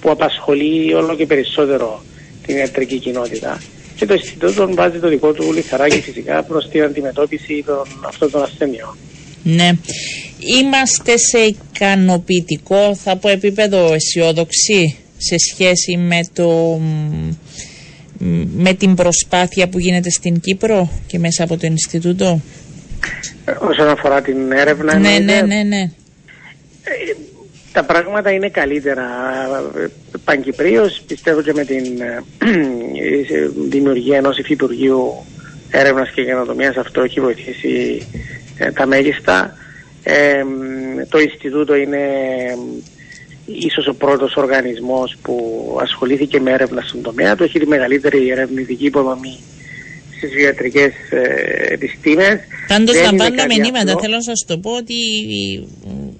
που 0.00 0.10
απασχολεί 0.10 0.94
όλο 0.94 1.16
και 1.16 1.26
περισσότερο 1.26 2.02
την 2.46 2.56
ιατρική 2.56 2.98
κοινότητα 2.98 3.62
και 3.96 4.06
το 4.06 4.14
Ινστιτούτο 4.14 4.74
βάζει 4.74 4.98
το 4.98 5.08
δικό 5.08 5.32
του 5.32 5.52
λιθαράκι 5.52 6.00
φυσικά 6.00 6.42
προς 6.42 6.68
την 6.68 6.82
αντιμετώπιση 6.82 7.62
των, 7.66 7.82
αυτών 8.06 8.30
των 8.30 8.42
ασθενειών. 8.42 8.96
Ναι. 9.42 9.70
Είμαστε 10.60 11.16
σε 11.16 11.38
ικανοποιητικό, 11.38 12.94
θα 12.94 13.16
πω 13.16 13.28
επίπεδο 13.28 13.92
αισιόδοξη; 13.92 14.96
Σε 15.20 15.36
σχέση 15.38 15.96
με, 15.96 16.20
το, 16.32 16.48
μ, 16.48 17.32
με 18.56 18.74
την 18.74 18.94
προσπάθεια 18.94 19.68
που 19.68 19.78
γίνεται 19.78 20.10
στην 20.10 20.40
Κύπρο 20.40 20.90
και 21.06 21.18
μέσα 21.18 21.44
από 21.44 21.56
το 21.56 21.66
Ινστιτούτο; 21.66 22.40
Ε, 23.44 23.52
Όσον 23.60 23.88
αφορά 23.88 24.22
την 24.22 24.52
έρευνα 24.52 24.98
Ναι, 24.98 25.08
εννοείται, 25.08 25.46
ναι, 25.46 25.54
ναι, 25.54 25.62
ναι. 25.62 25.90
τα 27.72 27.84
πράγματα 27.84 28.30
είναι 28.30 28.48
καλύτερα. 28.48 29.04
Ε, 29.76 29.86
Παγκυπρίως 30.24 31.02
πιστεύω 31.06 31.42
και 31.42 31.52
με 31.52 31.64
την 31.64 32.00
ε, 32.00 32.22
ε, 33.34 33.48
δημιουργία 33.68 34.16
ενός 34.16 34.38
υφυπουργείου 34.38 35.24
έρευνας 35.70 36.10
και 36.10 36.24
καινοτομίας 36.24 36.76
αυτό 36.76 37.02
έχει 37.02 37.20
βοηθήσει 37.20 38.06
ε, 38.58 38.70
τα 38.70 38.86
μέγιστα. 38.86 39.56
Ε, 40.02 40.42
μ, 40.42 41.08
το 41.08 41.18
Ινστιτούτο 41.18 41.74
είναι 41.74 41.98
μ, 42.56 42.99
ίσως 43.58 43.86
ο 43.86 43.94
πρώτος 43.94 44.34
οργανισμός 44.36 45.16
που 45.22 45.34
ασχολήθηκε 45.82 46.40
με 46.40 46.50
έρευνα 46.52 46.80
στον 46.86 47.02
τομέα 47.02 47.36
του. 47.36 47.42
Έχει 47.42 47.58
τη 47.58 47.66
μεγαλύτερη 47.66 48.30
ερευνητική 48.30 48.84
υποδομή 48.84 49.38
στις 50.16 50.30
βιατρικές 50.34 50.92
ε, 51.10 51.72
επιστήμες. 51.74 52.38
Πάντως 52.68 52.94
Δεν 52.94 53.02
είναι 53.02 53.10
λαμβάνω 53.10 53.36
κάτι 53.36 53.60
μηνύματα, 53.60 53.80
απλό. 53.92 54.00
θέλω 54.00 54.14
να 54.14 54.22
σας 54.22 54.44
το 54.46 54.58
πω 54.58 54.70
ότι 54.76 54.92
οι, 54.92 55.52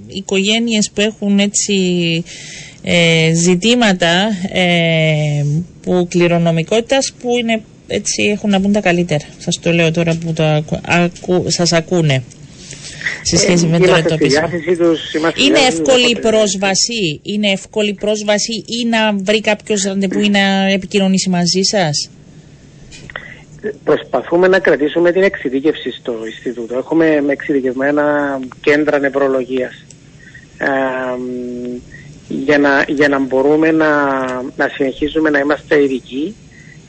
οι 0.07 0.17
οικογένειες 0.17 0.91
που 0.95 1.01
έχουν 1.01 1.39
έτσι 1.39 1.75
ε, 2.83 3.33
ζητήματα 3.35 4.29
ε, 4.53 5.45
που 5.83 6.07
κληρονομικότητας 6.11 7.13
που 7.21 7.29
είναι 7.39 7.63
έτσι 7.87 8.23
έχουν 8.23 8.51
να 8.51 8.61
πούν 8.61 8.73
τα 8.73 8.81
καλύτερα. 8.81 9.25
Σας 9.39 9.61
το 9.61 9.73
λέω 9.73 9.91
τώρα 9.91 10.19
που 10.25 10.33
το 10.33 10.43
ακου, 10.45 10.81
ακου- 10.87 11.51
σας 11.51 11.73
ακούνε 11.73 12.23
σε 13.23 13.37
σχέση 13.37 13.67
με 13.67 13.79
το 13.79 13.85
Ε, 13.85 13.87
Είμαστε 13.87 14.03
στη 14.03 14.13
εντοπισμό. 14.15 14.41
διάθεσή 14.49 14.77
τους, 14.77 15.15
είμαστε 15.15 15.39
στη 15.41 15.49
Είναι 15.49 15.59
διάθεσή 15.59 15.79
τους 15.83 15.89
εύκολη 15.89 16.05
όποτε- 16.15 16.31
πρόσβαση, 16.31 17.21
είναι 17.23 17.51
εύκολη 17.51 17.95
πρόσβαση 17.95 18.53
ή 18.67 18.87
να 18.89 19.13
βρει 19.13 19.41
κάποιος 19.41 19.83
ραντεβού 19.85 20.21
ή 20.21 20.29
να 20.29 20.67
επικοινωνήσει 20.73 21.29
μαζί 21.31 21.63
σας; 21.63 22.11
Προσπαθούμε 23.85 24.49
να 24.49 24.59
κρατήσουμε 24.59 25.13
την 25.13 25.23
εξειδίκευση 25.23 25.91
στο 25.91 26.15
Ινστιτούτο. 26.27 26.77
Έχουμε 26.77 27.21
με 27.21 27.33
εξειδικευμένα 27.33 28.05
κέντρα 28.61 28.99
νευρολογίας. 28.99 29.85
Ε, 30.59 30.67
μ, 31.19 31.77
για, 32.29 32.59
να, 32.59 32.85
για 32.89 33.09
να 33.09 33.19
μπορούμε 33.19 33.71
να, 33.71 33.89
να 34.57 34.69
συνεχίσουμε 34.75 35.31
να 35.31 35.39
είμαστε 35.39 35.83
ειδικοί 35.83 36.35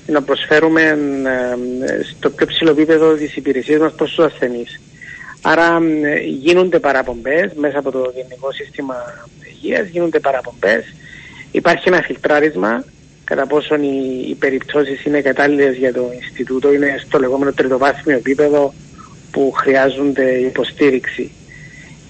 και 0.05 0.11
να 0.11 0.21
προσφέρουμε 0.21 0.81
ε, 0.81 2.03
στο 2.17 2.29
πιο 2.29 2.45
ψηλό 2.45 2.69
επίπεδο 2.71 3.13
της 3.15 3.35
υπηρεσίας 3.35 3.79
μας 3.79 3.93
προς 3.95 4.09
τους 4.13 4.25
ασθενείς. 4.25 4.81
Άρα 5.41 5.79
μ, 5.79 5.85
γίνονται 6.25 6.79
παραπομπές 6.79 7.51
μέσα 7.53 7.79
από 7.79 7.91
το 7.91 8.11
Γενικό 8.15 8.51
Σύστημα 8.51 8.95
Υγείας, 9.53 9.87
γίνονται 9.87 10.19
παραπομπές. 10.19 10.93
Υπάρχει 11.51 11.87
ένα 11.87 12.01
φιλτράρισμα 12.01 12.85
κατά 13.23 13.47
πόσον 13.47 13.83
οι, 13.83 14.25
οι 14.29 14.35
περιπτώσεις 14.35 15.05
είναι 15.05 15.21
κατάλληλες 15.21 15.75
για 15.75 15.93
το 15.93 16.11
Ινστιτούτο, 16.21 16.73
είναι 16.73 17.01
στο 17.05 17.19
λεγόμενο 17.19 17.51
τριτοβάθμιο 17.53 18.17
επίπεδο 18.17 18.73
που 19.31 19.51
χρειάζονται 19.51 20.31
υποστήριξη. 20.31 21.31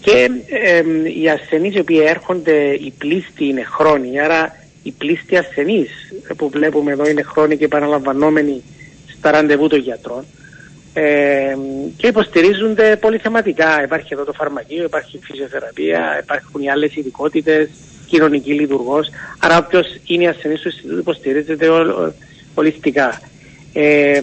Και 0.01 0.29
ε, 0.49 0.83
οι 1.21 1.29
ασθενείς 1.29 1.75
οι 1.75 1.79
οποίοι 1.79 2.03
έρχονται, 2.07 2.73
οι 2.73 2.93
πλήστοι 2.97 3.45
είναι 3.45 3.63
χρόνοι, 3.63 4.19
άρα 4.19 4.55
οι 4.83 4.91
πλήστοι 4.91 5.37
ασθενείς 5.37 5.89
που 6.37 6.49
βλέπουμε 6.49 6.91
εδώ 6.91 7.09
είναι 7.09 7.21
χρόνοι 7.21 7.57
και 7.57 7.65
επαναλαμβανόμενοι 7.65 8.63
στα 9.17 9.31
ραντεβού 9.31 9.67
των 9.67 9.79
γιατρών 9.79 10.25
ε, 10.93 11.57
και 11.97 12.07
υποστηρίζονται 12.07 12.95
πολυθεματικά. 12.95 13.83
Υπάρχει 13.83 14.13
εδώ 14.13 14.23
το 14.23 14.33
φαρμακείο, 14.33 14.83
υπάρχει 14.83 15.17
η 15.17 15.19
φυσιοθεραπεία, 15.23 16.19
υπάρχουν 16.23 16.61
οι 16.61 16.69
άλλες 16.69 16.95
ειδικότητες, 16.95 17.69
κοινωνική 18.07 18.53
λειτουργός. 18.53 19.09
Άρα 19.39 19.57
όποιος 19.57 19.85
είναι 20.05 20.27
ασθενής 20.27 20.61
του 20.61 20.97
υποστηρίζεται 20.97 21.67
ολιστικά. 22.53 23.21
Ε, 23.73 24.21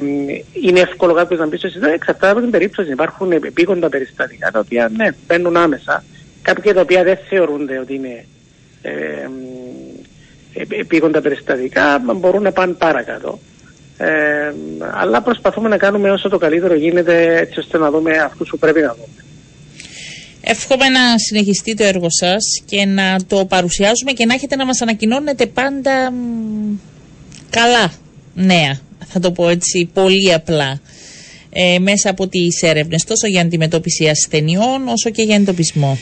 είναι 0.63 0.81
εύκολο 0.81 1.15
κάποιος 1.15 1.41
να 1.41 1.49
πει 1.49 1.57
στο 1.57 1.69
συντό, 1.69 1.89
εξαρτάται 1.89 2.33
από 2.33 2.41
την 2.41 2.51
περίπτωση. 2.51 2.91
Υπάρχουν 2.91 3.33
επίγοντα 3.33 3.89
περιστατικά 3.89 4.51
τα 4.51 4.59
οποία 4.59 4.91
ναι, 4.97 5.09
μπαίνουν 5.27 5.57
άμεσα. 5.57 6.05
Κάποια 6.43 6.75
τα 6.75 6.81
οποία 6.81 7.03
δεν 7.03 7.19
θεωρούνται 7.29 7.79
ότι 7.79 7.95
είναι 7.95 8.25
ε, 8.83 9.29
επίγοντα 10.69 11.21
περιστατικά 11.21 11.99
μπορούν 12.17 12.43
να 12.43 12.53
πάνε 12.53 12.73
παρακάτω. 12.73 13.39
Ε, 13.99 14.53
αλλά 14.93 15.23
προσπαθούμε 15.23 15.69
να 15.69 15.77
κάνουμε 15.77 16.11
όσο 16.11 16.29
το 16.29 16.39
καλύτερο 16.39 16.75
γίνεται 16.75 17.37
έτσι 17.37 17.59
ώστε 17.59 17.79
να 17.79 17.91
δούμε 17.91 18.19
αυτούς 18.19 18.49
που 18.51 18.59
πρέπει 18.59 18.81
να 18.81 18.95
δούμε. 18.95 19.25
Εύχομαι 20.41 20.89
να 20.89 21.19
συνεχιστεί 21.19 21.75
το 21.75 21.85
έργο 21.85 22.07
σας 22.11 22.43
και 22.65 22.85
να 22.85 23.17
το 23.27 23.47
παρουσιάζουμε 23.47 24.13
και 24.13 24.27
να 24.27 24.35
έχετε 24.35 24.57
να 24.57 24.65
μας 24.65 24.81
ανακοινώνετε 24.81 25.47
πάντα 25.47 26.13
καλά 27.51 27.93
νέα, 28.35 28.81
θα 29.07 29.21
το 29.21 29.33
πω 29.33 29.49
έτσι 29.49 29.91
πολύ 29.95 30.33
απλά, 30.35 30.81
ε, 31.51 31.79
μέσα 31.79 32.11
από 32.11 32.29
τις 32.29 32.63
έρευνες, 32.63 33.05
τόσο 33.05 33.27
για 33.27 33.41
αντιμετώπιση 33.41 34.09
ασθενειών 34.09 34.89
όσο 34.89 35.11
και 35.11 35.23
για 35.23 35.35
εντοπισμό. 35.35 35.99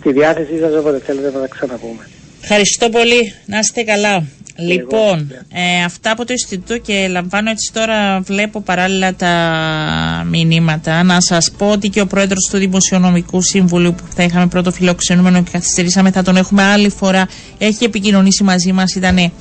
Στη 0.00 0.12
διάθεσή 0.12 0.58
σας 0.58 0.74
όποτε 0.74 0.98
θέλετε 0.98 1.30
να 1.30 1.40
τα 1.40 1.46
ξαναπούμε. 1.46 2.08
Ευχαριστώ 2.42 2.88
πολύ. 2.88 3.32
Να 3.46 3.58
είστε 3.58 3.82
καλά. 3.82 4.24
Λοιπόν, 4.56 5.30
ε, 5.52 5.84
αυτά 5.84 6.10
από 6.10 6.24
το 6.24 6.32
Ινστιτούτο 6.32 6.78
και 6.78 7.08
λαμβάνω 7.10 7.50
έτσι 7.50 7.72
τώρα, 7.72 8.20
βλέπω 8.20 8.60
παράλληλα 8.60 9.14
τα 9.14 10.26
μηνύματα. 10.28 11.02
Να 11.02 11.20
σας 11.20 11.50
πω 11.58 11.70
ότι 11.70 11.88
και 11.88 12.00
ο 12.00 12.06
πρόεδρος 12.06 12.48
του 12.50 12.58
Δημοσιονομικού 12.58 13.40
Συμβουλίου 13.42 13.94
που 13.94 14.02
θα 14.14 14.22
είχαμε 14.22 14.46
πρώτο 14.46 14.72
φιλοξενούμενο 14.72 15.42
και 15.42 15.50
καθυστερήσαμε, 15.52 16.10
θα 16.10 16.22
τον 16.22 16.36
έχουμε 16.36 16.62
άλλη 16.62 16.88
φορά. 16.88 17.28
Έχει 17.58 17.84
επικοινωνήσει 17.84 18.42
μαζί 18.44 18.72
μας. 18.72 18.94
Ήταν 18.94 19.32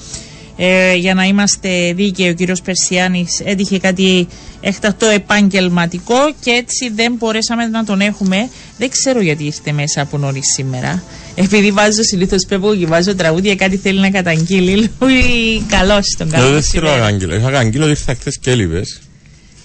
ε, 0.55 0.95
για 0.95 1.13
να 1.13 1.23
είμαστε 1.23 1.93
δίκαιοι, 1.93 2.29
ο 2.29 2.33
κύριος 2.33 2.61
Περσιάνης 2.61 3.41
έτυχε 3.43 3.79
κάτι 3.79 4.27
έκτακτο 4.61 5.05
επαγγελματικό 5.05 6.33
και 6.39 6.51
έτσι 6.51 6.89
δεν 6.89 7.13
μπορέσαμε 7.13 7.65
να 7.65 7.83
τον 7.83 8.01
έχουμε. 8.01 8.49
Δεν 8.77 8.89
ξέρω 8.89 9.21
γιατί 9.21 9.43
είστε 9.43 9.71
μέσα 9.71 10.01
από 10.01 10.17
νωρίς 10.17 10.45
σήμερα. 10.53 11.03
Επειδή 11.35 11.71
βάζω 11.71 12.03
συνήθως 12.03 12.45
πέπω 12.47 12.75
και 12.75 12.85
βάζω 12.85 13.15
τραγούδια, 13.15 13.55
κάτι 13.55 13.77
θέλει 13.77 13.99
να 13.99 14.09
καταγγείλει. 14.09 14.89
Λούι, 14.99 15.61
καλό 15.67 15.99
τον 16.17 16.29
καλό. 16.29 16.51
Δεν 16.51 16.63
θέλω 16.63 16.89
να 16.89 16.95
καταγγείλω. 16.95 17.35
Είχα 17.35 17.49
καταγγείλει 17.51 17.81
ότι 17.83 17.91
ήρθα 17.91 18.15
χθες 18.15 18.37
και 18.37 18.51
έλειπες. 18.51 18.99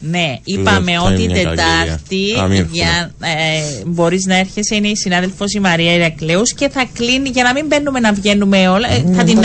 Ναι, 0.00 0.38
είπαμε 0.44 0.98
ότι 0.98 1.26
Τετάρτη 1.26 2.24
για, 2.70 3.14
ε, 3.20 3.84
μπορείς 3.86 4.24
να 4.26 4.36
έρχεσαι, 4.36 4.74
είναι 4.74 4.88
η 4.88 4.96
συνάδελφος 4.96 5.52
η 5.52 5.60
Μαρία 5.60 5.94
Ηρακλέους 5.94 6.52
και 6.52 6.68
θα 6.68 6.88
κλείνει 6.92 7.28
για 7.28 7.42
να 7.42 7.52
μην 7.52 7.66
μπαίνουμε 7.66 8.00
να 8.00 8.12
βγαίνουμε 8.12 8.68
όλα. 8.68 8.92
Ε, 8.92 9.04
θα, 9.14 9.24
την, 9.24 9.42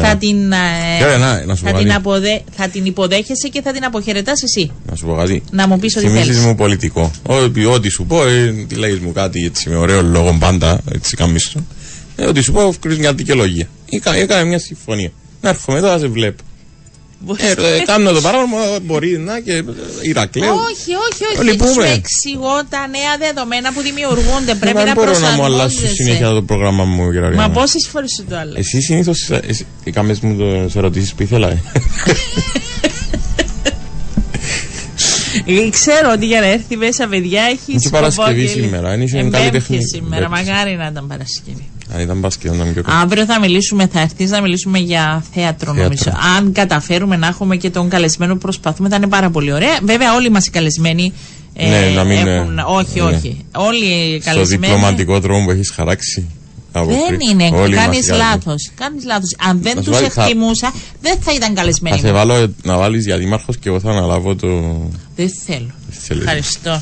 θα, 0.00 0.16
την, 0.16 0.52
ε, 0.52 1.54
θα, 1.54 1.72
την 1.72 1.92
αποδε, 1.92 2.42
θα 2.56 2.68
την 2.68 2.84
υποδέχεσαι 2.84 3.48
και 3.48 3.62
θα 3.62 3.72
την 3.72 3.84
αποχαιρετάς 3.84 4.42
εσύ. 4.42 4.70
Να 4.90 4.96
σου 4.96 5.06
πω 5.06 5.14
κάτι. 5.14 5.42
Να 5.50 5.68
μου 5.68 5.78
πεις 5.78 5.96
ότι 5.96 6.08
θέλεις. 6.08 6.38
μου 6.38 6.54
πολιτικό. 6.54 7.10
Ό,τι 7.72 7.88
σου 7.88 8.04
πω, 8.04 8.26
ε, 8.26 8.54
τι 8.68 8.74
λέγεις 8.74 8.98
μου 8.98 9.12
κάτι 9.12 9.44
έτσι 9.44 9.68
με 9.68 9.76
ωραίο 9.76 10.02
λόγο 10.02 10.36
πάντα, 10.40 10.80
έτσι 10.92 11.16
καμίσου. 11.16 11.66
Ε, 12.16 12.26
ό,τι 12.26 12.42
σου 12.42 12.52
πω, 12.52 12.74
κρίνεις 12.80 12.98
μια 12.98 13.12
δικαιολογία. 13.12 13.68
Έκανε 14.14 14.44
μια 14.44 14.58
συμφωνία. 14.58 15.10
Να 15.40 15.48
έρχομαι 15.48 15.78
εδώ, 15.78 15.88
να 15.88 15.98
σε 15.98 16.06
βλέπω. 16.06 16.42
Ε, 17.36 17.82
κάνω 17.84 18.12
το 18.12 18.20
παράδειγμα, 18.20 18.58
μπορεί 18.82 19.18
να 19.18 19.40
και 19.40 19.64
Ηρακλέου. 20.02 20.50
Όχι, 20.50 20.92
όχι, 21.06 21.50
όχι. 21.50 21.72
Σου 21.72 21.80
εξηγώ 21.80 22.64
τα 22.68 22.86
νέα 22.86 23.16
δεδομένα 23.18 23.72
που 23.72 23.80
δημιουργούνται. 23.80 24.54
Πρέπει 24.54 24.84
να 24.84 24.94
προσαρμόζεσαι. 24.94 25.20
Δεν 25.20 25.24
μπορώ 25.24 25.36
να 25.36 25.36
μου 25.36 25.44
αλλάσω 25.44 25.86
συνέχεια 25.94 26.28
το 26.30 26.42
πρόγραμμα 26.42 26.84
μου, 26.84 27.10
κύριε 27.12 27.30
Μα 27.30 27.50
πόσε 27.50 27.78
φορέ 27.90 28.06
σου 28.08 28.24
το 28.28 28.36
άλλαξε. 28.36 28.58
Εσύ 28.58 28.80
συνήθως. 28.80 29.30
Κάμες 29.92 30.20
μου 30.20 30.36
τι 30.66 30.78
ερωτήσεις 30.78 31.14
που 31.14 31.22
ήθελα. 31.22 31.58
Ξέρω 35.70 36.10
ότι 36.12 36.26
για 36.26 36.40
να 36.40 36.46
έρθει 36.46 36.76
μέσα, 36.76 37.06
παιδιά, 37.08 37.42
έχεις 37.42 37.82
σκοπό. 37.82 37.96
Παρασκευή 37.96 38.46
σήμερα. 38.46 38.94
Είναι 38.94 39.30
καλή 39.30 39.50
τεχνική. 39.50 39.84
σήμερα, 39.86 40.28
μακάρι 40.28 40.74
να 40.76 40.86
ήταν 40.86 41.06
Παρασκευή. 41.06 41.68
Αν 41.92 42.00
ήταν 42.00 42.18
μπάσκετ, 42.18 42.54
ήταν 42.54 42.72
πιο 42.72 42.82
Αύριο 42.86 43.24
θα 43.24 43.40
μιλήσουμε, 43.40 43.86
θα 43.86 44.00
έρθεις 44.00 44.30
να 44.30 44.40
μιλήσουμε 44.40 44.78
για 44.78 45.24
θέατρο, 45.32 45.72
νομίζω. 45.72 46.12
Αν 46.36 46.52
καταφέρουμε 46.52 47.16
να 47.16 47.26
έχουμε 47.26 47.56
και 47.56 47.70
τον 47.70 47.88
καλεσμένο 47.88 48.32
που 48.32 48.38
προσπαθούμε, 48.38 48.88
θα 48.88 48.96
είναι 48.96 49.08
πάρα 49.08 49.30
πολύ 49.30 49.52
ωραία. 49.52 49.78
Βέβαια, 49.82 50.14
όλοι 50.14 50.30
μας 50.30 50.46
οι 50.46 50.50
καλεσμένοι. 50.50 51.12
Ε, 51.54 51.68
ναι, 51.68 51.92
να 51.94 52.04
μην 52.04 52.26
έχουν, 52.26 52.58
όχι, 52.58 53.00
ναι. 53.00 53.02
όχι. 53.02 53.44
Όλοι 53.54 53.84
οι 53.84 54.18
καλεσμένοι. 54.18 54.64
Στο 54.64 54.74
διπλωματικό 54.74 55.20
τρόπο 55.20 55.44
που 55.44 55.50
έχεις 55.50 55.70
χαράξει. 55.70 56.28
Δεν 56.72 57.20
είναι, 57.30 57.50
κάνεις 57.74 58.10
λάθος. 58.10 58.70
Κάνεις 58.74 59.04
λάθος. 59.04 59.36
Αν 59.48 59.62
δεν 59.62 59.82
τους 59.82 60.00
εκτιμούσα, 60.00 60.72
δεν 61.00 61.16
θα 61.20 61.32
ήταν 61.32 61.54
καλεσμένοι. 61.54 61.96
Θα 61.96 62.06
σε 62.06 62.12
βάλω 62.12 62.54
να 62.62 62.76
βάλεις 62.76 63.04
για 63.04 63.16
δήμαρχος 63.16 63.56
και 63.56 63.68
εγώ 63.68 63.80
θα 63.80 63.90
αναλάβω 63.90 64.34
το. 64.34 64.48
Δεν 65.16 65.30
θέλω. 65.46 65.70
Ευχαριστώ. 66.08 66.80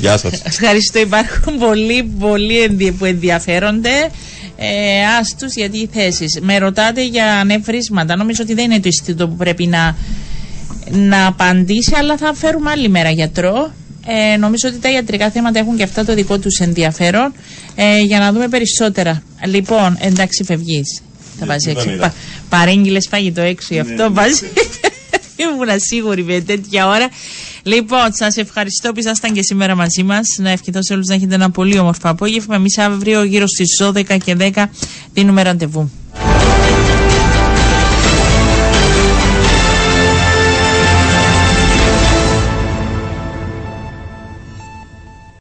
Γεια 0.00 0.18
σας. 0.18 0.42
Ευχαριστώ. 0.44 0.98
Υπάρχουν 0.98 1.58
πολλοί, 1.58 2.02
πολλοί 2.18 2.70
που 2.98 3.04
ενδιαφέρονται. 3.04 4.10
Ε, 4.56 5.04
άστου 5.20 5.46
γιατί 5.46 5.78
οι 5.78 5.88
θέσεις. 5.92 6.38
Με 6.40 6.58
ρωτάτε 6.58 7.04
για 7.04 7.26
ανεβρίσματα. 7.38 8.16
Νομίζω 8.16 8.42
ότι 8.42 8.54
δεν 8.54 8.64
είναι 8.64 8.80
το 8.80 8.82
Ινστιτούτο 8.84 9.28
που 9.28 9.36
πρέπει 9.36 9.66
να, 9.66 9.96
να 10.90 11.26
απαντήσει, 11.26 11.92
αλλά 11.98 12.16
θα 12.16 12.34
φέρουμε 12.34 12.70
άλλη 12.70 12.88
μέρα 12.88 13.10
γιατρό. 13.10 13.72
Ε, 14.06 14.36
νομίζω 14.36 14.68
ότι 14.68 14.78
τα 14.78 14.90
ιατρικά 14.90 15.30
θέματα 15.30 15.58
έχουν 15.58 15.76
και 15.76 15.82
αυτά 15.82 16.04
το 16.04 16.14
δικό 16.14 16.38
τους 16.38 16.58
ενδιαφέρον 16.58 17.32
ε, 17.74 18.00
για 18.00 18.18
να 18.18 18.32
δούμε 18.32 18.48
περισσότερα. 18.48 19.22
Λοιπόν, 19.46 19.96
εντάξει, 20.00 20.44
φευγείς. 20.44 21.00
Θα 21.38 21.46
βάζεις 21.46 21.66
έξω. 21.66 21.90
Πα, 21.98 22.14
Παρέγγειλες 22.48 23.06
φαγητό 23.10 23.40
έξω, 23.40 23.74
γι' 23.74 23.80
αυτό 23.80 24.02
ναι. 24.02 24.08
βάζεις. 24.08 24.42
Ήμουν 25.42 25.68
σίγουρη 25.76 26.24
με 26.24 26.40
τέτοια 26.40 26.86
ώρα. 26.86 27.08
Λοιπόν, 27.62 28.12
σας 28.12 28.36
ευχαριστώ 28.36 28.92
που 28.92 28.98
ήσασταν 28.98 29.32
και 29.32 29.42
σήμερα 29.42 29.74
μαζί 29.74 30.02
μας. 30.02 30.26
Να 30.38 30.50
ευχηθώ 30.50 30.82
σε 30.82 30.92
όλους 30.92 31.06
να 31.06 31.14
έχετε 31.14 31.34
ένα 31.34 31.50
πολύ 31.50 31.78
όμορφο 31.78 32.08
απόγευμα. 32.08 32.54
Εμείς 32.54 32.78
αύριο 32.78 33.22
γύρω 33.22 33.46
στις 33.46 33.76
12 33.80 34.18
και 34.24 34.36
10 34.38 34.64
δίνουμε 35.12 35.42
ραντεβού. 35.42 36.01